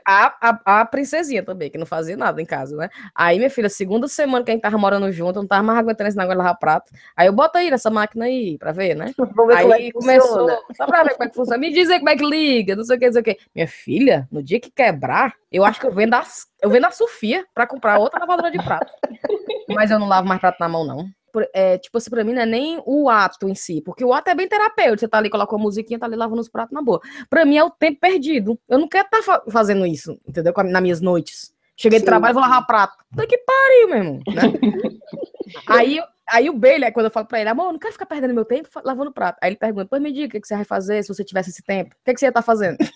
A, 0.06 0.50
a, 0.50 0.82
a 0.82 0.86
princesinha 0.86 1.43
também, 1.43 1.70
que 1.70 1.78
não 1.78 1.86
fazia 1.86 2.15
nada 2.15 2.41
em 2.41 2.46
casa, 2.46 2.76
né? 2.76 2.89
Aí, 3.13 3.38
minha 3.38 3.50
filha, 3.50 3.70
segunda 3.70 4.08
semana 4.08 4.43
que 4.43 4.52
a 4.52 4.54
gente 4.54 4.62
tava 4.62 4.78
morando 4.78 5.12
junto, 5.12 5.38
eu 5.38 5.43
não 5.43 5.48
tava 5.48 5.63
mais 5.63 5.80
aguentando 5.80 6.08
esse 6.08 6.17
negócio 6.17 6.38
de 6.38 6.43
lavar 6.43 6.58
prato. 6.58 6.91
Aí 7.15 7.28
eu 7.28 7.34
boto 7.34 7.58
aí 7.58 7.70
nessa 7.70 7.89
máquina 7.89 8.26
aí, 8.26 8.58
pra 8.58 8.72
ver, 8.72 8.96
né? 8.96 9.13
Ver 9.48 9.54
é 9.54 9.74
Aí 9.74 9.86
que 9.86 9.91
começou, 9.93 10.30
funciona. 10.30 10.60
só 10.76 10.86
pra 10.86 11.04
ver 11.04 11.12
como 11.12 11.24
é 11.24 11.30
que 11.30 11.36
funciona. 11.36 11.58
Me 11.58 11.72
diz 11.72 11.89
aí 11.89 12.00
como 12.00 12.10
é 12.10 12.15
que 12.15 12.26
liga, 12.26 12.76
não 12.76 12.84
sei 12.84 12.98
o 12.98 13.00
que, 13.00 13.06
não 13.06 13.13
sei 13.13 13.22
o 13.22 13.26
que. 13.26 13.38
Minha 13.54 13.67
filha, 13.67 14.28
no 14.32 14.41
dia 14.43 14.60
que 14.60 14.70
quebrar, 14.70 15.34
eu 15.52 15.63
acho 15.63 15.80
que 15.80 15.88
eu 15.88 15.91
vendo 15.91 16.13
a, 16.15 16.24
eu 16.62 16.70
vendo 16.70 16.86
a 16.86 16.91
Sofia 16.91 17.46
pra 17.54 17.67
comprar 17.67 18.00
outra 18.00 18.20
lavadora 18.20 18.52
de 18.52 18.58
prato. 18.58 18.91
Mas 19.70 19.91
eu 19.91 20.00
não 20.00 20.08
lavo 20.08 20.28
mais 20.28 20.39
prato 20.39 20.58
na 20.60 20.67
mão, 20.67 20.86
não. 20.86 21.08
É, 21.54 21.78
tipo 21.78 21.97
assim, 21.97 22.10
pra 22.10 22.23
mim 22.23 22.34
não 22.34 22.41
é 22.41 22.45
nem 22.45 22.82
o 22.86 23.10
ato 23.10 23.47
em 23.47 23.56
si, 23.56 23.82
porque 23.82 24.04
o 24.04 24.13
ato 24.13 24.30
é 24.30 24.36
bem 24.36 24.47
terapêutico. 24.47 25.00
Você 25.00 25.08
tá 25.08 25.17
ali, 25.17 25.30
coloca 25.30 25.56
uma 25.56 25.63
musiquinha, 25.63 26.00
tá 26.00 26.06
ali 26.06 26.15
lavando 26.15 26.41
os 26.41 26.50
pratos 26.50 26.73
na 26.73 26.82
boa. 26.82 27.00
Pra 27.30 27.45
mim 27.45 27.58
é 27.58 27.63
o 27.63 27.69
tempo 27.69 28.00
perdido. 28.00 28.60
Eu 28.67 28.80
não 28.80 28.88
quero 28.88 29.08
estar 29.12 29.41
fazendo 29.50 29.86
isso, 29.86 30.19
entendeu? 30.28 30.54
Nas 30.65 30.82
minhas 30.82 31.02
noites. 31.02 31.54
Cheguei 31.76 32.00
de 32.00 32.06
Sim. 32.06 32.08
trabalho, 32.08 32.34
vou 32.34 32.41
lavar 32.41 32.65
prato. 32.65 32.97
Puta 33.12 33.28
que 33.28 33.38
pariu, 33.38 33.88
meu 33.88 33.97
irmão. 33.97 34.19
né? 34.34 34.41
aí, 35.67 36.00
aí 36.30 36.50
o 36.50 36.54
Bailey, 36.54 36.92
quando 36.92 37.06
eu 37.06 37.12
falo 37.12 37.26
pra 37.28 37.40
ele, 37.40 37.50
amor, 37.50 37.68
eu 37.68 37.72
não 37.74 37.80
quero 37.80 37.94
ficar 37.94 38.06
perdendo 38.06 38.34
meu 38.34 38.46
tempo 38.46 38.68
lavando 38.84 39.12
prato. 39.12 39.38
Aí 39.42 39.50
ele 39.50 39.56
pergunta, 39.58 39.88
pois 39.90 40.02
me 40.02 40.12
diga 40.12 40.28
o 40.28 40.30
que 40.30 40.42
que 40.42 40.48
você 40.48 40.56
vai 40.56 40.66
fazer 40.66 41.02
se 41.04 41.10
você 41.13 41.24
tivesse 41.24 41.50
esse 41.50 41.63
tempo. 41.63 41.92
O 41.92 42.06
que, 42.06 42.13
que 42.13 42.20
você 42.20 42.26
ia 42.26 42.30
estar 42.30 42.42
fazendo? 42.42 42.78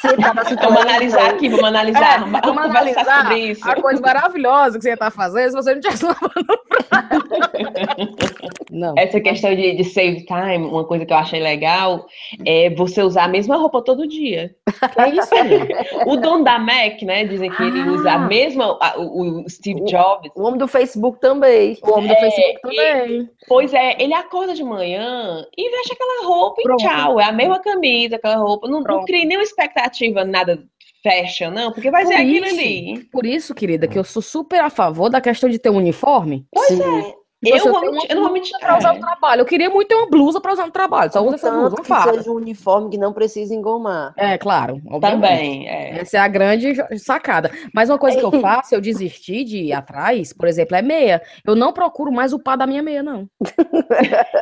Sentado 0.00 0.40
assim, 0.40 0.54
Vamos 0.56 0.80
analisar 0.80 1.28
aqui, 1.30 1.48
vamos 1.50 1.64
analisar. 1.66 2.14
É, 2.16 2.18
vamos 2.20 2.40
vamos 2.40 2.64
analisar 2.64 3.22
sobre 3.22 3.38
isso. 3.38 3.68
A 3.70 3.74
coisa 3.74 4.00
maravilhosa 4.00 4.78
que 4.78 4.82
você 4.82 4.88
ia 4.90 4.94
estar 4.94 5.10
fazendo 5.10 5.50
se 5.50 5.54
você 5.56 5.74
não 5.74 5.80
tivesse 5.80 6.04
lavando 6.08 6.58
prato. 6.88 8.64
Não. 8.70 8.94
Essa 8.96 9.20
questão 9.20 9.54
de, 9.54 9.76
de 9.76 9.84
save 9.84 10.24
time, 10.24 10.58
uma 10.66 10.84
coisa 10.86 11.04
que 11.04 11.12
eu 11.12 11.16
achei 11.18 11.40
legal 11.40 12.06
é 12.46 12.70
você 12.70 13.02
usar 13.02 13.24
a 13.24 13.28
mesma 13.28 13.56
roupa 13.56 13.82
todo 13.82 14.06
dia. 14.08 14.54
É 14.96 15.08
isso 15.10 15.34
aí. 15.36 15.68
O 16.06 16.16
dono 16.16 16.44
da 16.44 16.58
Mac, 16.58 17.02
né? 17.02 17.24
Dizem 17.24 17.50
que 17.50 17.62
ele 17.62 17.82
usa 17.90 18.12
a 18.12 18.14
Ah. 18.14 18.18
mesma, 18.18 18.78
a- 18.80 18.98
o, 18.98 19.42
o 19.44 19.50
Steve 19.50 19.84
Jobs. 19.84 20.30
O 20.34 20.42
homem 20.44 20.58
do 20.58 20.66
Facebook 20.68 21.20
também. 21.20 21.76
O 21.82 21.90
homem 21.92 22.06
do 22.08 22.14
É, 22.14 22.20
Facebook 22.20 22.59
também. 22.62 23.28
Pois 23.46 23.72
é, 23.74 24.02
ele 24.02 24.14
acorda 24.14 24.54
de 24.54 24.62
manhã 24.64 25.44
e 25.56 25.70
veste 25.70 25.92
aquela 25.92 26.26
roupa 26.26 26.62
Pronto. 26.62 26.82
e 26.82 26.86
tchau. 26.86 27.20
É 27.20 27.24
a 27.24 27.32
mesma 27.32 27.60
camisa, 27.60 28.16
aquela 28.16 28.36
roupa. 28.36 28.68
Não, 28.68 28.80
não 28.80 29.04
cria 29.04 29.24
nenhuma 29.24 29.44
expectativa, 29.44 30.24
nada 30.24 30.62
fashion, 31.02 31.50
não, 31.50 31.72
porque 31.72 31.90
vai 31.90 32.02
Por 32.02 32.08
ser 32.08 32.14
aquilo 32.20 32.46
isso. 32.46 32.60
ali. 32.60 33.08
Por 33.10 33.26
isso, 33.26 33.54
querida, 33.54 33.88
que 33.88 33.98
eu 33.98 34.04
sou 34.04 34.20
super 34.22 34.60
a 34.60 34.70
favor 34.70 35.08
da 35.08 35.20
questão 35.20 35.48
de 35.48 35.58
ter 35.58 35.70
um 35.70 35.76
uniforme. 35.76 36.46
Pois 36.52 36.68
Sim. 36.68 36.82
é. 36.82 37.19
Tipo 37.42 37.56
Eu, 37.56 37.56
assim, 37.56 37.70
vou 37.70 37.80
tenho 37.80 37.92
mentir- 37.92 38.10
eu 38.10 38.16
não 38.16 38.22
vou 38.24 38.32
mentir. 38.32 38.58
Pra 38.60 38.76
usar 38.78 38.92
no 38.92 38.98
é. 38.98 39.00
trabalho. 39.00 39.40
Eu 39.40 39.46
queria 39.46 39.70
muito 39.70 39.88
ter 39.88 39.94
uma 39.94 40.08
blusa 40.10 40.40
pra 40.40 40.52
usar 40.52 40.66
no 40.66 40.72
trabalho. 40.72 41.10
Só 41.12 41.22
usa 41.24 41.36
essa 41.36 41.50
blusa, 41.50 41.70
não 41.70 41.82
que 41.82 41.88
fala. 41.88 42.12
seja 42.14 42.30
um 42.30 42.34
uniforme 42.34 42.90
que 42.90 42.98
não 42.98 43.12
precisa 43.14 43.54
engomar. 43.54 44.12
É, 44.16 44.36
claro. 44.36 44.80
obviamente. 44.90 45.20
Também, 45.22 45.68
é. 45.68 46.00
Essa 46.00 46.18
é 46.18 46.20
a 46.20 46.28
grande 46.28 46.74
sacada. 46.98 47.50
Mas 47.74 47.88
uma 47.88 47.98
coisa 47.98 48.18
que 48.18 48.24
eu 48.24 48.30
faço, 48.42 48.74
eu 48.74 48.80
desisti 48.80 49.42
de 49.44 49.56
ir 49.64 49.72
atrás, 49.72 50.32
por 50.34 50.46
exemplo, 50.48 50.76
é 50.76 50.82
meia. 50.82 51.22
Eu 51.46 51.56
não 51.56 51.72
procuro 51.72 52.12
mais 52.12 52.32
o 52.34 52.38
pá 52.38 52.56
da 52.56 52.66
minha 52.66 52.82
meia, 52.82 53.02
não. 53.02 53.26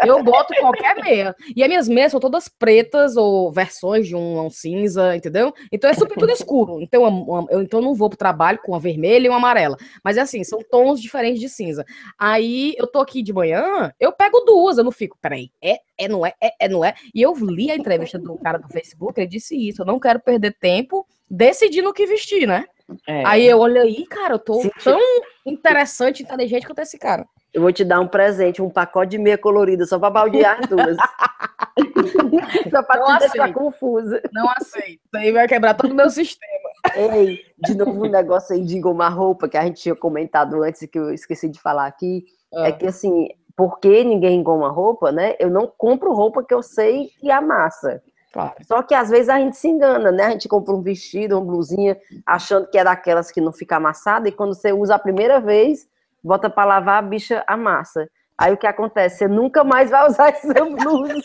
Eu 0.05 0.23
boto 0.23 0.53
qualquer 0.61 0.97
meia. 0.97 1.35
E 1.55 1.63
as 1.63 1.69
minhas 1.69 1.89
meias 1.89 2.11
são 2.11 2.21
todas 2.21 2.49
pretas 2.49 3.17
ou 3.17 3.51
versões 3.53 4.07
de 4.09 4.17
um, 4.17 4.45
um 4.45 4.51
cinza, 4.51 5.15
entendeu? 5.15 5.53
Então 5.73 5.89
é 5.89 5.95
super 5.95 6.17
tudo 6.19 6.33
escuro. 6.33 6.81
Então 6.81 7.03
uma- 7.05 7.47
eu 7.51 7.63
então 7.63 7.81
não 7.81 7.95
vou 7.95 8.09
pro 8.09 8.19
trabalho 8.19 8.59
com 8.65 8.73
uma 8.73 8.81
vermelha 8.81 9.27
e 9.27 9.29
uma 9.29 9.37
amarela. 9.39 9.77
Mas 10.05 10.17
é 10.17 10.21
assim, 10.21 10.43
são 10.43 10.59
tons 10.69 11.01
diferentes 11.01 11.41
de 11.41 11.49
cinza. 11.49 11.85
Aí 12.19 12.75
eu 12.77 12.88
tô 12.89 13.01
aqui 13.01 13.23
de 13.23 13.33
manhã, 13.33 13.93
eu 13.99 14.13
pego 14.13 14.41
duas, 14.41 14.79
eu 14.79 14.85
não 14.85 14.93
fico, 14.93 15.17
peraí, 15.21 15.51
é, 15.63 15.79
é, 15.97 16.09
não 16.09 16.25
é, 16.25 16.33
é, 16.41 16.53
é, 16.61 16.69
não 16.69 16.85
é. 16.85 16.95
E 17.15 17.23
eu 17.23 17.35
li 17.35 17.71
a 17.71 17.77
entrevista 17.77 18.19
do 18.19 18.37
cara 18.39 18.59
do 18.59 18.69
Facebook, 18.69 19.21
ele 19.21 19.29
disse 19.29 19.57
isso, 19.57 19.83
eu 19.83 19.87
não 19.87 19.99
quero 20.01 20.21
perder 20.21 20.57
tempo 20.59 21.07
decidindo 21.31 21.89
o 21.89 21.93
que 21.93 22.07
vestir, 22.07 22.47
né? 22.47 22.65
é. 23.07 23.27
Aí 23.27 23.47
eu 23.47 23.59
olhei 23.59 23.83
aí, 23.83 24.07
cara, 24.07 24.35
eu 24.35 24.39
tô 24.39 24.63
Sim. 24.63 24.71
tão 24.83 25.01
interessante, 25.47 26.23
inteligente 26.23 26.67
quanto 26.67 26.81
esse 26.81 26.99
cara. 26.99 27.27
Eu 27.53 27.63
vou 27.63 27.73
te 27.73 27.85
dar 27.85 28.01
um 28.01 28.07
presente, 28.07 28.61
um 28.61 28.69
pacote 28.69 29.13
de 29.13 29.19
meia 29.19 29.39
colorida, 29.39 29.87
só 29.87 29.99
pra 29.99 30.11
baldear 30.11 30.59
as 30.61 30.69
duas. 30.69 30.97
só 32.71 32.83
pra 32.83 32.97
Não 32.97 33.19
te 33.19 33.21
deixar 33.21 33.53
confusa. 33.53 34.21
Não 34.33 34.49
aceito. 34.51 35.01
Isso 35.05 35.17
aí 35.17 35.33
vai 35.33 35.49
quebrar 35.49 35.75
todo 35.75 35.93
o 35.93 35.95
meu 35.95 36.11
sistema. 36.11 36.71
Ei, 36.95 37.41
de 37.59 37.75
novo 37.75 38.05
um 38.05 38.11
negócio 38.11 38.55
aí 38.55 38.63
de 38.63 38.77
engomar 38.77 39.17
roupa 39.17 39.49
que 39.49 39.57
a 39.57 39.65
gente 39.65 39.81
tinha 39.81 39.97
comentado 39.97 40.63
antes 40.63 40.87
que 40.87 40.99
eu 40.99 41.11
esqueci 41.13 41.49
de 41.49 41.59
falar 41.59 41.87
aqui. 41.87 42.25
É 42.53 42.73
que 42.73 42.87
assim, 42.87 43.29
porque 43.57 44.05
ninguém 44.05 44.39
engoma 44.39 44.69
roupa, 44.69 45.11
né? 45.11 45.35
Eu 45.39 45.51
não 45.51 45.67
compro 45.67 46.13
roupa 46.13 46.45
que 46.45 46.55
eu 46.55 46.63
sei 46.63 47.11
que 47.21 47.31
amassa. 47.31 48.03
Claro. 48.33 48.55
Só 48.63 48.83
que 48.83 48.95
às 48.95 49.09
vezes 49.09 49.29
a 49.29 49.39
gente 49.39 49.57
se 49.57 49.69
engana, 49.69 50.13
né? 50.13 50.27
A 50.27 50.31
gente 50.31 50.49
compra 50.49 50.75
um 50.75 50.83
vestido, 50.83 51.37
uma 51.37 51.45
blusinha, 51.45 51.97
achando 52.25 52.69
que 52.69 52.79
é 52.79 52.85
daquelas 52.85 53.31
que 53.31 53.41
não 53.41 53.53
fica 53.53 53.77
amassada, 53.77 54.29
e 54.29 54.33
quando 54.33 54.55
você 54.55 54.73
usa 54.73 54.95
a 54.95 54.99
primeira 54.99 55.41
vez, 55.41 55.89
bota 56.23 56.49
para 56.49 56.69
lavar, 56.69 56.99
a 56.99 57.03
bicha 57.03 57.43
amassa. 57.47 58.09
Aí 58.37 58.53
o 58.53 58.57
que 58.57 58.69
acontece? 58.69 59.19
Você 59.19 59.29
nunca 59.29 59.65
mais 59.65 59.91
vai 59.91 60.07
usar 60.07 60.29
essa 60.31 60.55
blusa. 60.55 61.21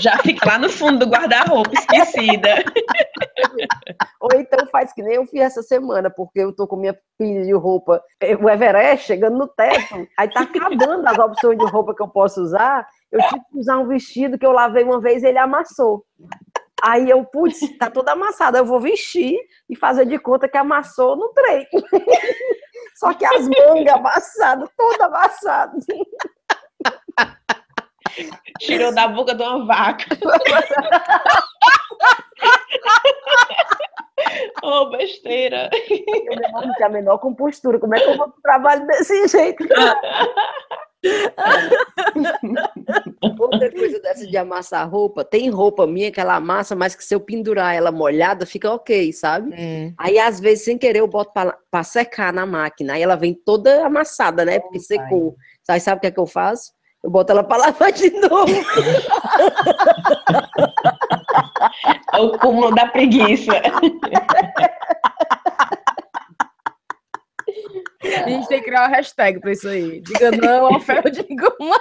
Já 0.00 0.16
fica 0.18 0.48
lá 0.48 0.58
no 0.58 0.70
fundo 0.70 1.00
do 1.04 1.10
guarda-roupa, 1.10 1.70
esquecida. 1.74 2.64
Ou 4.26 4.40
então 4.40 4.66
faz 4.66 4.92
que 4.92 5.02
nem 5.02 5.14
eu 5.14 5.26
fiz 5.26 5.40
essa 5.40 5.62
semana, 5.62 6.10
porque 6.10 6.40
eu 6.40 6.52
tô 6.52 6.66
com 6.66 6.74
minha 6.74 6.98
pilha 7.16 7.44
de 7.44 7.52
roupa, 7.52 8.02
o 8.42 8.50
Everest 8.50 9.06
chegando 9.06 9.38
no 9.38 9.46
teto, 9.46 10.04
aí 10.18 10.28
tá 10.28 10.40
acabando 10.40 11.06
as 11.06 11.16
opções 11.16 11.56
de 11.56 11.64
roupa 11.66 11.94
que 11.94 12.02
eu 12.02 12.08
posso 12.08 12.42
usar. 12.42 12.88
Eu 13.12 13.20
tive 13.20 13.40
que 13.52 13.58
usar 13.58 13.78
um 13.78 13.86
vestido 13.86 14.36
que 14.36 14.44
eu 14.44 14.50
lavei 14.50 14.82
uma 14.82 15.00
vez 15.00 15.22
e 15.22 15.28
ele 15.28 15.38
amassou. 15.38 16.04
Aí 16.82 17.08
eu, 17.08 17.24
putz, 17.24 17.60
tá 17.78 17.88
toda 17.88 18.12
amassada, 18.12 18.58
eu 18.58 18.64
vou 18.64 18.80
vestir 18.80 19.38
e 19.70 19.76
fazer 19.76 20.06
de 20.06 20.18
conta 20.18 20.48
que 20.48 20.58
amassou 20.58 21.16
no 21.16 21.28
trem. 21.28 21.64
Só 22.96 23.14
que 23.14 23.24
as 23.24 23.48
mangas 23.48 23.94
amassadas, 23.94 24.68
toda 24.76 25.06
amassada. 25.06 25.78
Tirou 28.58 28.92
da 28.92 29.06
boca 29.06 29.34
de 29.34 29.42
uma 29.42 29.66
vaca. 29.66 30.04
oh, 34.62 34.90
besteira. 34.90 35.70
Eu 35.90 36.36
não 36.52 36.74
tinha 36.74 36.86
a 36.86 36.90
menor 36.90 37.18
compostura. 37.18 37.78
Como 37.78 37.94
é 37.94 38.00
que 38.00 38.08
eu 38.08 38.16
vou 38.16 38.30
pro 38.30 38.42
trabalho 38.42 38.86
desse 38.86 39.28
jeito? 39.28 39.66
Outra 43.38 43.70
coisa 43.70 44.00
dessa 44.00 44.26
de 44.26 44.36
amassar 44.36 44.88
roupa, 44.90 45.24
tem 45.24 45.48
roupa 45.50 45.86
minha 45.86 46.10
que 46.10 46.20
ela 46.20 46.34
amassa, 46.36 46.74
mas 46.74 46.96
que 46.96 47.04
se 47.04 47.14
eu 47.14 47.20
pendurar 47.20 47.74
ela 47.74 47.92
molhada, 47.92 48.44
fica 48.46 48.72
ok, 48.72 49.12
sabe? 49.12 49.54
Hum. 49.54 49.94
Aí, 49.98 50.18
às 50.18 50.40
vezes, 50.40 50.64
sem 50.64 50.76
querer, 50.78 51.00
eu 51.00 51.06
boto 51.06 51.32
pra, 51.32 51.56
pra 51.70 51.84
secar 51.84 52.32
na 52.32 52.44
máquina. 52.46 52.94
Aí 52.94 53.02
ela 53.02 53.16
vem 53.16 53.34
toda 53.34 53.86
amassada, 53.86 54.44
né? 54.44 54.58
Porque 54.58 54.80
secou. 54.80 55.36
Aí 55.68 55.80
sabe 55.80 55.98
o 55.98 56.00
que 56.00 56.06
é 56.06 56.10
que 56.10 56.20
eu 56.20 56.26
faço? 56.26 56.72
Eu 57.02 57.10
boto 57.10 57.30
ela 57.30 57.44
pra 57.44 57.56
lavar 57.70 57.92
de 57.92 58.10
novo. 58.10 58.52
O 62.18 62.38
cúmulo 62.38 62.74
da 62.74 62.86
preguiça. 62.86 63.52
A 68.14 68.28
gente 68.28 68.48
tem 68.48 68.58
que 68.58 68.64
criar 68.64 68.82
uma 68.82 68.96
hashtag 68.96 69.40
pra 69.40 69.52
isso 69.52 69.68
aí. 69.68 70.00
Diga 70.00 70.30
não 70.30 70.66
ao 70.66 70.80
ferro 70.80 71.10
de 71.10 71.22
goma. 71.22 71.78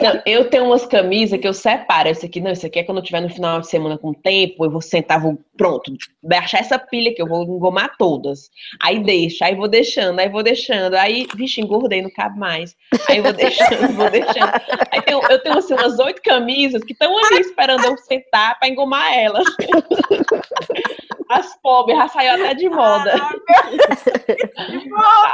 Não, 0.00 0.20
eu 0.26 0.48
tenho 0.50 0.64
umas 0.64 0.84
camisas 0.84 1.38
que 1.38 1.46
eu 1.46 1.54
separo. 1.54 2.08
Esse 2.08 2.26
aqui, 2.26 2.40
não, 2.40 2.50
isso 2.50 2.66
aqui 2.66 2.80
é 2.80 2.84
quando 2.84 2.98
eu 2.98 3.04
tiver 3.04 3.20
no 3.20 3.30
final 3.30 3.60
de 3.60 3.68
semana 3.68 3.96
com 3.96 4.12
tempo, 4.12 4.64
eu 4.64 4.70
vou 4.70 4.80
sentar, 4.80 5.20
vou, 5.20 5.38
pronto, 5.56 5.92
baixar 6.22 6.58
essa 6.58 6.78
pilha 6.78 7.14
que 7.14 7.22
eu 7.22 7.26
vou 7.26 7.44
engomar 7.44 7.96
todas. 7.96 8.50
Aí 8.80 8.98
deixa, 8.98 9.44
aí 9.44 9.54
vou 9.54 9.68
deixando, 9.68 10.18
aí 10.18 10.28
vou 10.28 10.42
deixando. 10.42 10.94
Aí, 10.94 11.26
vixe, 11.36 11.60
engordei, 11.60 12.02
não 12.02 12.10
cabe 12.10 12.38
mais. 12.38 12.74
Aí 13.08 13.20
vou 13.20 13.32
deixando, 13.32 13.92
vou 13.94 14.10
deixando. 14.10 14.52
Aí 14.90 15.00
tenho, 15.02 15.20
eu 15.30 15.42
tenho 15.42 15.58
assim, 15.58 15.74
umas 15.74 15.98
oito 15.98 16.20
camisas 16.22 16.82
que 16.82 16.92
estão 16.92 17.16
ali 17.26 17.40
esperando 17.40 17.84
eu 17.84 17.96
sentar 17.98 18.58
pra 18.58 18.68
engomar 18.68 19.12
elas. 19.16 19.44
As 21.28 21.56
pobres 21.62 21.96
já 21.96 22.08
saiu 22.08 22.34
até 22.34 22.54
de 22.54 22.68
moda. 22.68 23.14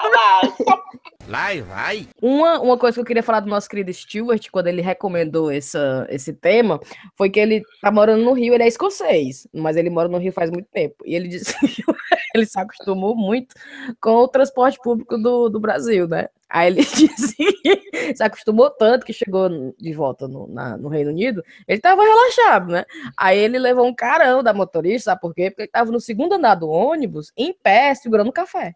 Vai, 1.26 1.60
vai. 1.60 2.08
Uma, 2.22 2.58
uma 2.58 2.78
coisa 2.78 2.94
que 2.94 3.00
eu 3.00 3.04
queria 3.04 3.22
falar 3.22 3.40
do 3.40 3.50
nosso 3.50 3.68
querido 3.68 3.92
Stuart, 3.92 4.48
quando 4.50 4.68
ele 4.68 4.80
recomendou 4.80 5.50
essa, 5.50 6.06
esse 6.08 6.32
tema, 6.32 6.80
foi 7.16 7.28
que 7.28 7.38
ele 7.38 7.62
tá 7.82 7.90
morando 7.90 8.24
no 8.24 8.32
Rio, 8.32 8.54
ele 8.54 8.62
é 8.62 8.66
escocês, 8.68 9.46
mas 9.52 9.76
ele 9.76 9.90
mora 9.90 10.08
no 10.08 10.16
Rio 10.16 10.32
faz 10.32 10.50
muito 10.50 10.68
tempo. 10.72 10.96
E 11.04 11.14
ele 11.14 11.28
disse 11.28 11.52
que 11.60 11.82
ele 12.34 12.46
se 12.46 12.58
acostumou 12.58 13.14
muito 13.14 13.54
com 14.00 14.12
o 14.12 14.28
transporte 14.28 14.78
público 14.82 15.18
do, 15.18 15.50
do 15.50 15.60
Brasil, 15.60 16.08
né? 16.08 16.28
Aí 16.48 16.68
ele 16.68 16.80
disse 16.96 17.36
que 17.36 18.16
se 18.16 18.22
acostumou 18.22 18.70
tanto 18.70 19.04
que 19.04 19.12
chegou 19.12 19.50
de 19.78 19.92
volta 19.92 20.26
no, 20.26 20.46
na- 20.48 20.78
no 20.78 20.88
Reino 20.88 21.10
Unido, 21.10 21.44
ele 21.66 21.78
tava 21.80 22.02
relaxado, 22.02 22.72
né? 22.72 22.86
Aí 23.14 23.38
ele 23.38 23.58
levou 23.58 23.86
um 23.86 23.94
carão 23.94 24.42
da 24.42 24.54
motorista, 24.54 25.10
sabe 25.10 25.20
por 25.20 25.34
quê? 25.34 25.50
Porque 25.50 25.62
ele 25.64 25.70
tava 25.70 25.92
no 25.92 26.00
segundo 26.00 26.32
andar 26.32 26.54
do 26.54 26.70
ônibus, 26.70 27.30
em 27.36 27.52
pé, 27.52 27.94
segurando 27.94 28.32
café. 28.32 28.74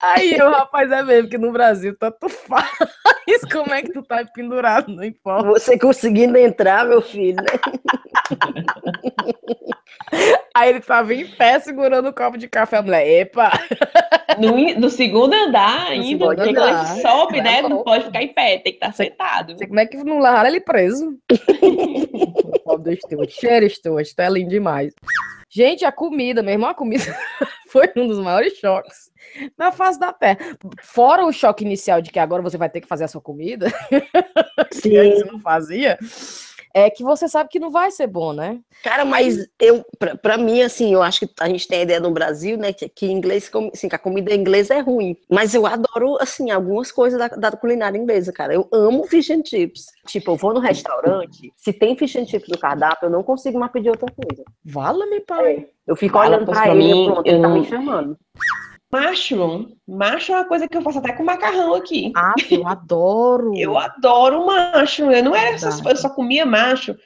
Aí 0.00 0.34
o 0.40 0.50
rapaz 0.50 0.90
é 0.90 1.02
mesmo 1.02 1.28
que 1.28 1.36
no 1.38 1.52
Brasil 1.52 1.96
tanto 1.98 2.28
faz. 2.28 2.68
Como 3.52 3.72
é 3.72 3.82
que 3.82 3.92
tu 3.92 4.02
tá 4.02 4.24
pendurado? 4.34 4.92
Não 4.92 5.04
importa. 5.04 5.48
Você 5.48 5.78
conseguindo 5.78 6.36
entrar, 6.38 6.84
meu 6.86 7.02
filho, 7.02 7.36
né? 7.36 7.44
Aí 10.54 10.70
ele 10.70 10.80
tava 10.80 11.12
em 11.14 11.26
pé 11.26 11.60
segurando 11.60 12.08
o 12.08 12.12
copo 12.12 12.36
de 12.38 12.48
café. 12.48 12.78
A 12.78 12.82
mulher, 12.82 13.06
epa! 13.06 13.50
No, 14.38 14.56
no 14.80 14.90
segundo 14.90 15.32
andar 15.34 15.88
ainda, 15.88 16.06
segundo 16.06 16.36
porque 16.36 16.50
andar. 16.50 16.86
gente 16.86 17.02
sobe, 17.02 17.38
É 17.38 17.42
né? 17.42 17.62
Não 17.62 17.82
pode 17.82 18.04
ficar 18.04 18.22
em 18.22 18.32
pé, 18.32 18.58
tem 18.58 18.72
que 18.72 18.78
estar 18.84 18.92
sentado. 18.92 19.50
Não 19.50 19.58
sei 19.58 19.66
como 19.66 19.80
é 19.80 19.86
que 19.86 19.96
não 19.98 20.18
largaram 20.18 20.48
ele 20.48 20.60
preso. 20.60 21.18
Pobre 22.64 22.94
do 22.94 23.00
Stuart. 23.00 23.30
Cheiro, 23.30 23.68
Stuart. 23.68 24.08
Tu 24.14 24.22
é 24.22 24.30
lindo 24.30 24.50
demais. 24.50 24.94
Gente, 25.50 25.84
a 25.84 25.92
comida, 25.92 26.42
meu 26.42 26.52
irmão, 26.52 26.68
a 26.68 26.74
comida 26.74 27.04
foi 27.70 27.90
um 27.96 28.06
dos 28.06 28.18
maiores 28.18 28.54
choques 28.58 29.10
na 29.56 29.72
face 29.72 29.98
da 29.98 30.12
terra. 30.12 30.38
Fora 30.82 31.24
o 31.24 31.32
choque 31.32 31.64
inicial 31.64 32.02
de 32.02 32.10
que 32.10 32.18
agora 32.18 32.42
você 32.42 32.58
vai 32.58 32.68
ter 32.68 32.80
que 32.80 32.86
fazer 32.86 33.04
a 33.04 33.08
sua 33.08 33.20
comida, 33.20 33.72
que 34.82 34.96
antes 34.96 35.26
não 35.26 35.40
fazia, 35.40 35.98
é 36.86 36.90
que 36.90 37.02
você 37.02 37.28
sabe 37.28 37.48
que 37.50 37.58
não 37.58 37.70
vai 37.70 37.90
ser 37.90 38.06
bom, 38.06 38.32
né? 38.32 38.60
Cara, 38.82 39.04
mas 39.04 39.46
eu, 39.60 39.84
pra, 39.98 40.16
pra 40.16 40.38
mim, 40.38 40.62
assim, 40.62 40.92
eu 40.94 41.02
acho 41.02 41.20
que 41.20 41.30
a 41.40 41.48
gente 41.48 41.66
tem 41.66 41.80
a 41.80 41.82
ideia 41.82 42.00
no 42.00 42.10
Brasil, 42.10 42.56
né, 42.56 42.72
que, 42.72 42.88
que 42.88 43.06
inglês, 43.06 43.50
assim, 43.72 43.88
que 43.88 43.94
a 43.94 43.98
comida 43.98 44.34
inglesa 44.34 44.74
é 44.74 44.80
ruim. 44.80 45.16
Mas 45.30 45.54
eu 45.54 45.66
adoro, 45.66 46.16
assim, 46.20 46.50
algumas 46.50 46.90
coisas 46.92 47.18
da, 47.18 47.28
da 47.28 47.50
culinária 47.52 47.98
inglesa, 47.98 48.32
cara. 48.32 48.54
Eu 48.54 48.68
amo 48.72 49.04
fish 49.06 49.30
and 49.30 49.42
chips. 49.44 49.86
Tipo, 50.06 50.32
eu 50.32 50.36
vou 50.36 50.54
no 50.54 50.60
restaurante, 50.60 51.52
se 51.56 51.72
tem 51.72 51.96
fish 51.96 52.16
and 52.16 52.26
chips 52.26 52.48
no 52.48 52.58
cardápio, 52.58 53.06
eu 53.06 53.10
não 53.10 53.22
consigo 53.22 53.58
mais 53.58 53.72
pedir 53.72 53.90
outra 53.90 54.10
coisa. 54.10 54.44
Vala-me, 54.64 55.20
pai. 55.20 55.66
Eu 55.86 55.96
fico 55.96 56.14
Fala, 56.18 56.28
olhando 56.36 56.44
pra 56.46 56.62
pra 56.62 56.68
ele, 56.74 56.78
mim, 56.78 57.06
pronto, 57.12 57.26
ele 57.26 57.40
tá 57.42 57.48
não- 57.48 57.58
me 57.60 57.66
chamando. 57.66 58.18
Mushroom. 58.90 59.66
Mushroom 59.86 60.36
é 60.36 60.40
uma 60.40 60.48
coisa 60.48 60.66
que 60.66 60.76
eu 60.76 60.80
faço 60.82 60.98
até 60.98 61.12
com 61.12 61.22
macarrão 61.22 61.74
aqui. 61.74 62.10
Ah, 62.16 62.32
eu 62.50 62.66
adoro. 62.66 63.52
Eu 63.56 63.76
adoro 63.78 64.46
mushroom. 64.46 65.10
Eu 65.12 65.22
não 65.24 65.34
era 65.36 65.50
essas 65.50 65.80
coisas, 65.80 66.02
eu 66.02 66.08
só 66.08 66.14
comia 66.14 66.46
macho, 66.46 66.96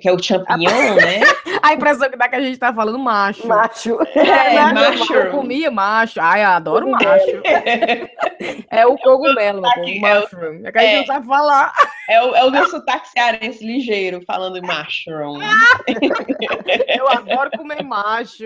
que 0.00 0.08
é 0.08 0.12
o 0.12 0.22
champignon, 0.22 0.94
né? 0.94 1.20
A 1.62 1.72
impressão 1.74 2.08
que 2.10 2.16
dá 2.16 2.28
que 2.28 2.36
a 2.36 2.40
gente 2.40 2.58
tá 2.58 2.72
falando 2.72 2.98
macho. 2.98 3.46
Macho. 3.48 3.98
É, 4.14 4.72
Né? 4.72 4.90
mushroom. 4.90 5.18
Eu 5.18 5.30
comia 5.32 5.70
macho. 5.70 6.20
Ai, 6.20 6.44
eu 6.44 6.48
adoro 6.50 6.88
macho. 6.90 7.42
É 8.70 8.84
o 8.86 8.96
cogumelo, 8.98 9.60
meu 9.62 9.70
povo, 9.70 9.86
sotaque 9.86 10.04
é 10.04 10.18
o- 10.18 10.20
mushroom. 10.20 10.60
É 10.66 10.72
que 10.72 10.78
a 10.78 10.82
gente 10.82 10.94
é. 10.94 10.98
não 10.98 11.06
sabe 11.06 11.26
falar. 11.26 11.72
É 12.08 12.22
o, 12.22 12.34
é 12.34 12.44
o 12.44 12.50
meu 12.50 12.68
sotaque 12.68 13.08
cearense 13.08 13.64
ligeiro, 13.64 14.22
falando 14.26 14.60
mushroom. 14.62 15.38
Eu 16.88 17.08
adoro 17.08 17.50
comer 17.56 17.82
macho. 17.82 18.44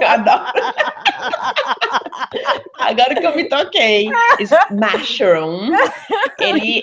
Eu 0.00 0.08
adoro. 0.08 0.52
Agora 2.78 3.14
que 3.14 3.26
eu 3.26 3.34
me 3.34 3.48
toquei. 3.48 4.10
Mushroom, 4.70 5.70
ele. 6.38 6.82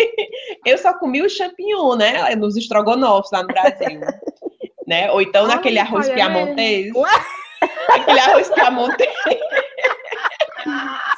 eu 0.64 0.78
só 0.78 0.94
comi 0.94 1.22
o 1.22 1.30
champignon, 1.30 1.96
né? 1.96 2.34
Nos 2.36 2.56
estrogonofes 2.56 3.30
lá 3.32 3.42
no 3.42 3.48
Brasil. 3.48 4.00
Né? 4.86 5.10
Ou 5.10 5.20
então 5.20 5.46
Ai, 5.46 5.56
naquele 5.56 5.78
arroz 5.78 6.06
pai, 6.06 6.12
é 6.12 6.16
piamontês. 6.16 6.92
Aquele 7.88 8.20
arroz 8.20 8.48
piamontês 8.50 9.10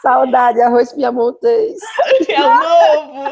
Saudade, 0.03 0.61
arroz 0.61 0.93
piamontês. 0.93 1.79
é 2.29 2.41
o 2.43 2.61
novo. 2.61 3.31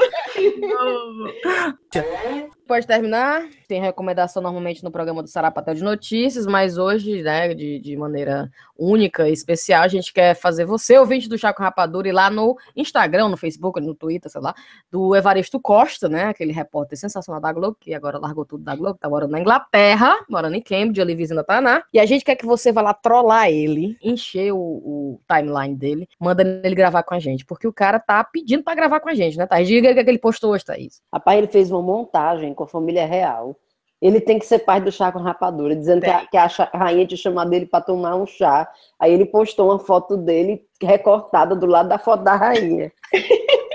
Pode 2.66 2.84
terminar. 2.84 3.48
Tem 3.68 3.80
recomendação 3.80 4.42
normalmente 4.42 4.82
no 4.82 4.90
programa 4.90 5.22
do 5.22 5.28
Sarapatel 5.28 5.74
de 5.74 5.84
Notícias, 5.84 6.46
mas 6.46 6.78
hoje, 6.78 7.22
né, 7.22 7.54
de, 7.54 7.78
de 7.78 7.96
maneira 7.96 8.50
única 8.76 9.28
e 9.28 9.32
especial, 9.32 9.84
a 9.84 9.88
gente 9.88 10.12
quer 10.12 10.34
fazer 10.34 10.64
você, 10.64 10.98
ouvinte 10.98 11.28
do 11.28 11.38
Chaco 11.38 11.62
Rapadura, 11.62 12.08
ir 12.08 12.12
lá 12.12 12.28
no 12.28 12.56
Instagram, 12.74 13.28
no 13.28 13.36
Facebook, 13.36 13.80
no 13.80 13.94
Twitter, 13.94 14.30
sei 14.30 14.40
lá, 14.40 14.52
do 14.90 15.14
Evaristo 15.14 15.60
Costa, 15.60 16.08
né, 16.08 16.24
aquele 16.24 16.52
repórter 16.52 16.98
sensacional 16.98 17.40
da 17.40 17.52
Globo, 17.52 17.76
que 17.80 17.94
agora 17.94 18.18
largou 18.18 18.44
tudo 18.44 18.64
da 18.64 18.74
Globo, 18.74 18.98
tá 18.98 19.08
morando 19.08 19.30
na 19.30 19.40
Inglaterra, 19.40 20.16
morando 20.28 20.56
em 20.56 20.60
Cambridge, 20.60 21.00
ali 21.00 21.14
vizinho 21.14 21.36
da 21.36 21.44
Taná. 21.44 21.82
E 21.92 22.00
a 22.00 22.06
gente 22.06 22.24
quer 22.24 22.34
que 22.34 22.46
você 22.46 22.72
vá 22.72 22.82
lá 22.82 22.94
trollar 22.94 23.48
ele, 23.48 23.96
encher 24.02 24.52
o, 24.52 24.58
o 24.58 25.20
timeline 25.28 25.74
dele, 25.76 26.08
mandando 26.20 26.60
ele 26.64 26.74
gravar 26.74 27.04
com 27.04 27.14
a 27.14 27.18
gente, 27.20 27.44
porque 27.44 27.66
o 27.66 27.72
cara 27.72 28.00
tá 28.00 28.22
pedindo 28.24 28.64
pra 28.64 28.74
gravar 28.74 28.98
com 29.00 29.08
a 29.08 29.14
gente, 29.14 29.38
né, 29.38 29.46
Thaís? 29.46 29.68
Diga 29.68 29.92
o 29.92 29.94
que 29.94 30.04
que 30.04 30.10
ele 30.10 30.18
postou 30.18 30.52
hoje, 30.52 30.64
Thaís. 30.64 31.00
Rapaz, 31.12 31.38
ele 31.38 31.46
fez 31.46 31.70
uma 31.70 31.82
montagem 31.82 32.55
com 32.56 32.64
a 32.64 32.68
família 32.68 33.06
real. 33.06 33.56
Ele 34.02 34.20
tem 34.20 34.38
que 34.38 34.44
ser 34.44 34.58
pai 34.58 34.80
do 34.80 34.92
chá 34.92 35.10
com 35.12 35.20
rapadura, 35.20 35.74
dizendo 35.74 36.02
que 36.02 36.10
a, 36.10 36.26
que 36.26 36.36
a 36.36 36.48
rainha 36.74 37.06
tinha 37.06 37.16
chamado 37.16 37.52
ele 37.52 37.66
para 37.66 37.84
tomar 37.84 38.16
um 38.16 38.26
chá. 38.26 38.68
Aí 38.98 39.12
ele 39.12 39.24
postou 39.24 39.70
uma 39.70 39.78
foto 39.78 40.16
dele 40.16 40.66
recortada 40.82 41.54
do 41.54 41.66
lado 41.66 41.88
da 41.88 41.98
foto 41.98 42.22
da 42.24 42.34
rainha. 42.34 42.92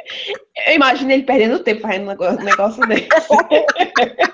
Eu 0.72 0.76
imagino 0.76 1.12
ele 1.12 1.24
perdendo 1.24 1.60
tempo 1.60 1.82
fazendo 1.82 2.06
um 2.06 2.44
negócio, 2.46 2.88
desse. 2.88 3.10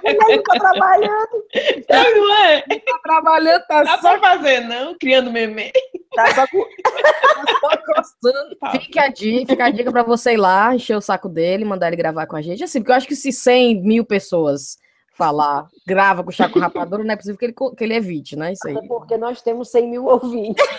Ele 0.04 0.42
tá 0.44 0.60
trabalhando, 0.60 1.44
Não 1.90 2.36
é? 2.36 2.62
Tá 2.62 3.00
trabalhando, 3.04 3.64
tá 3.68 3.84
Dá 3.84 3.98
só, 3.98 4.20
pra 4.20 4.38
fazer, 4.38 4.60
não? 4.62 4.96
Criando 5.00 5.32
meme. 5.32 5.72
tá 6.16 6.36
só 6.36 6.46
com... 6.48 6.60
só 7.60 7.78
coçando. 7.78 8.56
Fica 8.80 9.02
a 9.06 9.08
dica, 9.08 9.48
fica 9.48 9.66
a 9.66 9.72
dica 9.72 9.92
pra 9.92 10.04
você 10.04 10.34
ir 10.34 10.38
lá, 10.38 10.76
encher 10.76 10.96
o 10.96 11.02
saco 11.02 11.28
dele, 11.28 11.66
mandar 11.66 11.88
ele 11.88 11.96
gravar 11.96 12.28
com 12.28 12.36
a 12.36 12.42
gente. 12.42 12.64
Assim, 12.64 12.82
porque 12.82 12.92
eu 12.92 12.96
acho 12.98 13.08
que 13.08 13.16
se 13.16 13.32
100 13.32 13.82
mil 13.82 14.06
pessoas 14.06 14.78
falar, 15.16 15.68
grava 15.88 16.24
com 16.24 16.30
o 16.30 16.34
Chaco 16.34 16.60
Rapadura, 16.60 17.04
não 17.04 17.14
é 17.14 17.18
possível 17.18 17.40
que 17.40 17.46
ele, 17.46 17.56
que 17.76 17.84
ele 17.84 17.96
evite, 17.96 18.36
né? 18.36 18.54
Isso 18.54 18.68
aí. 18.68 18.78
Até 18.78 18.88
porque 18.88 19.18
nós 19.18 19.42
temos 19.42 19.72
100 19.72 19.90
mil 19.90 20.06
ouvintes. 20.06 20.64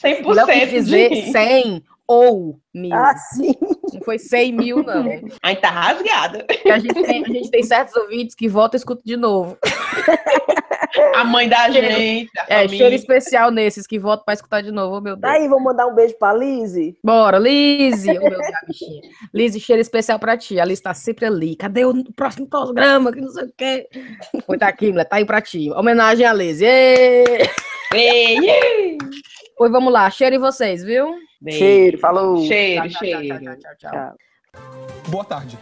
100% 0.00 0.34
Não 0.34 0.46
quis 0.46 0.70
dizer 0.70 1.10
de... 1.10 1.32
100 1.32 1.82
ou 2.08 2.58
mil. 2.74 2.94
Ah, 2.94 3.16
sim. 3.16 3.54
Não 3.92 4.00
foi 4.04 4.18
100 4.18 4.52
mil, 4.52 4.82
não. 4.82 5.04
A 5.42 5.48
gente 5.50 5.60
tá 5.60 5.70
rasgada. 5.70 6.44
A 6.70 6.78
gente 6.78 6.94
tem, 6.94 7.24
a 7.24 7.28
gente 7.28 7.50
tem 7.50 7.62
certos 7.62 7.96
ouvintes 7.96 8.34
que 8.34 8.48
voltam 8.48 8.76
e 8.76 8.78
escutam 8.78 9.02
de 9.04 9.16
novo. 9.16 9.56
A 11.14 11.24
mãe 11.24 11.48
da 11.48 11.70
Cheiro. 11.70 11.90
gente, 11.90 12.30
a 12.38 12.42
É, 12.48 12.56
família. 12.56 12.76
cheiro 12.78 12.94
especial 12.94 13.50
nesses 13.50 13.86
que 13.86 13.98
voltam 13.98 14.24
pra 14.24 14.34
escutar 14.34 14.62
de 14.62 14.70
novo, 14.70 14.96
oh, 14.96 15.00
meu 15.00 15.16
Deus. 15.16 15.32
Aí, 15.34 15.48
vou 15.48 15.60
mandar 15.60 15.86
um 15.86 15.94
beijo 15.94 16.14
pra 16.18 16.32
Lizzie. 16.32 16.96
Bora, 17.04 17.38
Lizzie! 17.38 18.16
Oh, 18.18 18.20
meu 18.22 18.30
Deus, 18.30 18.46
a 18.46 18.66
bichinha. 18.66 19.02
Lizzie, 19.34 19.60
cheiro 19.60 19.80
especial 19.82 20.18
pra 20.18 20.36
ti. 20.36 20.58
A 20.60 20.64
Liz 20.64 20.80
tá 20.80 20.94
sempre 20.94 21.26
ali. 21.26 21.54
Cadê 21.56 21.84
o 21.84 22.04
próximo 22.14 22.46
programa? 22.48 23.12
Que 23.12 23.20
não 23.20 23.30
sei 23.30 23.44
o 23.44 23.52
quê. 23.56 23.88
Foi, 24.46 24.56
tá 24.58 24.68
aqui, 24.68 24.90
mulher. 24.90 25.04
Tá 25.04 25.16
aí 25.16 25.24
pra 25.24 25.40
ti. 25.40 25.70
Homenagem 25.72 26.24
a 26.26 26.32
Lizzie. 26.32 26.66
Ei, 26.66 28.38
ei. 28.38 28.98
Pois 29.56 29.72
vamos 29.72 29.92
lá. 29.92 30.10
Cheiro 30.10 30.36
em 30.36 30.38
vocês, 30.38 30.84
viu? 30.84 31.16
Beijo. 31.40 31.58
Cheiro, 31.58 31.98
falou. 31.98 32.44
Cheiro, 32.46 32.88
tchau, 32.88 32.98
cheiro. 32.98 33.44
tchau, 33.44 33.56
tchau, 33.56 33.76
tchau. 33.78 33.90
Tchau. 33.90 34.16
Boa 35.08 35.24
tarde. 35.24 35.58